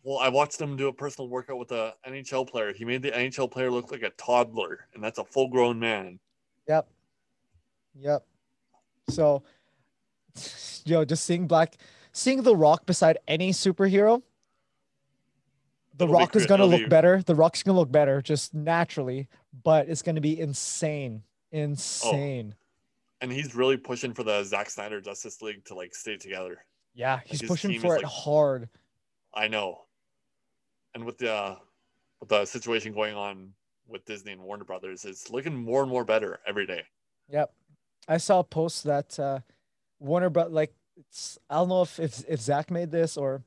Well, 0.02 0.18
I 0.18 0.30
watched 0.30 0.60
him 0.60 0.76
do 0.78 0.88
a 0.88 0.94
personal 0.94 1.30
workout 1.30 1.58
with 1.60 1.72
a 1.72 1.94
NHL 2.08 2.48
player. 2.48 2.74
He 2.74 2.86
made 2.86 3.04
the 3.04 3.12
NHL 3.12 3.50
player 3.52 3.70
look 3.70 3.92
like 3.92 4.02
a 4.02 4.10
toddler, 4.12 4.88
and 4.94 5.04
that's 5.04 5.20
a 5.20 5.24
full-grown 5.24 5.80
man. 5.80 6.20
Yep. 6.68 6.88
Yep. 8.00 8.26
So, 9.10 9.44
yo, 10.86 11.06
just 11.06 11.24
seeing 11.26 11.48
Black, 11.48 11.76
seeing 12.12 12.42
The 12.44 12.56
Rock 12.56 12.86
beside 12.86 13.20
any 13.28 13.52
superhero, 13.52 14.22
The 15.98 16.06
It'll 16.06 16.14
Rock 16.16 16.36
is 16.36 16.46
gonna 16.46 16.66
look 16.66 16.82
be- 16.82 16.88
better. 16.88 17.22
The 17.22 17.36
Rock's 17.36 17.64
gonna 17.64 17.78
look 17.78 17.92
better 17.92 18.22
just 18.22 18.54
naturally, 18.54 19.28
but 19.64 19.88
it's 19.88 20.02
gonna 20.02 20.22
be 20.22 20.40
insane, 20.40 21.24
Oh. 21.54 21.58
insane. 21.58 22.56
And 23.22 23.32
he's 23.32 23.56
really 23.56 23.78
pushing 23.78 24.14
for 24.14 24.24
the 24.24 24.44
Zack 24.44 24.70
Snyder 24.70 25.00
Justice 25.00 25.42
League 25.42 25.64
to 25.66 25.74
like 25.76 25.96
stay 25.96 26.18
together. 26.18 26.66
Yeah, 26.94 27.22
he's 27.26 27.42
pushing 27.42 27.80
for 27.80 27.96
it 27.96 28.04
like- 28.04 28.06
hard. 28.12 28.70
I 29.34 29.48
know. 29.48 29.86
And 30.94 31.06
with 31.06 31.18
the 31.18 31.34
uh, 31.34 31.56
with 32.20 32.30
the 32.30 32.46
situation 32.46 32.94
going 32.94 33.16
on 33.16 33.54
with 33.88 34.04
Disney 34.06 34.32
and 34.34 34.42
Warner 34.42 34.64
Brothers, 34.66 35.06
it's 35.06 35.30
looking 35.30 35.56
more 35.56 35.82
and 35.82 35.90
more 35.92 36.04
better 36.06 36.40
every 36.48 36.66
day. 36.66 36.84
Yep. 37.30 37.54
I 38.08 38.18
saw 38.18 38.40
a 38.40 38.44
post 38.44 38.84
that 38.84 39.18
uh, 39.20 39.40
Warner 40.00 40.30
Bros. 40.30 40.52
Like, 40.52 40.74
it's 40.98 41.38
I 41.50 41.56
don't 41.56 41.70
know 41.70 41.82
if 41.84 42.00
if 42.00 42.24
if 42.28 42.40
Zack 42.42 42.70
made 42.72 42.92
this 42.92 43.16
or 43.18 43.44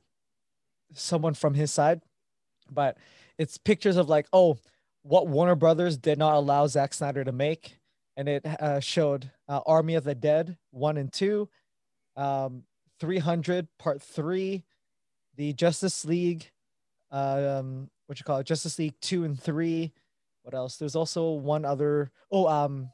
someone 0.93 1.33
from 1.33 1.53
his 1.53 1.71
side, 1.71 2.01
but 2.73 2.97
it's 3.37 3.57
pictures 3.57 3.97
of 3.97 4.09
like, 4.09 4.27
oh, 4.33 4.57
what 5.03 5.27
Warner 5.27 5.55
Brothers 5.55 5.97
did 5.97 6.17
not 6.17 6.35
allow 6.35 6.67
Zack 6.67 6.93
Snyder 6.93 7.23
to 7.23 7.31
make, 7.31 7.77
and 8.17 8.27
it 8.27 8.45
uh, 8.45 8.79
showed 8.79 9.31
uh, 9.47 9.61
Army 9.65 9.95
of 9.95 10.03
the 10.03 10.15
Dead 10.15 10.57
one 10.71 10.97
and 10.97 11.11
two, 11.11 11.49
um, 12.15 12.63
three 12.99 13.19
hundred 13.19 13.67
part 13.77 14.01
three, 14.01 14.63
the 15.37 15.53
Justice 15.53 16.03
League, 16.03 16.51
um, 17.11 17.89
what 18.07 18.19
you 18.19 18.23
call 18.25 18.39
it, 18.39 18.45
Justice 18.45 18.77
League 18.77 18.95
two 19.01 19.23
and 19.23 19.39
three. 19.41 19.93
What 20.43 20.53
else? 20.53 20.77
There's 20.77 20.95
also 20.95 21.31
one 21.31 21.63
other. 21.65 22.11
Oh, 22.31 22.47
um, 22.47 22.89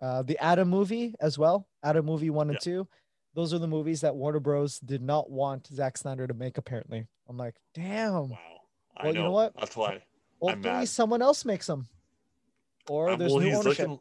uh, 0.00 0.22
the 0.22 0.38
Adam 0.42 0.68
movie 0.68 1.14
as 1.20 1.38
well. 1.38 1.66
Adam 1.82 2.06
movie 2.06 2.30
one 2.30 2.48
and 2.48 2.54
Yeah. 2.56 2.60
two. 2.60 2.88
Those 3.34 3.52
are 3.52 3.58
the 3.58 3.68
movies 3.68 4.00
that 4.00 4.16
Warner 4.16 4.40
Bros. 4.40 4.78
did 4.80 5.02
not 5.02 5.30
want 5.30 5.66
Zack 5.68 5.98
Snyder 5.98 6.26
to 6.26 6.34
make. 6.34 6.58
Apparently, 6.58 7.06
I'm 7.28 7.36
like, 7.36 7.56
damn. 7.74 8.30
Wow. 8.30 8.59
I 9.00 9.04
Well, 9.04 9.12
know. 9.14 9.18
you 9.20 9.24
know 9.24 9.30
what? 9.32 9.54
That's 9.58 9.76
why. 9.76 10.02
Hopefully, 10.40 10.86
someone 10.86 11.22
else 11.22 11.44
makes 11.44 11.66
them, 11.66 11.88
or 12.88 13.10
Uh, 13.10 13.16
there's 13.16 13.32
well, 13.32 13.40
new 13.40 13.52
ownership. 13.54 13.88
looking. 13.88 14.00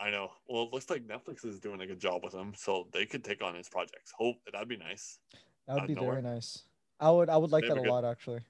I 0.00 0.10
know. 0.10 0.30
Well, 0.48 0.62
it 0.64 0.72
looks 0.72 0.88
like 0.90 1.06
Netflix 1.06 1.44
is 1.44 1.58
doing 1.60 1.80
a 1.80 1.86
good 1.86 1.98
job 1.98 2.22
with 2.22 2.32
him, 2.32 2.54
so 2.56 2.88
they 2.92 3.04
could 3.04 3.24
take 3.24 3.42
on 3.42 3.54
his 3.54 3.68
projects. 3.68 4.12
Hope 4.16 4.36
that'd 4.52 4.68
be 4.68 4.76
nice 4.76 5.18
That 5.66 5.74
would 5.76 5.86
be 5.88 5.94
of 5.94 5.98
very 6.00 6.22
nice. 6.22 6.62
I 7.00 7.10
would. 7.10 7.28
I 7.28 7.36
would 7.36 7.50
like 7.50 7.62
They 7.62 7.68
that 7.68 7.76
a 7.78 7.80
a 7.80 7.84
good- 7.84 7.90
lot, 7.90 8.04
actually. 8.04 8.40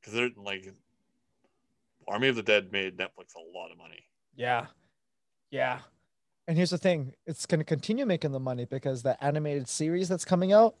because 0.00 0.14
they're 0.14 0.30
like 0.36 0.72
Army 2.08 2.28
of 2.28 2.36
the 2.36 2.42
Dead 2.42 2.72
made 2.72 2.96
Netflix 2.96 3.34
a 3.36 3.56
lot 3.56 3.70
of 3.70 3.78
money. 3.78 4.04
Yeah, 4.34 4.66
yeah. 5.50 5.80
And 6.48 6.56
here's 6.56 6.70
the 6.70 6.78
thing: 6.78 7.14
it's 7.26 7.46
going 7.46 7.60
to 7.60 7.64
continue 7.64 8.06
making 8.06 8.32
the 8.32 8.40
money 8.40 8.64
because 8.64 9.02
the 9.02 9.22
animated 9.22 9.68
series 9.68 10.08
that's 10.08 10.24
coming 10.24 10.52
out, 10.52 10.76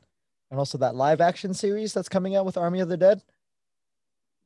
and 0.50 0.58
also 0.58 0.78
that 0.78 0.94
live 0.96 1.20
action 1.20 1.54
series 1.54 1.92
that's 1.94 2.08
coming 2.08 2.34
out 2.34 2.44
with 2.44 2.56
Army 2.56 2.80
of 2.80 2.88
the 2.88 2.96
Dead. 2.96 3.22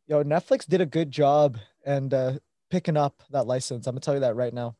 Yo, 0.06 0.22
Netflix 0.22 0.66
did 0.66 0.80
a 0.80 0.86
good 0.86 1.10
job 1.10 1.56
and 1.86 2.12
uh, 2.12 2.32
picking 2.70 2.96
up 2.96 3.22
that 3.30 3.46
license. 3.46 3.86
I'm 3.86 3.94
gonna 3.94 4.00
tell 4.00 4.14
you 4.14 4.20
that 4.20 4.36
right 4.36 4.52
now. 4.52 4.76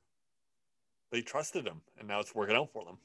They 1.11 1.23
trusted 1.23 1.67
him, 1.67 1.81
and 1.99 2.07
now 2.09 2.21
it's 2.21 2.35
working 2.35 2.57
out 2.57 2.71
for 2.73 2.85
them. 2.85 2.99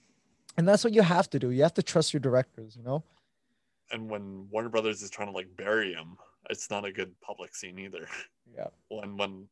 And 0.57 0.67
that's 0.67 0.83
what 0.83 0.93
you 0.93 1.01
have 1.01 1.29
to 1.29 1.39
do. 1.39 1.51
You 1.51 1.63
have 1.63 1.75
to 1.75 1.83
trust 1.83 2.13
your 2.13 2.19
directors. 2.19 2.75
You 2.75 2.83
know. 2.83 3.03
And 3.91 4.09
when 4.09 4.47
Warner 4.51 4.69
Brothers 4.69 5.01
is 5.01 5.09
trying 5.09 5.29
to 5.29 5.33
like 5.33 5.47
bury 5.55 5.93
him, 5.93 6.17
it's 6.49 6.69
not 6.69 6.85
a 6.85 6.91
good 6.91 7.13
public 7.21 7.55
scene 7.55 7.79
either. 7.79 8.07
Yeah. 8.55 8.67
when 8.89 9.15
when 9.15 9.47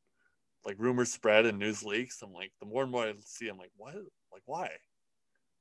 like 0.65 0.75
rumors 0.77 1.13
spread 1.13 1.45
and 1.45 1.57
news 1.57 1.83
leaks, 1.83 2.21
I'm 2.21 2.33
like, 2.33 2.51
the 2.59 2.65
more 2.65 2.83
and 2.83 2.91
more 2.91 3.05
I 3.05 3.13
see, 3.23 3.47
I'm 3.47 3.57
like, 3.57 3.71
what? 3.77 3.95
Like, 4.33 4.43
why? 4.45 4.69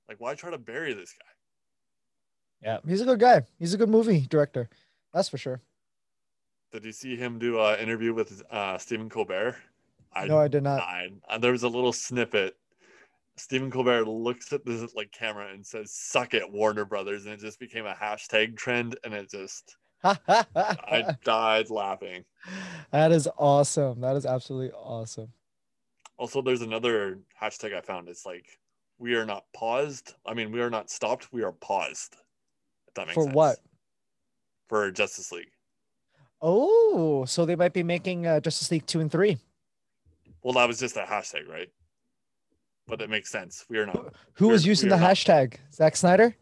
Like, 0.08 0.20
why 0.20 0.34
try 0.34 0.50
to 0.50 0.58
bury 0.58 0.92
this 0.94 1.12
guy? 1.12 2.68
Yeah. 2.68 2.78
He's 2.88 3.00
a 3.00 3.04
good 3.04 3.20
guy. 3.20 3.42
He's 3.58 3.74
a 3.74 3.78
good 3.78 3.88
movie 3.88 4.26
director. 4.28 4.68
That's 5.14 5.28
for 5.28 5.38
sure. 5.38 5.62
Did 6.72 6.84
you 6.84 6.92
see 6.92 7.16
him 7.16 7.38
do 7.38 7.60
an 7.60 7.78
interview 7.78 8.12
with 8.12 8.42
uh, 8.50 8.78
Stephen 8.78 9.08
Colbert? 9.08 9.56
I 10.12 10.26
no, 10.26 10.38
I 10.38 10.48
did 10.48 10.62
not. 10.62 10.78
died. 10.78 11.12
There 11.40 11.52
was 11.52 11.62
a 11.62 11.68
little 11.68 11.92
snippet. 11.92 12.56
Stephen 13.36 13.70
Colbert 13.70 14.06
looks 14.08 14.52
at 14.52 14.64
this 14.64 14.94
like 14.94 15.12
camera 15.12 15.52
and 15.52 15.64
says, 15.66 15.92
"Suck 15.92 16.32
it, 16.34 16.50
Warner 16.50 16.84
Brothers," 16.86 17.24
and 17.26 17.34
it 17.34 17.40
just 17.40 17.60
became 17.60 17.86
a 17.86 17.94
hashtag 17.94 18.56
trend, 18.56 18.96
and 19.04 19.12
it 19.12 19.30
just 19.30 19.76
I 20.04 21.16
died 21.24 21.68
laughing. 21.70 22.24
that 22.90 23.12
is 23.12 23.28
awesome. 23.38 24.00
That 24.00 24.16
is 24.16 24.24
absolutely 24.26 24.72
awesome. 24.72 25.32
Also, 26.18 26.40
there's 26.40 26.62
another 26.62 27.18
hashtag 27.40 27.74
I 27.76 27.82
found. 27.82 28.08
It's 28.08 28.24
like, 28.24 28.58
"We 28.98 29.14
are 29.16 29.26
not 29.26 29.44
paused." 29.52 30.14
I 30.24 30.32
mean, 30.32 30.50
we 30.50 30.62
are 30.62 30.70
not 30.70 30.90
stopped. 30.90 31.28
We 31.30 31.42
are 31.42 31.52
paused. 31.52 32.16
If 32.88 32.94
that 32.94 33.06
makes 33.06 33.14
For 33.16 33.24
sense. 33.24 33.34
what? 33.34 33.58
For 34.68 34.90
Justice 34.90 35.30
League. 35.30 35.50
Oh, 36.42 37.24
so 37.24 37.44
they 37.46 37.56
might 37.56 37.72
be 37.72 37.82
making 37.82 38.26
uh, 38.26 38.40
Justice 38.40 38.70
League 38.70 38.86
two 38.86 39.00
and 39.00 39.10
three. 39.10 39.38
Well, 40.42 40.54
that 40.54 40.68
was 40.68 40.78
just 40.78 40.96
a 40.96 41.00
hashtag, 41.02 41.48
right? 41.48 41.68
But 42.86 43.00
it 43.00 43.10
makes 43.10 43.30
sense. 43.30 43.64
We 43.68 43.78
are 43.78 43.86
not. 43.86 44.14
Who 44.34 44.48
was 44.48 44.64
using 44.64 44.88
the 44.88 44.94
are 44.96 45.00
not. 45.00 45.10
hashtag? 45.16 45.54
Zack 45.72 45.96
Snyder. 45.96 46.36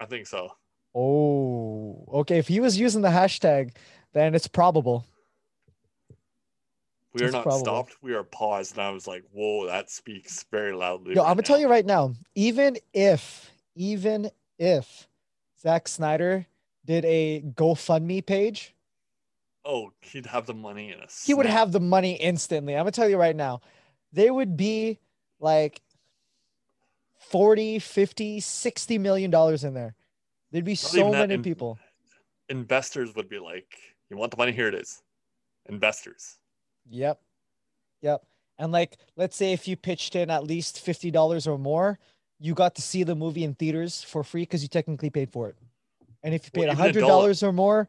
I 0.00 0.06
think 0.06 0.26
so. 0.26 0.48
Oh, 0.94 2.04
okay. 2.14 2.38
If 2.38 2.48
he 2.48 2.58
was 2.60 2.78
using 2.78 3.02
the 3.02 3.08
hashtag, 3.08 3.72
then 4.12 4.34
it's 4.34 4.48
probable. 4.48 5.06
We 7.14 7.22
are 7.22 7.26
It's 7.26 7.32
not 7.34 7.42
probable. 7.44 7.64
stopped. 7.64 7.96
We 8.02 8.14
are 8.14 8.24
paused. 8.24 8.72
And 8.76 8.82
I 8.82 8.90
was 8.90 9.06
like, 9.06 9.22
whoa, 9.32 9.66
that 9.66 9.90
speaks 9.90 10.44
very 10.50 10.72
loudly. 10.72 11.14
Yo, 11.14 11.22
right 11.22 11.28
I'm 11.28 11.34
gonna 11.36 11.42
tell 11.42 11.58
you 11.60 11.68
right 11.68 11.86
now. 11.86 12.14
Even 12.34 12.76
if, 12.92 13.50
even 13.76 14.30
if 14.58 15.06
Zack 15.60 15.86
Snyder 15.88 16.46
did 16.84 17.04
a 17.04 17.42
GoFundMe 17.54 18.24
page, 18.24 18.74
Oh, 19.64 19.92
he'd 20.00 20.26
have 20.26 20.46
the 20.46 20.54
money 20.54 20.90
in 20.92 20.98
a 21.00 21.06
he 21.24 21.34
would 21.34 21.46
have 21.46 21.70
the 21.72 21.80
money 21.80 22.14
instantly. 22.14 22.74
I'm 22.74 22.80
gonna 22.80 22.90
tell 22.90 23.08
you 23.08 23.16
right 23.16 23.36
now. 23.36 23.60
There 24.12 24.34
would 24.34 24.56
be 24.56 24.98
like 25.40 25.80
40, 27.18 27.78
50, 27.78 28.40
60 28.40 28.98
million 28.98 29.30
dollars 29.30 29.64
in 29.64 29.74
there. 29.74 29.94
There'd 30.50 30.64
be 30.64 30.72
Not 30.72 30.78
so 30.78 31.10
many 31.10 31.34
in- 31.34 31.42
people. 31.42 31.78
Investors 32.48 33.14
would 33.14 33.28
be 33.28 33.38
like, 33.38 33.74
you 34.10 34.16
want 34.16 34.30
the 34.32 34.36
money? 34.36 34.52
Here 34.52 34.68
it 34.68 34.74
is. 34.74 35.00
Investors. 35.66 36.36
Yep. 36.90 37.20
Yep. 38.02 38.22
And 38.58 38.72
like, 38.72 38.98
let's 39.16 39.36
say 39.36 39.52
if 39.52 39.66
you 39.66 39.76
pitched 39.76 40.14
in 40.16 40.28
at 40.30 40.44
least 40.44 40.84
$50 40.84 41.46
or 41.46 41.56
more, 41.56 41.98
you 42.38 42.52
got 42.54 42.74
to 42.74 42.82
see 42.82 43.04
the 43.04 43.14
movie 43.14 43.44
in 43.44 43.54
theaters 43.54 44.02
for 44.02 44.22
free 44.24 44.42
because 44.42 44.62
you 44.62 44.68
technically 44.68 45.08
paid 45.08 45.30
for 45.30 45.48
it. 45.48 45.56
And 46.22 46.34
if 46.34 46.44
you 46.46 46.50
Well, 46.60 46.74
paid 46.76 46.90
even 46.90 47.04
a 47.04 47.06
$100 47.06 47.08
dollar- 47.08 47.34
or 47.48 47.52
more, 47.52 47.88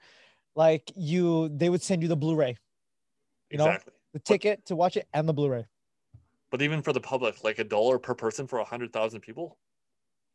like 0.55 0.91
you, 0.95 1.49
they 1.49 1.69
would 1.69 1.81
send 1.81 2.01
you 2.01 2.07
the 2.07 2.15
Blu-ray, 2.15 2.57
You 3.49 3.57
know? 3.57 3.65
Exactly. 3.67 3.93
the 4.13 4.19
ticket 4.19 4.65
to 4.67 4.75
watch 4.75 4.97
it 4.97 5.07
and 5.13 5.27
the 5.27 5.33
Blu-ray. 5.33 5.65
But 6.51 6.61
even 6.61 6.81
for 6.81 6.93
the 6.93 6.99
public, 6.99 7.43
like 7.43 7.57
a 7.59 7.63
dollar 7.63 7.97
per 7.97 8.13
person 8.13 8.45
for 8.45 8.59
a 8.59 8.63
hundred 8.63 8.93
thousand 8.93 9.21
people, 9.21 9.57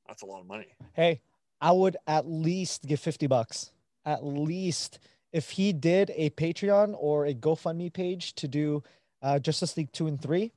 that's 0.08 0.22
a 0.22 0.26
lot 0.26 0.40
of 0.40 0.46
money. 0.46 0.66
Hey, 0.94 1.20
I 1.60 1.70
would 1.70 1.96
at 2.06 2.26
least 2.26 2.86
give 2.86 2.98
50 2.98 3.26
bucks. 3.28 3.70
At 4.04 4.24
least 4.24 4.98
if 5.32 5.50
he 5.50 5.72
did 5.72 6.10
a 6.16 6.30
Patreon 6.30 6.96
or 6.98 7.26
a 7.26 7.34
GoFundMe 7.34 7.92
page 7.92 8.34
to 8.34 8.48
do 8.48 8.82
uh, 9.22 9.38
Justice 9.38 9.76
League 9.76 9.92
2 9.92 10.06
and 10.08 10.20
3. 10.20 10.52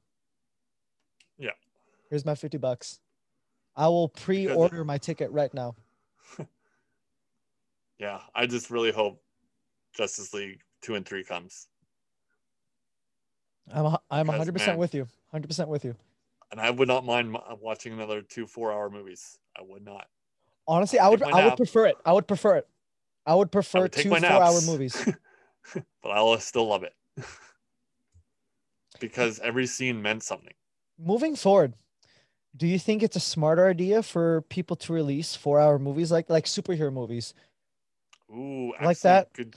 Yeah. 1.38 1.52
Here's 2.10 2.26
my 2.26 2.34
50 2.36 2.58
bucks. 2.58 3.00
I 3.76 3.88
will 3.88 4.10
pre-order 4.10 4.84
my 4.84 4.98
ticket 4.98 5.30
right 5.32 5.54
now. 5.54 5.76
Yeah, 8.00 8.20
I 8.34 8.48
just 8.48 8.72
really 8.72 8.92
hope 8.92 9.22
Justice 9.96 10.34
League 10.34 10.62
two 10.82 10.96
and 10.96 11.06
three 11.06 11.24
comes, 11.24 11.68
I'm 13.74 13.86
a, 13.86 14.02
I'm 14.10 14.28
Because, 14.28 14.48
100% 14.48 14.68
man- 14.68 14.78
with 14.78 14.94
you. 14.94 15.08
100% 15.34 15.68
with 15.68 15.86
you. 15.86 15.96
and 16.52 16.60
I 16.60 16.70
would 16.70 16.88
not 16.88 17.06
mind 17.06 17.38
watching 17.62 17.94
another 17.94 18.22
two 18.22 18.46
four-hour 18.48 18.90
movies. 18.90 19.38
I 19.58 19.62
would 19.62 19.86
not. 19.86 20.08
Honestly, 20.68 21.00
I 21.00 21.08
would 21.10 21.24
I 21.24 21.46
would 21.46 21.58
prefer 21.58 21.86
it. 21.88 21.98
I 22.06 22.14
would 22.14 22.28
prefer 22.28 22.58
it. 22.58 22.68
I 23.26 23.36
would 23.36 23.48
I 23.48 23.52
prefer 23.52 23.82
would 23.84 23.92
two 23.94 24.10
my 24.10 24.20
4-hour 24.20 24.62
movies. 24.66 25.06
but 26.02 26.10
I'll 26.10 26.38
still 26.40 26.68
love 26.68 26.84
it 26.84 26.94
because 29.00 29.40
every 29.40 29.68
scene 29.68 30.02
meant 30.02 30.24
something. 30.24 30.54
Moving 31.00 31.36
forward, 31.36 31.74
do 32.56 32.68
you 32.68 32.78
think 32.80 33.04
it's 33.04 33.16
a 33.16 33.20
smarter 33.22 33.68
idea 33.68 34.04
for 34.04 34.42
people 34.44 34.76
to 34.78 34.94
release 34.94 35.38
4-hour 35.38 35.80
movies 35.80 36.12
like 36.12 36.30
like 36.30 36.46
superhero 36.46 36.92
movies? 36.92 37.34
Ooh, 38.30 38.74
Like 38.82 39.00
that? 39.02 39.32
Good. 39.34 39.56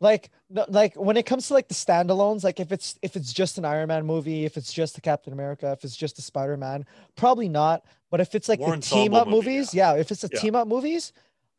Like 0.00 0.30
no, 0.50 0.64
like 0.68 0.94
when 0.94 1.16
it 1.16 1.26
comes 1.26 1.48
to 1.48 1.54
like 1.54 1.68
the 1.68 1.74
standalones 1.74 2.44
like 2.44 2.60
if 2.60 2.72
it's 2.72 2.98
if 3.02 3.16
it's 3.16 3.32
just 3.32 3.58
an 3.58 3.64
iron 3.64 3.88
man 3.88 4.06
movie 4.06 4.44
if 4.44 4.56
it's 4.56 4.72
just 4.72 4.96
a 4.98 5.00
captain 5.00 5.32
america 5.32 5.72
if 5.72 5.84
it's 5.84 5.96
just 5.96 6.18
a 6.18 6.22
spider-man 6.22 6.86
probably 7.16 7.48
not 7.48 7.84
but 8.10 8.20
if 8.20 8.34
it's 8.34 8.48
like 8.48 8.60
the 8.60 8.76
team 8.78 9.14
up 9.14 9.26
movie, 9.28 9.48
movies 9.50 9.74
yeah. 9.74 9.94
if 9.94 10.10
it's 10.10 10.22
the 10.22 10.30
Yeah. 10.32 10.40
team 10.40 10.54
up 10.54 10.68
movies 10.68 11.12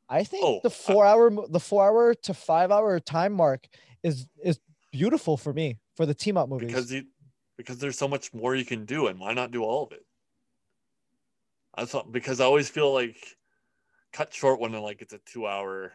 i 0.10 0.24
think 0.24 0.44
Oh, 0.46 0.60
the 0.64 0.70
I- 0.70 0.72
four 0.72 1.06
hour 1.06 1.30
the 1.48 1.60
four 1.60 1.86
hour 1.86 2.14
to 2.14 2.34
five 2.34 2.72
hour 2.72 3.00
time 3.00 3.34
mark 3.34 3.68
is 4.04 4.28
is 4.44 4.60
beautiful 4.92 5.38
for 5.38 5.54
me 5.54 5.78
for 5.96 6.06
the 6.06 6.14
team 6.16 6.38
up 6.38 6.50
movies 6.50 6.68
because 6.68 6.92
you 6.92 7.04
because 7.58 7.78
there's 7.78 7.98
so 7.98 8.08
much 8.08 8.34
more 8.34 8.56
you 8.56 8.66
can 8.66 8.86
do 8.86 9.08
and 9.08 9.20
why 9.20 9.34
not 9.34 9.52
do 9.52 9.64
all 9.64 9.84
of 9.84 9.92
it 9.92 10.06
i 11.76 11.84
thought 11.86 12.12
because 12.12 12.40
i 12.40 12.46
always 12.46 12.70
feel 12.70 12.94
like 12.94 13.18
cut 14.14 14.34
short 14.34 14.60
when 14.60 14.72
like 14.72 15.02
it's 15.02 15.14
a 15.14 15.20
two 15.20 15.46
hour 15.46 15.92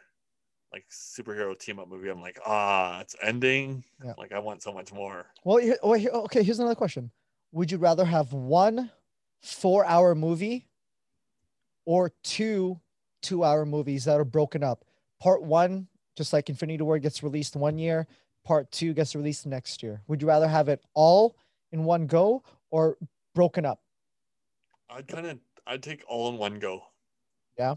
like 0.75 0.85
superhero 0.91 1.57
team 1.57 1.79
up 1.79 1.89
movie 1.89 2.09
i'm 2.09 2.21
like 2.21 2.39
ah 2.45 3.01
it's 3.01 3.15
ending? 3.23 3.85
Yeah. 4.05 4.15
like 4.19 4.33
i 4.33 4.41
want 4.41 4.61
so 4.61 4.73
much 4.73 4.93
more. 4.93 5.27
Well, 5.45 5.59
here, 5.59 6.11
okay 6.13 6.43
here's 6.43 6.59
another 6.59 6.75
question. 6.75 7.13
Would 7.53 7.71
you 7.71 7.79
rather 7.79 8.05
have 8.05 8.33
one 8.33 8.91
four 9.41 9.85
hour 9.87 10.17
movie 10.17 10.67
or 11.87 12.13
two 12.25 12.81
two 13.23 13.45
hour 13.45 13.65
movies 13.65 14.05
that 14.07 14.19
are 14.19 14.25
broken 14.25 14.65
up? 14.65 14.85
Part 15.21 15.45
one 15.45 15.87
just 16.17 16.33
like 16.33 16.49
infinity 16.49 16.83
war 16.83 16.99
gets 16.99 17.23
released 17.23 17.55
one 17.55 17.79
year. 17.79 18.09
Part 18.45 18.71
two 18.73 18.95
gets 18.95 19.15
released 19.15 19.47
next 19.47 19.81
year. 19.81 20.03
Would 20.09 20.23
you 20.23 20.29
rather 20.29 20.49
have 20.49 20.69
it 20.69 20.81
all 20.95 21.37
in 21.71 21.85
one 21.85 22.07
go 22.09 22.43
or 22.73 22.97
broken 23.33 23.65
up? 23.65 23.81
I'd 24.91 25.07
kind 25.07 25.27
of 25.29 25.39
i'd 25.69 25.85
take 25.85 26.03
all 26.09 26.29
in 26.31 26.37
one 26.37 26.59
go. 26.59 26.83
Yeah? 27.57 27.77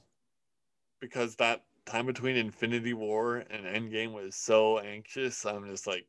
because 1.00 1.36
that 1.36 1.64
time 1.88 2.06
between 2.06 2.36
infinity 2.36 2.94
war 2.94 3.38
and 3.50 3.66
endgame 3.66 4.12
was 4.14 4.36
so 4.36 4.78
anxious 4.80 5.46
i'm 5.46 5.68
just 5.68 5.88
like 5.88 6.06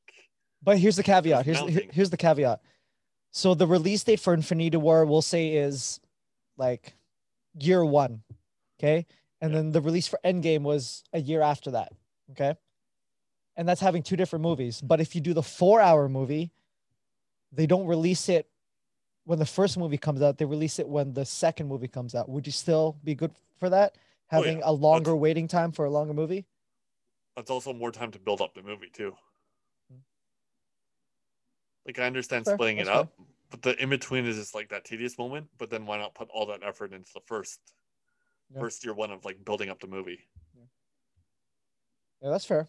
but 0.62 0.78
here's 0.78 0.96
the 0.96 1.02
caveat 1.02 1.44
here's 1.46 1.60
the, 1.60 1.88
here's 1.92 2.10
the 2.10 2.16
caveat. 2.16 2.60
So 3.30 3.54
the 3.54 3.66
release 3.66 4.02
date 4.02 4.20
for 4.20 4.34
infinity 4.34 4.76
war 4.76 5.06
we'll 5.06 5.22
say 5.22 5.52
is 5.52 6.00
like 6.56 6.94
year 7.58 7.84
one 7.84 8.22
okay? 8.78 9.06
And 9.40 9.52
Yeah. 9.52 9.58
then 9.58 9.70
the 9.70 9.80
release 9.80 10.08
for 10.08 10.18
endgame 10.24 10.62
was 10.62 11.04
a 11.12 11.20
year 11.20 11.42
after 11.42 11.70
that 11.72 11.92
okay? 12.32 12.56
And 13.56 13.68
that's 13.68 13.80
having 13.80 14.02
two 14.02 14.16
different 14.16 14.42
movies. 14.42 14.80
But 14.80 15.00
if 15.00 15.14
you 15.14 15.20
do 15.20 15.34
the 15.34 15.42
four 15.42 15.80
hour 15.80 16.08
movie 16.08 16.50
they 17.52 17.66
don't 17.66 17.86
release 17.86 18.28
it 18.28 18.48
when 19.24 19.38
the 19.38 19.46
first 19.46 19.78
movie 19.78 19.98
comes 19.98 20.22
out 20.22 20.38
they 20.38 20.44
release 20.44 20.78
it 20.78 20.88
when 20.88 21.12
the 21.12 21.24
second 21.24 21.68
movie 21.68 21.88
comes 21.88 22.14
out. 22.14 22.28
Would 22.28 22.46
you 22.46 22.52
still 22.52 22.96
be 23.04 23.14
good 23.14 23.30
for 23.60 23.70
that 23.70 23.96
Oh, 24.30 24.36
having 24.36 24.58
yeah. 24.58 24.64
a 24.64 24.72
longer 24.72 25.16
waiting 25.16 25.48
time 25.48 25.72
for 25.72 25.84
a 25.84 25.90
longer 25.90 26.14
movie 26.14 26.46
that's 27.36 27.50
also 27.50 27.72
more 27.72 27.92
time 27.92 28.10
to 28.10 28.18
build 28.18 28.40
up 28.40 28.52
the 28.54 28.62
movie 28.62 28.90
too. 28.92 29.14
Like 31.86 32.00
I 32.00 32.06
understand 32.06 32.44
Fair, 32.44 32.56
splitting 32.56 32.78
it 32.78 32.86
that's 32.86 32.90
fair. 32.90 33.02
up, 33.02 33.12
but 33.50 33.62
the 33.62 33.82
in 33.82 33.88
between 33.90 34.26
is 34.26 34.36
just 34.36 34.54
like 34.56 34.68
that 34.70 34.84
tedious 34.84 35.16
moment. 35.16 35.48
But 35.56 35.70
then 35.70 35.86
why 35.86 35.98
not 35.98 36.14
put 36.14 36.28
all 36.30 36.46
that 36.46 36.62
effort 36.64 36.92
into 36.92 37.12
the 37.14 37.20
first 37.26 37.60
Yeah. 38.52 38.60
first 38.60 38.84
year 38.84 38.92
one 38.92 39.10
of 39.12 39.24
like 39.24 39.44
building 39.44 39.68
up 39.70 39.78
the 39.78 39.86
movie? 39.86 40.18
yeah 42.20 42.30
that's 42.30 42.44
fair 42.44 42.66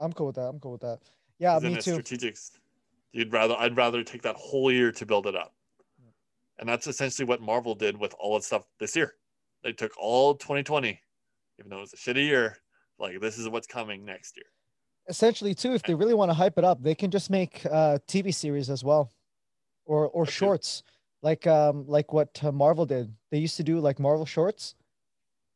i'm 0.00 0.12
cool 0.14 0.26
with 0.28 0.36
that 0.36 0.48
i'm 0.48 0.58
cool 0.58 0.72
with 0.72 0.80
that 0.80 0.98
Yeah, 1.38 1.58
me 1.58 1.74
too 1.76 1.92
Strategic. 1.92 2.38
You'd 3.12 3.32
rather 3.32 3.54
I'd 3.58 3.76
rather 3.76 4.02
take 4.02 4.22
that 4.22 4.36
whole 4.36 4.72
year 4.72 4.90
to 4.92 5.04
build 5.04 5.26
it 5.26 5.36
up, 5.36 5.54
and 6.58 6.66
that's 6.68 6.86
essentially 6.86 7.26
what 7.26 7.42
Marvel 7.42 7.74
did 7.74 7.98
with 7.98 8.14
all 8.18 8.36
its 8.38 8.46
stuff 8.46 8.64
this 8.80 8.96
year. 8.96 9.14
They 9.62 9.72
took 9.72 9.92
all 9.98 10.34
2020, 10.34 11.00
even 11.58 11.70
though 11.70 11.78
it 11.78 11.80
was 11.80 11.92
a 11.92 11.96
shitty 11.96 12.24
year. 12.26 12.56
Like 12.98 13.20
this 13.20 13.38
is 13.38 13.48
what's 13.48 13.66
coming 13.66 14.04
next 14.04 14.36
year. 14.36 14.46
essentially 15.08 15.54
too 15.54 15.72
if 15.74 15.82
they 15.82 15.94
really 15.94 16.14
want 16.14 16.30
to 16.30 16.34
hype 16.34 16.58
it 16.58 16.64
up 16.64 16.82
they 16.82 16.94
can 16.94 17.10
just 17.12 17.30
make 17.30 17.64
uh 17.66 17.96
tv 18.08 18.34
series 18.34 18.68
as 18.70 18.82
well 18.82 19.12
or 19.84 20.08
or 20.08 20.26
shorts 20.26 20.82
like 21.22 21.46
um 21.46 21.86
like 21.86 22.12
what 22.12 22.30
uh, 22.42 22.50
marvel 22.50 22.84
did 22.86 23.14
they 23.30 23.38
used 23.38 23.56
to 23.56 23.62
do 23.62 23.78
like 23.78 24.00
marvel 24.00 24.26
shorts 24.26 24.74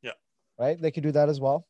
Yeah. 0.03 0.13
right 0.59 0.81
they 0.81 0.91
could 0.93 1.03
do 1.03 1.11
that 1.13 1.29
as 1.29 1.41
well 1.41 1.67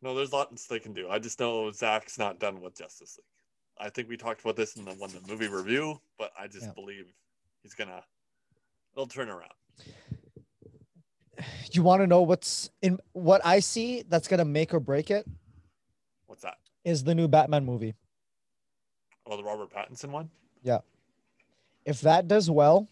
No, 0.00 0.14
there's 0.14 0.32
lots 0.32 0.68
they 0.68 0.78
can 0.78 0.92
do. 0.92 1.08
I 1.10 1.18
just 1.18 1.40
know 1.40 1.72
Zack's 1.72 2.18
not 2.18 2.38
done 2.38 2.60
with 2.60 2.76
Justice 2.78 3.18
League. 3.18 3.84
I 3.84 3.90
think 3.90 4.08
we 4.08 4.16
talked 4.16 4.40
about 4.42 4.54
this 4.54 4.76
in 4.76 4.84
the 4.84 4.92
one 4.94 5.10
the 5.10 5.20
movie 5.26 5.48
review, 5.48 6.00
but 6.18 6.30
I 6.38 6.46
just 6.46 6.66
Yeah. 6.66 6.74
believe 6.74 7.06
he's 7.62 7.74
gonna 7.74 8.04
it'll 8.92 9.08
turn 9.08 9.28
around. 9.28 9.57
You 11.72 11.82
want 11.82 12.00
to 12.02 12.06
know 12.06 12.22
what's 12.22 12.70
in 12.82 12.98
what 13.12 13.40
i 13.44 13.60
see 13.60 14.02
that's 14.08 14.26
gonna 14.28 14.44
make 14.44 14.74
or 14.74 14.80
break 14.80 15.10
it 15.10 15.26
What's 16.26 16.42
that? 16.42 16.58
is 16.84 17.04
the 17.04 17.14
new 17.14 17.26
Batman 17.26 17.64
movie. 17.64 17.94
Oh, 19.26 19.36
the 19.36 19.42
Robert 19.42 19.70
Pattinson 19.72 20.10
one. 20.10 20.30
Yeah. 20.62 20.78
If 21.84 22.02
that 22.02 22.28
does 22.28 22.50
well, 22.50 22.86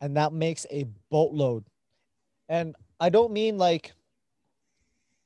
and 0.00 0.16
that 0.16 0.32
makes 0.32 0.64
a 0.70 0.86
boatload, 1.10 1.64
and 2.48 2.74
I 2.98 3.10
don't 3.10 3.32
mean 3.32 3.58
like 3.58 3.92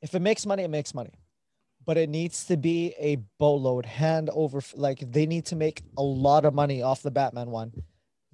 if 0.03 0.15
it 0.15 0.21
makes 0.21 0.45
money, 0.47 0.63
it 0.65 0.69
makes 0.69 0.95
money, 0.95 1.13
but 1.87 1.97
it 1.97 2.09
needs 2.09 2.45
to 2.47 2.57
be 2.57 2.95
a 2.99 3.17
boatload, 3.39 3.87
hand 3.87 4.31
over. 4.33 4.61
Like 4.75 4.99
they 5.01 5.27
need 5.27 5.47
to 5.47 5.57
make 5.57 5.83
a 5.97 6.03
lot 6.03 6.45
of 6.45 6.55
money 6.55 6.83
off 6.83 7.03
the 7.03 7.11
Batman 7.11 7.51
one. 7.51 7.73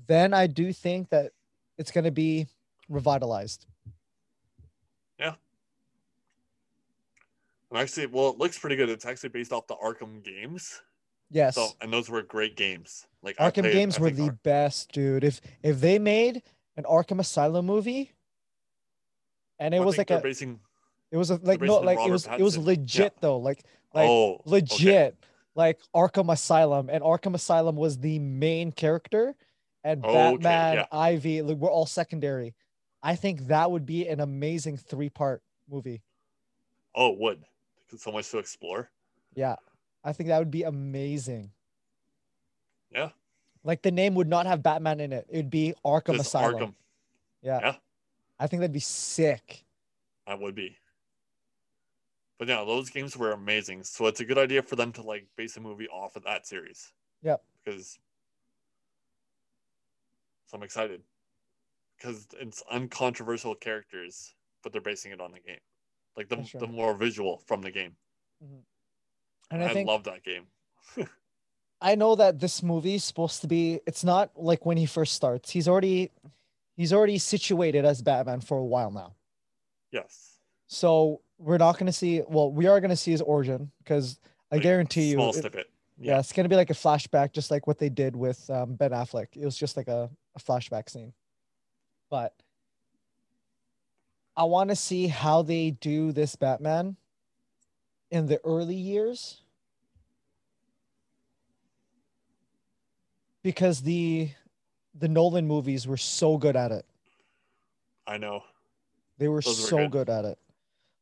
Then 0.06 0.32
I 0.32 0.46
do 0.46 0.72
think 0.72 1.10
that 1.10 1.32
it's 1.80 1.90
going 1.90 2.04
to 2.04 2.10
be 2.10 2.46
revitalized. 2.90 3.64
Yeah. 5.18 5.32
And 7.70 7.80
actually, 7.80 8.06
well, 8.06 8.28
it 8.28 8.38
looks 8.38 8.58
pretty 8.58 8.76
good. 8.76 8.90
It's 8.90 9.06
actually 9.06 9.30
based 9.30 9.50
off 9.50 9.66
the 9.66 9.76
Arkham 9.76 10.22
games. 10.22 10.82
Yes. 11.30 11.54
So, 11.54 11.68
and 11.80 11.90
those 11.90 12.10
were 12.10 12.20
great 12.20 12.54
games. 12.54 13.06
Like 13.22 13.38
Arkham 13.38 13.62
played- 13.62 13.72
games 13.72 13.98
were 13.98 14.10
the 14.10 14.24
Ar- 14.24 14.38
best, 14.42 14.92
dude. 14.92 15.24
If 15.24 15.40
if 15.62 15.80
they 15.80 15.98
made 15.98 16.42
an 16.76 16.84
Arkham 16.84 17.18
Asylum 17.18 17.64
movie, 17.64 18.12
and 19.58 19.74
it 19.74 19.80
was 19.80 19.96
like 19.96 20.10
a, 20.10 20.20
basing. 20.20 20.60
it 21.10 21.16
was 21.16 21.30
a, 21.30 21.36
like 21.42 21.60
no, 21.62 21.78
like 21.78 21.96
it 21.96 22.00
Robert 22.00 22.12
was 22.12 22.26
it 22.26 22.42
was 22.42 22.58
Pattinson. 22.58 22.64
legit 22.66 23.14
though, 23.20 23.38
like 23.38 23.64
like 23.94 24.08
oh, 24.08 24.34
okay. 24.34 24.42
legit, 24.46 25.16
like 25.54 25.78
Arkham 25.94 26.32
Asylum, 26.32 26.90
and 26.90 27.02
Arkham 27.02 27.34
Asylum 27.34 27.76
was 27.76 27.98
the 27.98 28.18
main 28.18 28.72
character, 28.72 29.36
and 29.84 30.04
oh, 30.04 30.34
Okay, 30.34 30.42
Batman, 30.42 30.74
yeah. 30.76 30.98
Ivy, 30.98 31.42
like, 31.42 31.56
were 31.58 31.70
all 31.70 31.86
secondary. 31.86 32.54
I 33.02 33.16
think 33.16 33.46
that 33.48 33.70
would 33.70 33.86
be 33.86 34.08
an 34.08 34.20
amazing 34.20 34.76
three 34.76 35.08
part 35.08 35.42
movie. 35.70 36.02
Oh, 36.94 37.12
it 37.12 37.18
would. 37.18 37.44
So 37.96 38.12
much 38.12 38.30
to 38.30 38.38
explore. 38.38 38.90
Yeah, 39.34 39.56
I 40.04 40.12
think 40.12 40.28
that 40.28 40.38
would 40.38 40.50
be 40.50 40.64
amazing. 40.64 41.50
Yeah. 42.90 43.10
Like 43.64 43.82
the 43.82 43.90
name 43.90 44.14
would 44.14 44.28
not 44.28 44.46
have 44.46 44.62
Batman 44.62 45.00
in 45.00 45.12
it; 45.12 45.26
it 45.28 45.36
would 45.36 45.50
be 45.50 45.74
Arkham 45.84 46.16
Just 46.16 46.28
Asylum. 46.28 46.54
Arkham. 46.54 46.74
Yeah. 47.42 47.60
Yeah. 47.62 47.74
I 48.38 48.46
think 48.46 48.60
that'd 48.60 48.72
be 48.72 48.80
sick. 48.80 49.64
That 50.26 50.40
would 50.40 50.54
be. 50.54 50.76
But 52.38 52.48
yeah, 52.48 52.64
those 52.64 52.88
games 52.88 53.16
were 53.16 53.32
amazing. 53.32 53.84
So 53.84 54.06
it's 54.06 54.20
a 54.20 54.24
good 54.24 54.38
idea 54.38 54.62
for 54.62 54.76
them 54.76 54.92
to 54.92 55.02
like 55.02 55.26
base 55.36 55.56
a 55.58 55.60
movie 55.60 55.88
off 55.88 56.16
of 56.16 56.24
that 56.24 56.46
series. 56.46 56.92
Yep. 57.22 57.42
Because 57.62 57.98
so 60.50 60.56
I'm 60.56 60.62
excited. 60.64 61.02
Because 61.96 62.26
it's 62.40 62.62
uncontroversial 62.70 63.54
characters, 63.54 64.34
but 64.62 64.72
they're 64.72 64.80
basing 64.80 65.12
it 65.12 65.20
on 65.20 65.32
the 65.32 65.40
game. 65.40 65.58
Like 66.16 66.28
the, 66.28 66.42
sure. 66.42 66.60
the 66.60 66.66
more 66.66 66.94
visual 66.94 67.42
from 67.46 67.62
the 67.62 67.70
game. 67.70 67.92
And 69.50 69.62
I, 69.62 69.66
I 69.68 69.72
think 69.72 69.86
love 69.86 70.04
that 70.04 70.24
game. 70.24 70.46
I 71.82 71.94
know 71.94 72.14
that 72.16 72.40
this 72.40 72.62
movie 72.62 72.94
is 72.96 73.04
supposed 73.04 73.40
to 73.42 73.46
be 73.46 73.80
it's 73.86 74.02
not 74.02 74.30
like 74.34 74.66
when 74.66 74.76
he 74.76 74.86
first 74.86 75.14
starts. 75.14 75.50
He's 75.50 75.68
already 75.68 76.10
he's 76.76 76.92
already 76.92 77.18
situated 77.18 77.84
as 77.84 78.02
Batman 78.02 78.40
for 78.40 78.58
a 78.58 78.64
while 78.64 78.90
now. 78.90 79.14
Yes. 79.92 80.38
So 80.66 81.20
we're 81.38 81.58
not 81.58 81.78
gonna 81.78 81.92
see 81.92 82.22
well, 82.26 82.50
we 82.50 82.66
are 82.66 82.80
gonna 82.80 82.96
see 82.96 83.10
his 83.12 83.22
origin 83.22 83.70
because 83.78 84.18
I 84.50 84.56
Like, 84.56 84.62
guarantee 84.62 85.04
you 85.10 85.14
Small 85.14 85.30
it- 85.30 85.34
snippet. 85.36 85.70
yeah. 85.98 86.18
it's 86.18 86.32
gonna 86.32 86.48
be 86.48 86.56
like 86.56 86.70
a 86.70 86.74
flashback, 86.74 87.32
just 87.32 87.50
like 87.50 87.66
what 87.66 87.78
they 87.78 87.88
did 87.90 88.16
with 88.16 88.48
um, 88.50 88.74
Ben 88.74 88.90
Affleck. 88.90 89.28
It 89.36 89.44
was 89.44 89.56
just 89.56 89.76
like 89.76 89.88
a, 89.88 90.10
a 90.40 90.52
flashback 90.52 90.88
scene. 90.90 91.12
But 92.10 92.34
I 94.36 94.44
want 94.44 94.70
to 94.70 94.76
see 94.76 95.06
how 95.06 95.42
they 95.42 95.70
do 95.72 96.12
this 96.12 96.34
Batman 96.36 96.96
in 98.10 98.26
the 98.26 98.40
early 98.44 98.74
years. 98.74 99.40
Because 103.42 103.80
the 103.82 104.30
the 104.94 105.08
Nolan 105.08 105.46
movies 105.46 105.86
were 105.86 105.96
so 105.96 106.36
good 106.36 106.56
at 106.56 106.72
it. 106.72 106.84
I 108.06 108.18
know. 108.18 108.42
They 109.18 109.28
were 109.28 109.40
Those 109.40 109.60
were 109.62 109.68
so 109.68 109.76
good. 109.88 109.90
good. 109.92 110.10
at 110.10 110.24
it. 110.24 110.38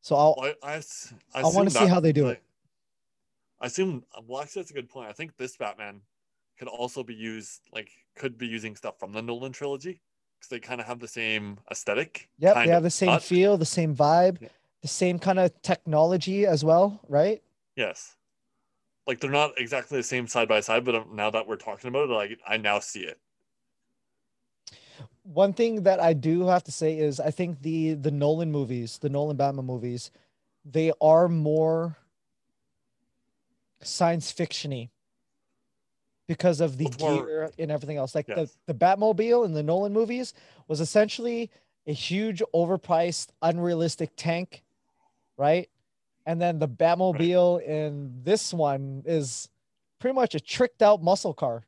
So 0.03 0.15
I'll 0.15 0.37
Well, 0.39 0.55
I, 0.63 0.75
I, 0.75 0.83
I 1.35 1.41
I 1.41 1.43
wanna 1.47 1.71
see 1.71 1.81
that- 1.81 1.89
how 1.89 2.01
they 2.01 2.13
do 2.13 2.27
like, 2.27 2.37
it. 2.37 2.43
I 3.61 3.67
assume. 3.67 4.05
Well, 4.27 4.43
actually, 4.43 4.63
that's 4.63 4.71
a 4.71 4.75
good 4.75 4.89
point. 4.89 5.09
I 5.09 5.13
think 5.13 5.37
this 5.37 5.57
Batman 5.57 6.01
could 6.59 6.69
also 6.69 7.03
be 7.05 7.15
used, 7.15 7.61
like, 7.73 7.91
could 8.17 8.37
be 8.37 8.47
using 8.47 8.75
stuff 8.77 8.99
from 8.99 9.13
the 9.13 9.23
Nolan 9.23 9.53
trilogy 9.53 10.01
because 10.39 10.51
they 10.51 10.59
kind 10.61 10.81
of 10.81 10.87
have 10.87 10.99
the 11.01 11.09
same 11.09 11.59
aesthetic. 11.71 12.29
Yep, 12.39 12.55
kind 12.55 12.69
they 12.69 12.73
have 12.75 12.83
the 12.83 12.91
same 12.91 13.09
not- 13.11 13.23
feel, 13.23 13.57
the 13.57 13.65
same 13.67 13.95
vibe, 13.95 14.41
Yeah. 14.41 14.49
the 14.83 14.89
same 14.89 15.19
kind 15.19 15.39
of 15.39 15.61
technology 15.63 16.47
as 16.47 16.65
well, 16.65 17.01
right? 17.09 17.43
Yes. 17.77 18.17
Like 19.07 19.21
they're 19.21 19.31
not 19.31 19.53
exactly 19.57 19.97
the 19.99 20.03
same 20.03 20.27
side 20.27 20.49
by 20.49 20.61
side, 20.61 20.85
but 20.85 20.95
um, 20.95 21.11
now 21.15 21.31
that 21.31 21.47
we're 21.47 21.57
talking 21.57 21.89
about 21.89 22.11
it, 22.11 22.13
like 22.13 22.39
I 22.47 22.57
now 22.59 22.79
see 22.81 23.01
it. 23.01 23.19
One 25.23 25.53
thing 25.53 25.83
that 25.85 26.01
I 26.01 26.13
do 26.13 26.47
have 26.47 26.65
to 26.65 26.73
say 26.73 26.99
is 26.99 27.19
I 27.21 27.31
think 27.31 27.63
the 27.63 27.95
the 27.95 28.11
Nolan 28.11 28.51
movies, 28.53 28.99
the 28.99 29.09
Nolan 29.09 29.37
Batman 29.37 29.65
movies, 29.65 30.11
they 30.65 30.93
are 31.01 31.29
more 31.29 31.97
science 33.81 34.33
fictiony 34.33 34.91
because 36.29 36.61
of 36.61 36.77
the 36.77 36.87
more- 37.01 37.27
gear 37.27 37.51
and 37.59 37.71
everything 37.73 37.97
else. 37.97 38.15
Like 38.15 38.29
Yes. 38.29 38.57
the, 38.67 38.73
the 38.73 38.79
Batmobile 38.79 39.45
in 39.45 39.53
the 39.55 39.63
Nolan 39.63 39.93
movies 39.93 40.35
was 40.69 40.81
essentially 40.81 41.51
a 41.87 41.93
huge 41.93 42.43
overpriced, 42.55 43.29
unrealistic 43.43 44.11
tank, 44.15 44.63
right? 45.37 45.69
And 46.27 46.41
then 46.41 46.59
the 46.59 46.69
Batmobile 46.69 47.63
in 47.63 48.21
this 48.23 48.53
one 48.55 49.03
is 49.07 49.49
pretty 49.99 50.15
much 50.15 50.35
a 50.35 50.41
tricked 50.41 50.83
out 50.83 51.03
muscle 51.03 51.33
car 51.35 51.65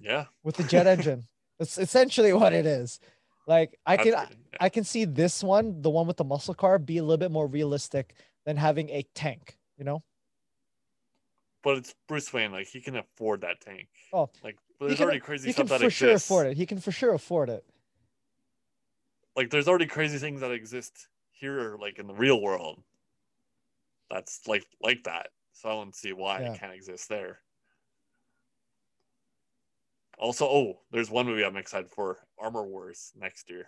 Yeah. 0.00 0.24
with 0.42 0.56
the 0.56 0.64
jet 0.64 0.86
engine. 0.86 1.24
That's 1.58 1.78
essentially 1.78 2.32
what 2.32 2.52
it 2.52 2.66
is. 2.66 2.98
Like 3.46 3.78
I 3.86 3.96
can. 3.98 4.14
I 4.58 4.68
can 4.70 4.84
see 4.84 5.04
this 5.04 5.42
one, 5.42 5.82
the 5.82 5.90
one 5.90 6.06
with 6.06 6.16
the 6.16 6.24
muscle 6.24 6.54
car, 6.54 6.78
be 6.78 6.96
a 6.98 7.02
little 7.02 7.18
bit 7.18 7.30
more 7.30 7.46
realistic 7.46 8.14
than 8.46 8.56
having 8.56 8.88
a 8.90 9.02
tank, 9.14 9.58
you 9.76 9.84
know? 9.84 10.02
But 11.64 11.78
it's 11.78 11.94
Bruce 12.06 12.30
Wayne, 12.32 12.52
like 12.52 12.66
he 12.68 12.80
can 12.82 12.96
afford 12.96 13.40
that 13.40 13.62
tank. 13.62 13.88
Oh, 14.12 14.28
like 14.44 14.58
there's 14.78 14.96
can, 14.96 15.04
already 15.04 15.20
crazy 15.20 15.50
stuff 15.50 15.68
that 15.68 15.80
exists. 15.80 15.80
he 15.80 15.86
can 15.86 15.88
for 15.88 15.90
sure 15.96 16.10
exists. 16.10 16.28
afford 16.28 16.46
it. 16.48 16.56
He 16.58 16.66
can 16.66 16.78
for 16.78 16.92
sure 16.92 17.14
afford 17.14 17.48
it. 17.48 17.64
Like 19.34 19.48
there's 19.50 19.66
already 19.66 19.86
crazy 19.86 20.18
things 20.18 20.42
that 20.42 20.50
exist 20.50 21.08
here, 21.32 21.76
like 21.80 21.98
in 21.98 22.06
the 22.06 22.14
real 22.14 22.40
world. 22.40 22.82
That's 24.10 24.46
like 24.46 24.64
like 24.82 25.04
that. 25.04 25.28
So 25.52 25.70
I 25.70 25.72
don't 25.72 25.94
see 25.94 26.12
why 26.12 26.40
Yeah. 26.40 26.52
it 26.52 26.60
can't 26.60 26.74
exist 26.74 27.08
there. 27.08 27.40
Also, 30.18 30.44
oh, 30.46 30.80
there's 30.92 31.10
one 31.10 31.26
movie 31.26 31.44
I'm 31.44 31.56
excited 31.56 31.90
for: 31.90 32.18
Armor 32.38 32.62
Wars 32.64 33.12
next 33.18 33.48
year, 33.48 33.66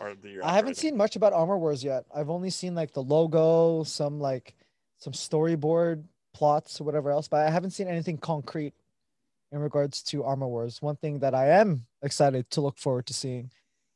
or 0.00 0.14
the 0.14 0.28
year. 0.28 0.40
I 0.44 0.54
haven't 0.54 0.76
seen 0.76 0.96
much 0.96 1.16
about 1.16 1.32
Armor 1.32 1.58
Wars 1.58 1.82
yet. 1.82 2.04
I've 2.14 2.30
only 2.30 2.50
seen 2.50 2.74
like 2.74 2.92
the 2.92 3.02
logo, 3.02 3.82
some 3.84 4.20
like 4.20 4.54
some 4.98 5.12
storyboard 5.14 6.04
plots 6.32 6.80
or 6.80 6.84
whatever 6.84 7.10
else, 7.10 7.28
but 7.28 7.46
I 7.46 7.50
haven't 7.50 7.70
seen 7.70 7.88
anything 7.88 8.18
concrete 8.18 8.74
in 9.50 9.58
regards 9.58 10.02
to 10.04 10.24
Armor 10.24 10.48
Wars. 10.48 10.80
One 10.80 10.96
thing 10.96 11.18
that 11.20 11.34
I 11.34 11.48
am 11.48 11.86
excited 12.02 12.50
to 12.50 12.60
look 12.60 12.78
forward 12.78 13.06
to 13.06 13.14
seeing 13.14 13.50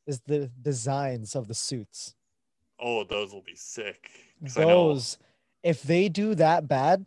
is 0.05 0.21
the 0.21 0.51
designs 0.61 1.35
of 1.35 1.47
the 1.47 1.55
suits. 1.55 2.15
Oh, 2.79 3.03
those 3.03 3.33
will 3.33 3.41
be 3.41 3.55
sick. 3.55 4.09
Those, 4.39 5.17
if 5.63 5.81
they 5.81 6.09
do 6.09 6.35
that 6.35 6.67
bad 6.67 7.05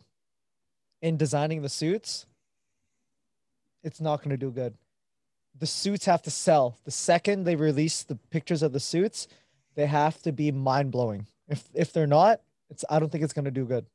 in 1.01 1.17
designing 1.17 1.61
the 1.61 1.69
suits, 1.69 2.25
it's 3.83 4.01
not 4.01 4.19
going 4.19 4.31
to 4.31 4.37
do 4.37 4.51
good. 4.51 4.75
The 5.57 5.65
suits 5.65 6.05
have 6.05 6.21
to 6.23 6.31
sell. 6.31 6.77
The 6.83 6.91
second 6.91 7.45
they 7.45 7.55
release 7.55 8.03
the 8.03 8.15
pictures 8.29 8.61
of 8.61 8.73
the 8.73 8.79
suits, 8.79 9.27
they 9.75 9.85
have 9.85 10.21
to 10.23 10.31
be 10.31 10.51
mind 10.51 10.91
blowing. 10.91 11.27
If 11.47 11.63
if 11.73 11.91
they're 11.93 12.07
not, 12.07 12.41
it's 12.69 12.85
I 12.89 12.99
don't 12.99 13.11
think 13.11 13.23
it's 13.23 13.33
going 13.33 13.45
to 13.45 13.51
do 13.51 13.65
good. 13.65 13.85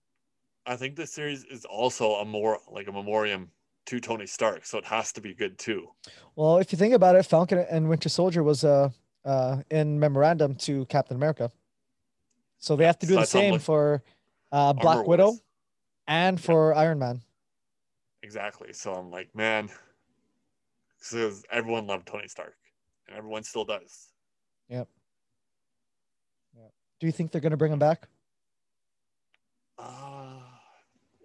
I 0.66 0.76
think 0.76 0.96
this 0.96 1.12
series 1.12 1.44
is 1.44 1.64
also 1.64 2.14
a 2.16 2.24
more 2.24 2.58
like 2.70 2.88
a 2.88 2.92
memoriam 2.92 3.50
to 3.86 4.00
Tony 4.00 4.26
Stark, 4.26 4.66
so 4.66 4.78
it 4.78 4.84
has 4.84 5.12
to 5.12 5.20
be 5.20 5.32
good 5.32 5.58
too. 5.58 5.88
Well, 6.34 6.58
if 6.58 6.72
you 6.72 6.78
think 6.78 6.92
about 6.92 7.14
it, 7.14 7.24
Falcon 7.24 7.58
and 7.70 7.88
Winter 7.88 8.08
Soldier 8.08 8.42
was 8.42 8.64
uh, 8.64 8.90
uh 9.24 9.62
in 9.70 9.98
memorandum 10.00 10.56
to 10.56 10.84
Captain 10.86 11.16
America, 11.16 11.52
so 12.58 12.74
they 12.74 12.84
have 12.84 12.98
to 12.98 13.06
So 13.06 13.14
do 13.14 13.20
the 13.20 13.26
same 13.26 13.52
what- 13.52 13.62
for 13.62 14.02
uh, 14.52 14.72
Black 14.72 14.98
Armor 14.98 15.08
Widow 15.08 15.24
Wars. 15.26 15.42
and 16.08 16.40
for 16.40 16.74
Iron 16.74 16.98
Man. 16.98 17.22
Exactly. 18.22 18.72
So 18.72 18.92
I'm 18.92 19.10
like, 19.10 19.32
man, 19.36 19.70
because 20.98 21.44
everyone 21.50 21.86
loved 21.86 22.08
Tony 22.08 22.26
Stark, 22.26 22.56
and 23.06 23.16
everyone 23.16 23.44
still 23.44 23.64
does. 23.64 24.08
Yep. 24.68 24.88
Do 26.98 27.06
you 27.06 27.12
think 27.12 27.30
they're 27.30 27.42
going 27.42 27.50
to 27.50 27.58
bring 27.58 27.72
him 27.72 27.78
back? 27.78 28.08
Uh, 29.78 30.40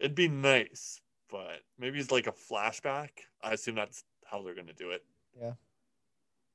it'd 0.01 0.15
be 0.15 0.27
nice, 0.27 0.99
but 1.29 1.61
maybe 1.79 1.99
it's 1.99 2.11
like 2.11 2.27
a 2.27 2.31
flashback. 2.33 3.09
I 3.41 3.53
assume 3.53 3.75
that's 3.75 4.03
how 4.25 4.41
they're 4.41 4.55
gonna 4.55 4.73
do 4.73 4.89
it. 4.91 5.05
Yeah. 5.39 5.53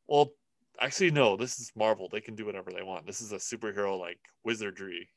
Well, 0.08 0.32
actually, 0.80 1.10
no. 1.12 1.36
This 1.36 1.58
is 1.58 1.72
Marvel. 1.76 2.08
They 2.08 2.20
can 2.20 2.34
do 2.34 2.44
whatever 2.44 2.70
they 2.70 2.82
want. 2.82 3.06
This 3.06 3.20
is 3.20 3.32
a 3.32 3.36
superhero 3.36 3.98
like 3.98 4.18
wizardry. 4.44 5.08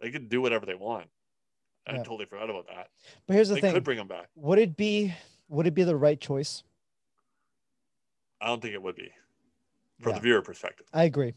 They 0.00 0.10
can 0.10 0.28
do 0.28 0.40
whatever 0.40 0.64
they 0.66 0.74
want. 0.74 1.08
I 1.86 1.92
Yeah. 1.92 1.98
totally 1.98 2.26
forgot 2.26 2.48
about 2.48 2.66
that. 2.68 2.90
But 3.26 3.34
here's 3.34 3.48
the 3.48 3.56
they 3.56 3.60
thing: 3.60 3.74
could 3.74 3.84
bring 3.84 3.98
him 3.98 4.08
back. 4.08 4.28
would 4.36 4.58
it 4.58 4.76
be 4.76 5.12
would 5.48 5.66
it 5.66 5.74
be 5.74 5.82
the 5.84 5.96
right 5.96 6.20
choice? 6.20 6.62
I 8.40 8.46
don't 8.46 8.60
think 8.60 8.74
it 8.74 8.82
would 8.82 8.96
be, 8.96 9.12
from 10.00 10.10
Yeah. 10.12 10.18
the 10.18 10.22
viewer 10.22 10.42
perspective, 10.42 10.86
I 10.92 11.04
agree. 11.04 11.34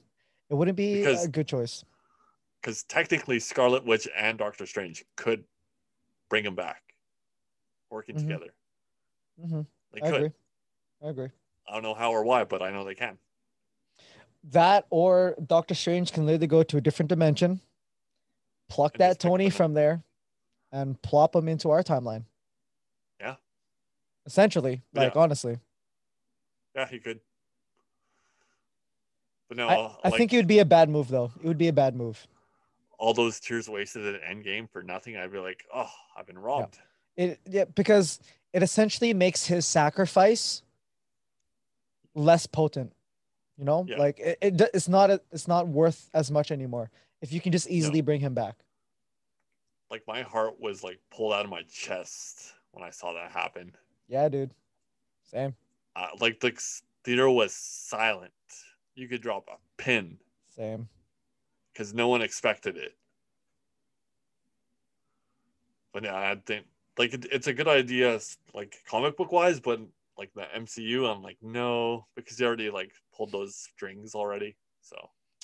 It 0.49 0.53
wouldn't 0.53 0.77
be 0.77 0.97
Because- 0.99 1.25
a 1.25 1.27
good 1.27 1.47
choice. 1.47 1.83
because 2.61 2.83
technically 2.83 3.39
Scarlet 3.39 3.83
Witch 3.85 4.07
and 4.15 4.37
Doctor 4.39 4.65
Strange 4.65 5.03
could 5.15 5.45
bring 6.29 6.45
him 6.45 6.55
back, 6.55 6.81
working 7.89 8.15
Mhm. 8.15 8.19
together. 8.21 8.53
hmm 9.39 9.61
They 9.91 10.01
I 10.01 10.09
could. 10.09 10.15
agree. 10.15 10.31
I 11.03 11.09
agree. 11.09 11.29
I 11.67 11.73
don't 11.73 11.83
know 11.83 11.93
how 11.93 12.11
or 12.11 12.23
why, 12.23 12.43
but 12.43 12.61
I 12.61 12.71
know 12.71 12.83
they 12.83 12.95
can. 12.95 13.17
That 14.45 14.85
or 14.89 15.35
Doctor 15.45 15.73
Strange 15.73 16.11
can 16.11 16.25
literally 16.25 16.47
go 16.47 16.61
to 16.63 16.77
a 16.77 16.81
different 16.81 17.09
dimension, 17.09 17.61
pluck 18.69 18.93
And 18.95 19.01
that 19.01 19.19
Tony 19.19 19.45
them 19.45 19.51
from 19.51 19.73
there, 19.73 20.03
and 20.71 21.01
plop 21.01 21.35
him 21.35 21.47
into 21.47 21.71
our 21.71 21.81
timeline. 21.83 22.25
Yeah. 23.19 23.37
Essentially, 24.25 24.83
Yeah. 24.93 25.01
like 25.03 25.15
honestly, 25.15 25.59
Yeah, 26.75 26.87
he 26.87 26.99
could. 26.99 27.21
But 29.47 29.57
no, 29.57 29.67
I, 29.67 29.73
I 29.73 29.77
Oh, 29.77 29.99
like, 30.03 30.17
think 30.17 30.33
it 30.33 30.37
would 30.37 30.47
be 30.47 30.59
a 30.59 30.65
bad 30.65 30.89
move 30.89 31.07
though. 31.07 31.31
It 31.41 31.47
would 31.47 31.57
be 31.57 31.67
a 31.67 31.73
bad 31.73 31.95
move. 31.95 32.27
All 32.97 33.13
those 33.13 33.39
tears 33.39 33.67
wasted 33.69 34.15
at 34.15 34.21
Endgame 34.23 34.69
for 34.69 34.81
nothing, 34.83 35.17
I'd 35.17 35.31
be 35.31 35.39
like, 35.39 35.65
oh, 35.73 35.89
I've 36.17 36.25
been 36.27 36.37
robbed. 36.39 36.79
It 37.17 37.39
yeah, 37.45 37.65
because 37.65 38.19
it 38.53 38.63
essentially 38.63 39.13
makes 39.13 39.45
his 39.45 39.65
sacrifice 39.65 40.61
less 42.13 42.45
potent. 42.45 42.93
You 43.57 43.65
know, 43.65 43.85
Yeah. 43.87 43.97
like 43.97 44.19
it, 44.19 44.37
it, 44.41 44.61
it's 44.73 44.87
not 44.89 45.09
a, 45.09 45.21
it's 45.31 45.47
not 45.47 45.67
worth 45.67 46.09
as 46.13 46.29
much 46.29 46.51
anymore 46.51 46.89
if 47.21 47.31
you 47.31 47.39
can 47.39 47.51
just 47.51 47.69
easily 47.69 48.01
bring 48.01 48.19
him 48.19 48.33
back. 48.33 48.55
Like 49.89 50.03
my 50.07 50.23
heart 50.23 50.59
was 50.59 50.83
like 50.83 50.99
pulled 51.09 51.31
out 51.33 51.45
of 51.45 51.51
my 51.51 51.61
chest 51.71 52.53
when 52.71 52.83
I 52.83 52.89
saw 52.89 53.13
that 53.13 53.31
happen. 53.31 53.71
Yeah, 54.07 54.27
dude. 54.29 54.51
Same, 55.23 55.55
Uh, 55.95 56.07
like 56.19 56.39
the 56.39 56.51
theater 57.03 57.29
was 57.29 57.53
silent. 57.53 58.31
You 58.95 59.07
could 59.07 59.21
drop 59.21 59.47
a 59.49 59.57
pin 59.81 60.17
same. 60.55 60.87
Because 61.75 61.93
no 61.93 62.07
one 62.07 62.21
expected 62.21 62.77
it. 62.77 62.93
But 65.93 66.03
yeah, 66.03 66.15
I 66.15 66.35
think 66.45 66.65
like 66.97 67.13
it, 67.13 67.25
it's 67.31 67.47
a 67.47 67.53
good 67.53 67.67
idea, 67.67 68.19
like 68.53 68.75
comic 68.89 69.17
book 69.17 69.31
wise, 69.31 69.59
but 69.59 69.79
like 70.17 70.31
the 70.33 70.45
MCU, 70.55 71.05
I'm 71.05 71.21
like 71.21 71.37
no, 71.41 72.05
because 72.15 72.39
you 72.39 72.45
already 72.47 72.69
like 72.69 72.91
pulled 73.15 73.31
those 73.31 73.55
strings 73.55 74.15
already. 74.15 74.55
So 74.81 74.95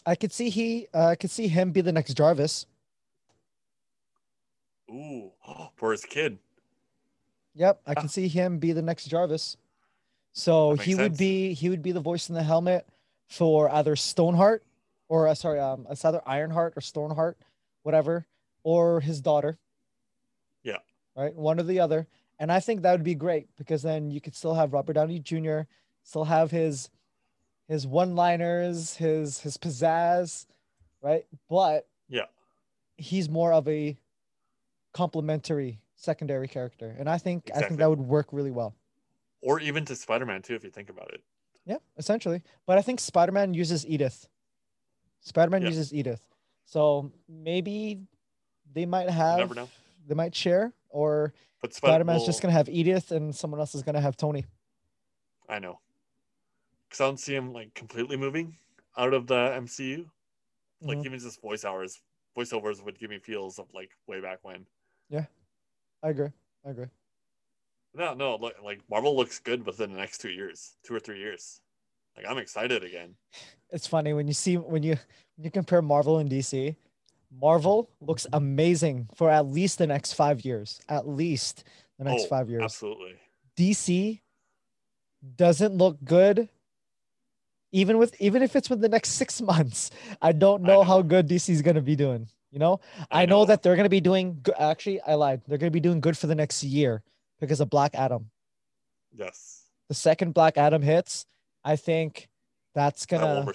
I 0.06 0.16
could 0.16 0.32
see 0.32 0.50
he, 0.50 0.88
uh, 0.94 1.08
I 1.08 1.16
could 1.16 1.32
see 1.32 1.48
him 1.48 1.72
be 1.72 1.82
the 1.82 1.92
next 1.92 2.14
Jarvis. 2.16 2.66
ooh, 4.90 5.32
for 5.76 5.92
his 5.92 6.06
kid, 6.06 6.38
Yep, 7.56 7.82
I 7.86 7.92
Ah. 7.92 7.96
can 7.96 8.10
see 8.10 8.28
him 8.28 8.58
be 8.60 8.72
the 8.72 8.82
next 8.82 9.06
Jarvis. 9.06 9.58
So 10.34 10.76
he 10.76 10.96
makes 10.96 11.00
would 11.00 11.18
be 11.18 11.54
he 11.54 11.70
would 11.70 11.82
be 11.82 11.92
the 11.92 12.00
voice 12.00 12.30
in 12.30 12.36
the 12.36 12.44
helmet 12.44 12.88
for 13.28 13.70
either 13.70 13.96
Stoneheart 13.98 14.64
or 15.12 15.28
uh, 15.28 15.36
sorry, 15.36 15.60
um, 15.60 15.86
it's 15.90 16.06
either 16.06 16.22
Ironheart 16.26 16.74
or 16.78 16.82
Stoneheart, 16.82 17.38
whatever, 17.84 18.26
or 18.64 19.02
his 19.02 19.20
daughter. 19.20 19.60
Yeah. 20.64 20.78
Right, 21.18 21.36
one 21.36 21.60
or 21.60 21.64
the 21.64 21.82
other, 21.82 22.08
and 22.40 22.50
I 22.50 22.62
think 22.62 22.82
that 22.82 22.94
would 22.94 23.04
be 23.04 23.14
great 23.14 23.50
because 23.58 23.82
then 23.82 24.10
you 24.10 24.22
could 24.22 24.34
still 24.34 24.54
have 24.54 24.72
Robert 24.72 24.94
Downey 24.94 25.20
Jr. 25.20 25.64
still 26.04 26.24
have 26.24 26.50
his 26.50 26.90
his 27.68 27.86
one-liners, 27.86 28.96
his 28.96 29.42
his 29.42 29.58
pizzazz, 29.58 30.46
right? 31.02 31.26
But 31.50 31.88
yeah, 32.08 32.28
he's 32.96 33.28
more 33.30 33.52
of 33.52 33.68
a 33.68 33.98
complementary 34.94 35.82
secondary 35.98 36.48
character, 36.48 36.96
and 36.98 37.10
I 37.10 37.18
think 37.18 37.52
I 37.54 37.60
think 37.64 37.80
that 37.80 37.90
would 37.90 38.00
work 38.00 38.28
really 38.32 38.52
well. 38.52 38.74
or 39.42 39.60
even 39.60 39.84
to 39.86 39.96
Spider 39.98 40.26
Man 40.26 40.42
too, 40.42 40.56
if 40.56 40.64
you 40.64 40.70
think 40.70 40.90
about 40.90 41.14
it. 41.14 41.22
Yeah, 41.66 41.80
essentially. 41.98 42.44
But 42.66 42.78
I 42.78 42.82
think 42.82 43.02
Spider 43.02 43.34
Man 43.34 43.54
uses 43.54 43.86
Edith. 43.86 44.30
Spider 45.22 45.50
Man 45.52 45.62
Yeah. 45.62 45.70
uses 45.70 45.94
Edith, 45.94 46.22
so 46.66 47.12
maybe 47.30 48.02
they 48.74 48.86
might 48.86 49.10
have 49.10 49.38
never 49.40 49.56
know. 49.56 49.70
they 50.08 50.16
might 50.16 50.36
share, 50.36 50.74
or 50.90 51.34
But 51.62 51.74
Spider 51.74 51.92
Spider 51.94 52.04
Man's 52.06 52.26
just 52.26 52.42
gonna 52.42 52.54
have 52.54 52.68
Edith, 52.70 53.12
and 53.12 53.36
someone 53.36 53.60
else 53.60 53.74
is 53.76 53.84
gonna 53.84 54.02
have 54.02 54.18
Tony. 54.18 54.46
I 55.48 55.60
know, 55.60 55.80
because 56.88 57.02
I 57.02 57.06
don't 57.06 57.18
see 57.20 57.36
him 57.36 57.54
like 57.54 57.74
completely 57.74 58.18
moving 58.18 58.58
out 58.98 59.14
of 59.14 59.28
the 59.28 59.54
MCU. 59.56 60.10
Like 60.82 60.98
Mhm. 61.00 61.06
even 61.06 61.20
just 61.20 61.40
voice 61.42 61.64
hours, 61.64 62.02
voiceovers 62.36 62.82
would 62.84 62.98
give 62.98 63.10
me 63.12 63.20
feels 63.20 63.60
of 63.60 63.72
like 63.74 63.92
way 64.08 64.20
back 64.20 64.40
when. 64.44 64.66
Yeah. 65.10 65.26
I 66.02 66.10
agree. 66.10 66.30
I 66.66 66.70
agree. 66.72 66.88
No, 67.94 68.14
no, 68.16 68.36
like, 68.36 68.60
like 68.64 68.90
Marvel 68.90 69.16
looks 69.16 69.38
good 69.40 69.64
within 69.66 69.92
the 69.92 69.98
next 69.98 70.20
two 70.20 70.32
years, 70.32 70.78
two 70.82 70.96
or 70.96 71.00
three 71.00 71.20
years. 71.20 71.62
Like 72.16 72.26
I'm 72.28 72.38
excited 72.38 72.84
again. 72.84 73.16
It's 73.70 73.88
funny 73.88 74.14
when 74.14 74.28
you 74.28 74.34
see 74.34 74.58
when 74.58 74.84
you 74.84 74.98
when 75.36 75.46
you 75.46 75.52
compare 75.52 75.82
Marvel 75.82 76.18
and 76.20 76.30
DC. 76.30 76.76
Marvel 77.40 77.90
looks 78.02 78.28
amazing 78.34 79.08
for 79.16 79.30
at 79.30 79.46
least 79.46 79.78
the 79.78 79.88
next 79.88 80.14
five 80.14 80.44
years. 80.44 80.82
At 80.90 81.08
least 81.08 81.64
the 81.98 82.04
next 82.04 82.24
Oh, 82.24 82.28
five 82.28 82.50
years. 82.50 82.64
Absolutely. 82.64 83.14
DC 83.56 84.20
doesn't 85.38 85.78
look 85.78 85.98
good. 86.04 86.50
Even 87.72 87.98
with 87.98 88.20
even 88.20 88.42
if 88.42 88.56
it's 88.58 88.70
with 88.70 88.82
the 88.82 88.90
next 88.90 89.12
six 89.12 89.42
months, 89.42 89.92
I 90.22 90.34
don't 90.34 90.64
I 90.66 90.68
know, 90.68 90.74
know. 90.80 90.84
how 90.84 91.02
good 91.02 91.28
DC 91.30 91.50
is 91.50 91.62
gonna 91.62 91.82
be 91.82 91.96
doing. 91.96 92.28
You 92.52 92.60
know, 92.60 92.82
I, 93.10 93.26
know. 93.26 93.46
that 93.46 93.64
they're 93.64 93.78
gonna 93.78 93.88
be 93.88 94.02
doing. 94.02 94.40
Good. 94.44 94.56
Actually, 94.60 95.00
I 95.02 95.14
lied. 95.14 95.42
They're 95.48 95.58
gonna 95.58 95.72
be 95.72 95.80
doing 95.80 96.02
good 96.02 96.18
for 96.18 96.28
the 96.28 96.36
next 96.36 96.62
year 96.66 97.02
because 97.40 97.62
of 97.62 97.70
Black 97.70 97.96
Adam. 97.96 98.30
Yes. 99.16 99.68
The 99.88 99.94
second 99.94 100.34
Black 100.34 100.58
Adam 100.58 100.82
hits, 100.82 101.26
I 101.64 101.76
think 101.76 102.30
that's 102.74 103.06
gonna 103.06 103.46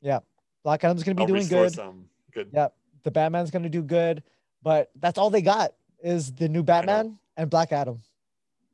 yeah. 0.00 0.20
Black 0.62 0.84
Adam's 0.84 1.02
gonna 1.02 1.14
be 1.14 1.22
I'll 1.22 1.28
doing 1.28 1.46
good. 1.46 1.72
some 1.72 2.06
good. 2.32 2.50
Yeah, 2.52 2.68
the 3.02 3.10
Batman's 3.10 3.50
gonna 3.50 3.68
do 3.68 3.82
good, 3.82 4.22
but 4.62 4.90
that's 4.96 5.18
all 5.18 5.30
they 5.30 5.42
got 5.42 5.74
is 6.02 6.32
the 6.32 6.48
new 6.48 6.62
Batman 6.62 7.18
and 7.36 7.50
Black 7.50 7.72
Adam. 7.72 8.02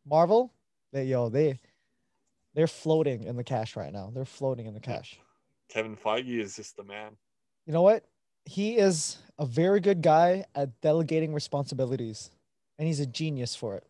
Marvel, 0.09 0.53
they 0.93 1.05
yo 1.05 1.29
they 1.29 1.59
they're 2.55 2.67
floating 2.69 3.25
in 3.25 3.37
the 3.37 3.45
cash 3.45 3.77
right 3.77 3.93
now. 3.93 4.11
They're 4.15 4.25
floating 4.25 4.67
in 4.67 4.75
the 4.75 4.81
cash. 4.81 5.19
Kevin 5.69 5.97
Feige 5.97 6.41
is 6.41 6.57
just 6.57 6.77
the 6.77 6.85
man. 6.85 7.13
You 7.67 7.73
know 7.73 7.83
what? 7.83 8.05
He 8.45 8.77
is 8.77 9.19
a 9.39 9.45
very 9.45 9.81
good 9.81 10.01
guy 10.03 10.45
at 10.55 10.81
delegating 10.81 11.35
responsibilities, 11.35 12.31
and 12.79 12.87
he's 12.87 13.01
a 13.01 13.07
genius 13.07 13.57
for 13.57 13.75
it. 13.75 13.85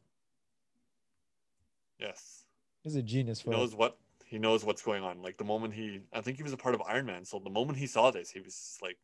Yes. 1.99 2.45
He's 2.83 2.97
a 2.97 3.03
genius 3.03 3.41
He 3.41 3.45
for 3.45 3.51
knows 3.51 3.73
it. 3.73 3.79
what 3.79 3.99
he 4.27 4.39
knows 4.39 4.65
what's 4.65 4.83
going 4.83 5.03
on. 5.03 5.23
Like 5.23 5.39
the 5.39 5.45
moment 5.45 5.75
he, 5.75 6.01
I 6.13 6.21
think 6.21 6.37
he 6.37 6.43
was 6.43 6.53
a 6.53 6.57
part 6.57 6.75
of 6.75 6.83
Iron 6.83 7.07
Man. 7.07 7.25
So 7.25 7.39
the 7.39 7.51
moment 7.51 7.79
he 7.79 7.87
saw 7.87 8.11
this, 8.11 8.31
he 8.31 8.41
was 8.41 8.77
like, 8.83 8.99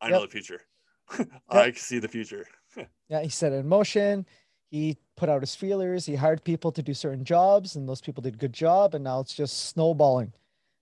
"I 0.00 0.10
know 0.10 0.20
Yep. 0.20 0.22
the 0.22 0.28
future. 0.32 0.60
I 1.48 1.70
can 1.70 1.74
see 1.76 1.98
the 1.98 2.08
future." 2.08 2.46
Yeah, 3.08 3.20
he 3.20 3.28
set 3.28 3.52
it 3.52 3.56
in 3.56 3.68
motion. 3.68 4.26
He 4.70 4.96
put 5.16 5.28
out 5.28 5.42
his 5.42 5.54
feelers. 5.54 6.06
He 6.06 6.14
hired 6.16 6.42
people 6.42 6.72
to 6.72 6.82
do 6.82 6.94
certain 6.94 7.24
jobs, 7.24 7.76
and 7.76 7.86
those 7.88 8.00
people 8.00 8.22
did 8.22 8.34
a 8.34 8.38
good 8.38 8.52
job. 8.54 8.94
And 8.94 9.04
now 9.04 9.20
it's 9.20 9.34
just 9.34 9.66
snowballing, 9.68 10.32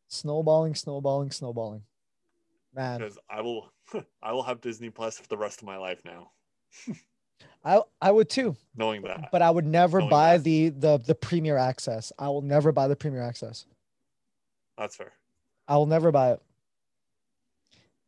snowballing, 0.08 0.76
snowballing, 0.76 1.32
snowballing. 1.32 1.82
Man, 2.72 3.00
Because 3.00 3.18
I 3.28 3.40
will, 3.42 3.72
I 4.22 4.32
will 4.32 4.44
have 4.44 4.60
Disney 4.60 4.90
Plus 4.90 5.18
for 5.18 5.26
the 5.28 5.36
rest 5.36 5.60
of 5.60 5.66
my 5.66 5.76
life 5.76 6.00
now, 6.04 6.30
I 7.64 7.80
I 8.00 8.10
would 8.10 8.28
too, 8.28 8.56
knowing 8.76 9.02
that. 9.02 9.30
but 9.30 9.40
I 9.42 9.50
would 9.50 9.66
never 9.66 9.98
Knowing 9.98 10.10
buy 10.10 10.36
that. 10.36 10.44
the 10.44 10.68
the 10.70 10.98
the 10.98 11.14
premier 11.14 11.56
access. 11.56 12.12
I 12.18 12.28
will 12.28 12.42
never 12.42 12.72
buy 12.72 12.88
the 12.88 12.96
premier 12.96 13.22
access. 13.22 13.66
That's 14.78 14.96
fair. 14.96 15.12
I 15.68 15.76
will 15.76 15.86
never 15.86 16.10
buy 16.10 16.32
it. 16.32 16.42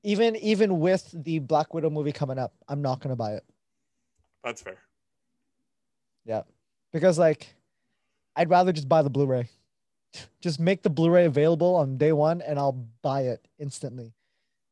Even 0.02 0.36
even 0.36 0.80
with 0.80 1.10
the 1.12 1.38
Black 1.38 1.72
Widow 1.72 1.90
movie 1.90 2.12
coming 2.12 2.38
up, 2.38 2.52
I'm 2.68 2.82
not 2.82 3.00
gonna 3.00 3.16
buy 3.16 3.34
it 3.34 3.44
That's 4.42 4.60
fair. 4.62 4.78
Yeah. 6.24 6.42
Because 6.92 7.18
like, 7.18 7.54
I'd 8.36 8.50
rather 8.50 8.72
just 8.72 8.88
buy 8.88 9.02
the 9.02 9.10
Blu-ray. 9.10 9.48
Just 10.40 10.58
make 10.60 10.82
the 10.82 10.90
Blu-ray 10.90 11.24
available 11.26 11.74
on 11.74 11.96
day 11.98 12.12
one, 12.12 12.40
and 12.40 12.58
I'll 12.58 12.86
buy 13.02 13.22
it 13.22 13.46
instantly. 13.58 14.12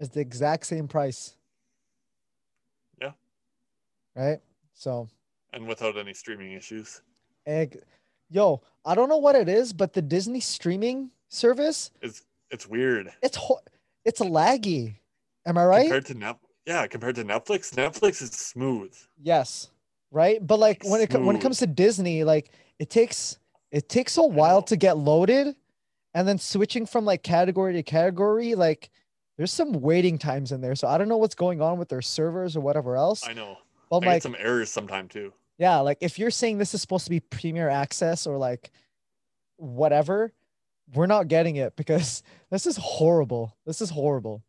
It's 0.00 0.10
the 0.14 0.20
exact 0.20 0.66
same 0.66 0.86
price. 0.88 1.34
Yeah. 3.00 3.12
Right. 4.14 4.40
So, 4.74 5.08
And 5.52 5.66
without 5.66 5.96
any 5.96 6.14
streaming 6.14 6.52
issues, 6.52 7.02
egg, 7.46 7.78
yo, 8.30 8.62
I 8.84 8.94
don't 8.94 9.08
know 9.08 9.18
what 9.18 9.36
it 9.36 9.48
is, 9.48 9.72
but 9.72 9.92
the 9.92 10.02
Disney 10.02 10.40
streaming 10.40 11.10
service, 11.28 11.90
it's 12.00 12.24
it's 12.50 12.66
weird 12.66 13.10
it's 13.22 13.36
ho- 13.36 13.60
it's 14.04 14.20
laggy. 14.20 14.96
Am 15.46 15.58
I 15.58 15.64
right? 15.64 15.82
compared 15.82 16.06
to 16.06 16.14
Net. 16.14 16.36
Yeah, 16.66 16.86
compared 16.86 17.16
to 17.16 17.24
Netflix, 17.24 17.74
Netflix 17.74 18.22
is 18.22 18.30
smooth. 18.30 18.94
Yes. 19.20 19.70
Right. 20.10 20.44
But 20.46 20.58
like 20.58 20.82
when 20.84 21.00
it 21.00 21.10
co- 21.10 21.24
when 21.24 21.36
it 21.36 21.42
comes 21.42 21.58
to 21.58 21.66
Disney, 21.66 22.22
like 22.24 22.50
it 22.78 22.90
takes 22.90 23.38
it 23.70 23.88
takes 23.88 24.16
a 24.18 24.22
while 24.22 24.62
to 24.62 24.76
get 24.76 24.98
loaded, 24.98 25.56
and 26.14 26.28
then 26.28 26.38
switching 26.38 26.86
from 26.86 27.04
like 27.04 27.22
category 27.22 27.72
to 27.72 27.82
category, 27.82 28.54
like 28.54 28.90
there's 29.38 29.52
some 29.52 29.72
waiting 29.72 30.18
times 30.18 30.52
in 30.52 30.60
there. 30.60 30.74
So 30.74 30.86
I 30.86 30.98
don't 30.98 31.08
know 31.08 31.16
what's 31.16 31.34
going 31.34 31.62
on 31.62 31.78
with 31.78 31.88
their 31.88 32.02
servers 32.02 32.56
or 32.56 32.60
whatever 32.60 32.96
else. 32.96 33.26
I 33.26 33.32
know. 33.32 33.58
But 34.00 34.08
I 34.08 34.12
like, 34.14 34.22
some 34.22 34.36
errors 34.38 34.70
sometime 34.70 35.08
too. 35.08 35.32
yeah, 35.58 35.78
like 35.80 35.98
if 36.00 36.18
you're 36.18 36.30
saying 36.30 36.58
this 36.58 36.74
is 36.74 36.80
supposed 36.80 37.04
to 37.04 37.10
be 37.10 37.20
premier 37.20 37.68
access 37.68 38.26
or 38.26 38.38
like 38.38 38.70
whatever, 39.56 40.32
we're 40.94 41.06
not 41.06 41.28
getting 41.28 41.56
it 41.56 41.76
because 41.76 42.22
this 42.50 42.66
is 42.66 42.76
horrible. 42.76 43.56
This 43.66 43.80
is 43.80 43.90
horrible. 43.90 44.42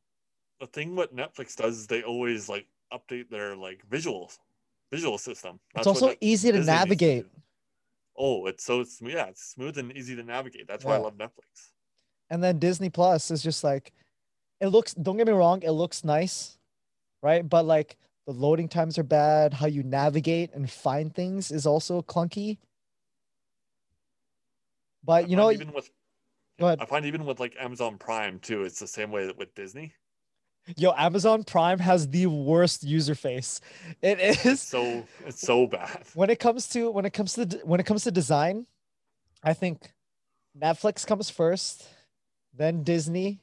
The 0.60 0.68
thing 0.68 0.96
what 0.96 1.16
Netflix 1.16 1.56
does 1.56 1.78
is 1.80 1.88
they 1.88 2.04
always 2.04 2.48
like 2.48 2.68
update 2.94 3.30
their 3.30 3.56
like 3.56 3.84
visuals, 3.90 4.38
visual 4.92 5.18
system. 5.18 5.60
It's 5.76 5.86
That's 5.86 6.02
what 6.02 6.10
also 6.10 6.16
easy 6.22 6.52
to 6.52 6.60
Disney 6.60 6.74
navigate. 6.74 7.24
do. 7.24 7.42
Oh, 8.16 8.46
it's 8.46 8.64
so 8.64 8.80
it's 8.80 9.02
yeah, 9.02 9.26
it's 9.26 9.44
smooth 9.44 9.78
and 9.78 9.92
easy 9.92 10.16
to 10.16 10.24
navigate. 10.24 10.68
That's 10.68 10.86
why 10.86 10.96
I 10.96 11.00
love 11.00 11.18
Netflix. 11.18 11.72
And 12.30 12.42
then 12.42 12.60
Disney 12.60 12.90
Plus 12.90 13.30
is 13.30 13.44
just 13.44 13.64
like, 13.64 13.92
it 14.62 14.68
looks, 14.68 14.94
don't 14.94 15.18
get 15.18 15.28
me 15.28 15.34
wrong, 15.34 15.62
it 15.64 15.72
looks 15.72 16.04
nice, 16.04 16.58
right? 17.22 17.48
But 17.48 17.66
like 17.66 17.98
the 18.26 18.34
loading 18.34 18.68
times 18.68 18.98
are 18.98 19.04
bad. 19.04 19.54
How 19.54 19.68
you 19.68 19.84
navigate 19.84 20.54
and 20.54 20.70
find 20.70 21.14
things 21.14 21.52
is 21.52 21.66
also 21.66 22.02
clunky. 22.02 22.58
But 25.04 25.26
I 25.26 25.28
you 25.28 25.36
know, 25.36 25.52
even 25.52 25.74
with 25.74 25.90
go 26.60 26.68
ahead. 26.68 26.80
I 26.82 26.86
find 26.86 27.06
even 27.06 27.26
with 27.26 27.40
like 27.40 27.56
Amazon 27.60 27.98
Prime 27.98 28.40
too, 28.40 28.64
it's 28.64 28.80
the 28.80 28.88
same 28.88 29.12
way 29.12 29.32
with 29.38 29.54
Disney. 29.56 29.94
Yo, 30.78 30.94
Amazon 30.94 31.44
Prime 31.44 31.80
has 31.80 32.08
the 32.08 32.28
worst 32.28 32.84
user 32.84 33.16
face. 33.16 33.60
It 34.02 34.18
It's 34.22 34.62
so 34.62 35.06
it's 35.26 35.42
so 35.42 35.68
bad. 35.68 36.04
when 36.14 36.30
it 36.30 36.40
comes 36.40 36.70
to 36.70 36.90
when 36.90 37.06
it 37.06 37.12
comes 37.12 37.34
to 37.34 37.46
when 37.64 37.80
it 37.82 37.86
comes 37.86 38.06
to 38.06 38.12
design, 38.12 38.66
I 39.44 39.54
think 39.54 39.92
Netflix 40.58 41.06
comes 41.06 41.30
first, 41.30 41.86
then 42.54 42.84
Disney, 42.84 43.42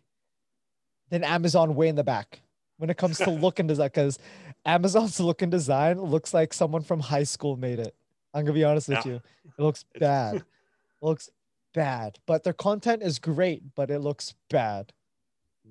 then 1.10 1.22
Amazon 1.22 1.74
way 1.74 1.88
in 1.88 1.96
the 1.96 2.04
back 2.04 2.40
when 2.78 2.88
it 2.88 2.96
comes 2.96 3.18
to 3.18 3.30
look 3.30 3.58
and 3.58 3.68
design 3.68 3.88
because 3.88 4.18
Amazon's 4.64 5.18
look 5.20 5.42
and 5.42 5.50
design 5.50 6.00
looks 6.00 6.34
like 6.34 6.52
someone 6.52 6.82
from 6.82 7.00
high 7.00 7.22
school 7.24 7.56
made 7.56 7.78
it. 7.78 7.94
I'm 8.34 8.44
gonna 8.44 8.54
be 8.54 8.64
honest 8.64 8.88
with 8.88 9.04
Yeah. 9.04 9.12
you. 9.12 9.22
It 9.58 9.62
looks 9.62 9.84
bad. 9.98 10.44
It 11.02 11.06
looks 11.06 11.30
bad. 11.72 12.18
But 12.26 12.44
their 12.44 12.52
content 12.52 13.02
is 13.02 13.18
great, 13.18 13.74
but 13.74 13.90
it 13.90 14.00
looks 14.00 14.34
bad. 14.50 14.92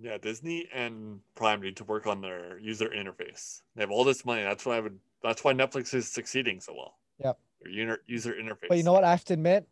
Yeah, 0.02 0.18
Disney 0.18 0.68
and 0.74 1.20
Prime 1.36 1.62
need 1.62 1.78
to 1.78 1.84
work 1.84 2.08
on 2.08 2.20
their 2.22 2.58
user 2.58 2.90
interface. 2.90 3.62
They 3.76 3.84
have 3.84 3.92
all 3.92 4.04
this 4.04 4.26
money. 4.26 4.42
That's 4.42 4.66
why 4.66 4.78
I 4.78 4.80
would. 4.80 4.98
That's 5.22 5.44
why 5.44 5.54
Netflix 5.54 5.94
is 5.94 6.08
succeeding 6.08 6.60
so 6.62 6.74
well. 6.74 6.98
Yep. 7.24 7.38
Their 7.62 7.72
user 7.72 8.02
user 8.08 8.34
interface. 8.34 8.70
But 8.70 8.78
you 8.80 8.84
know 8.84 8.94
what? 8.94 9.04
I 9.04 9.12
have 9.12 9.24
to 9.26 9.34
admit, 9.34 9.68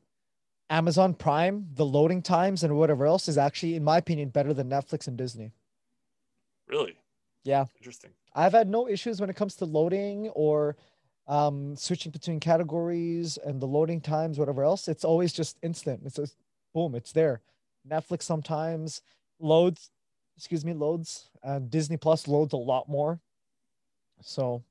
Amazon 0.70 1.16
Prime, 1.16 1.66
the 1.74 1.86
loading 1.86 2.22
times 2.22 2.64
and 2.64 2.78
whatever 2.78 3.08
else 3.08 3.28
is 3.28 3.40
actually, 3.40 3.74
in 3.76 3.84
my 3.84 3.98
opinion, 3.98 4.30
better 4.30 4.54
than 4.54 4.70
Netflix 4.70 5.08
and 5.08 5.18
Disney. 5.18 5.54
Really? 6.68 6.98
Yeah. 7.44 7.66
Interesting. 7.78 8.12
I've 8.38 8.54
had 8.54 8.70
no 8.70 8.88
issues 8.88 9.20
when 9.20 9.32
it 9.32 9.36
comes 9.36 9.56
to 9.56 9.66
loading 9.66 10.30
or 10.30 10.78
um, 11.28 11.76
switching 11.76 12.12
between 12.12 12.40
categories 12.40 13.40
and 13.44 13.60
the 13.60 13.66
loading 13.66 14.00
times, 14.00 14.38
whatever 14.38 14.64
else. 14.64 14.88
It's 14.88 15.04
always 15.04 15.34
just 15.34 15.58
instant. 15.64 16.04
It's 16.06 16.18
just 16.18 16.38
boom, 16.72 16.94
it's 16.94 17.12
there. 17.12 17.42
Netflix 17.90 18.24
sometimes 18.24 19.02
loads, 19.40 19.90
excuse 20.38 20.64
me, 20.64 20.74
loads. 20.74 21.32
Uh, 21.44 21.58
Disney 21.60 21.98
Plus 21.98 22.28
loads 22.28 22.54
a 22.54 22.58
lot 22.58 22.88
more. 22.88 23.20
So 24.22 24.64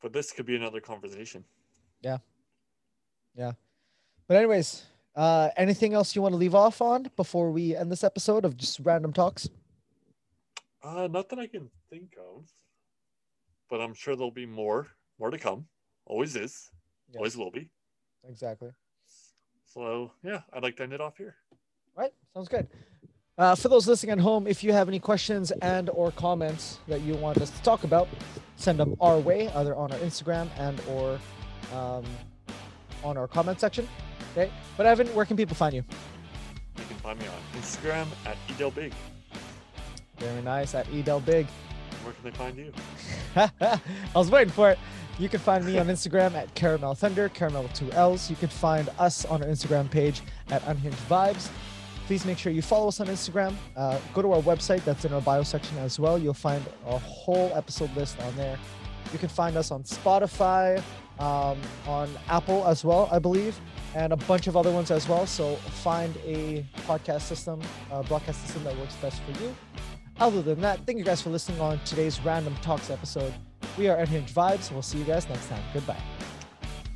But 0.00 0.14
this 0.14 0.32
could 0.32 0.46
be 0.46 0.56
another 0.56 0.80
conversation. 0.80 1.44
Yeah, 2.00 2.18
yeah. 3.36 3.52
But 4.26 4.38
anyways, 4.38 4.84
uh, 5.14 5.50
anything 5.58 5.92
else 5.92 6.16
you 6.16 6.22
want 6.22 6.32
to 6.32 6.38
leave 6.38 6.54
off 6.54 6.80
on 6.80 7.10
before 7.14 7.50
we 7.50 7.76
end 7.76 7.92
this 7.92 8.04
episode 8.04 8.46
of 8.46 8.56
just 8.56 8.80
random 8.80 9.12
talks? 9.12 9.50
Uh, 10.82 11.08
not 11.10 11.28
that 11.30 11.38
I 11.38 11.46
can 11.46 11.70
think 11.90 12.14
of, 12.18 12.48
but 13.68 13.80
I'm 13.80 13.94
sure 13.94 14.14
there'll 14.14 14.30
be 14.30 14.46
more, 14.46 14.88
more 15.18 15.30
to 15.30 15.38
come. 15.38 15.66
Always 16.04 16.36
is, 16.36 16.70
always 17.16 17.36
will 17.36 17.50
be. 17.50 17.70
Exactly. 18.28 18.70
So 19.64 20.12
yeah, 20.22 20.40
I'd 20.52 20.62
like 20.62 20.76
to 20.76 20.84
end 20.84 20.92
it 20.92 21.00
off 21.00 21.16
here. 21.16 21.36
Right. 21.96 22.12
Sounds 22.34 22.48
good. 22.48 22.68
Uh, 23.38 23.54
for 23.54 23.68
those 23.68 23.86
listening 23.86 24.12
at 24.12 24.18
home, 24.18 24.46
if 24.46 24.64
you 24.64 24.72
have 24.72 24.88
any 24.88 24.98
questions 24.98 25.50
and 25.60 25.90
or 25.90 26.10
comments 26.12 26.78
that 26.88 27.02
you 27.02 27.14
want 27.16 27.38
us 27.38 27.50
to 27.50 27.62
talk 27.62 27.84
about, 27.84 28.08
send 28.56 28.78
them 28.78 28.96
our 29.00 29.18
way, 29.18 29.48
either 29.50 29.74
on 29.74 29.92
our 29.92 29.98
Instagram 29.98 30.48
and 30.58 30.80
or 30.88 31.18
um, 31.74 32.04
on 33.04 33.18
our 33.18 33.28
comment 33.28 33.60
section. 33.60 33.86
Okay. 34.32 34.50
But 34.76 34.86
Evan, 34.86 35.06
where 35.08 35.26
can 35.26 35.36
people 35.36 35.54
find 35.54 35.74
you? 35.74 35.84
You 36.78 36.84
can 36.88 36.96
find 36.96 37.18
me 37.18 37.26
on 37.26 37.60
Instagram 37.60 38.06
at 38.24 38.36
edelbig. 38.48 38.92
Very 40.18 40.42
nice 40.42 40.74
at 40.74 40.86
Edel 40.92 41.20
Big. 41.20 41.46
Where 42.02 42.12
can 42.14 42.24
they 42.24 42.30
find 42.30 42.56
you? 42.56 42.72
I 43.36 43.80
was 44.14 44.30
waiting 44.30 44.52
for 44.52 44.70
it. 44.70 44.78
You 45.18 45.28
can 45.28 45.40
find 45.40 45.64
me 45.64 45.78
on 45.78 45.86
Instagram 45.86 46.34
at 46.34 46.54
Caramel 46.54 46.94
Thunder, 46.94 47.28
Caramel 47.30 47.62
with 47.62 47.72
two 47.72 47.90
L's. 47.92 48.28
You 48.28 48.36
can 48.36 48.48
find 48.48 48.88
us 48.98 49.24
on 49.24 49.42
our 49.42 49.48
Instagram 49.48 49.90
page 49.90 50.22
at 50.50 50.62
Unhinged 50.66 50.98
Vibes. 51.08 51.48
Please 52.06 52.24
make 52.24 52.38
sure 52.38 52.52
you 52.52 52.62
follow 52.62 52.88
us 52.88 53.00
on 53.00 53.08
Instagram. 53.08 53.54
Uh, 53.76 53.98
go 54.14 54.22
to 54.22 54.32
our 54.32 54.42
website, 54.42 54.84
that's 54.84 55.04
in 55.04 55.12
our 55.12 55.20
bio 55.20 55.42
section 55.42 55.76
as 55.78 55.98
well. 55.98 56.18
You'll 56.18 56.34
find 56.34 56.64
a 56.86 56.98
whole 56.98 57.50
episode 57.54 57.94
list 57.96 58.20
on 58.20 58.36
there. 58.36 58.58
You 59.12 59.18
can 59.18 59.28
find 59.28 59.56
us 59.56 59.70
on 59.70 59.82
Spotify, 59.82 60.82
um, 61.18 61.58
on 61.86 62.10
Apple 62.28 62.66
as 62.66 62.84
well, 62.84 63.08
I 63.10 63.18
believe, 63.18 63.58
and 63.94 64.12
a 64.12 64.16
bunch 64.16 64.46
of 64.46 64.56
other 64.56 64.70
ones 64.70 64.90
as 64.90 65.08
well. 65.08 65.26
So 65.26 65.56
find 65.56 66.14
a 66.24 66.64
podcast 66.86 67.22
system, 67.22 67.60
uh, 67.90 68.02
broadcast 68.02 68.42
system 68.42 68.64
that 68.64 68.76
works 68.78 68.94
best 68.96 69.20
for 69.22 69.42
you. 69.42 69.56
Other 70.18 70.40
than 70.40 70.60
that, 70.62 70.80
thank 70.86 70.98
you 70.98 71.04
guys 71.04 71.20
for 71.20 71.30
listening 71.30 71.60
on 71.60 71.78
today's 71.84 72.20
Random 72.20 72.54
Talks 72.62 72.90
episode. 72.90 73.34
We 73.76 73.88
are 73.88 73.98
Unhinged 73.98 74.34
Vibes, 74.34 74.72
we'll 74.72 74.82
see 74.82 74.98
you 74.98 75.04
guys 75.04 75.28
next 75.28 75.48
time. 75.48 75.62
Goodbye. 75.74 76.00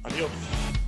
Adios. 0.04 0.79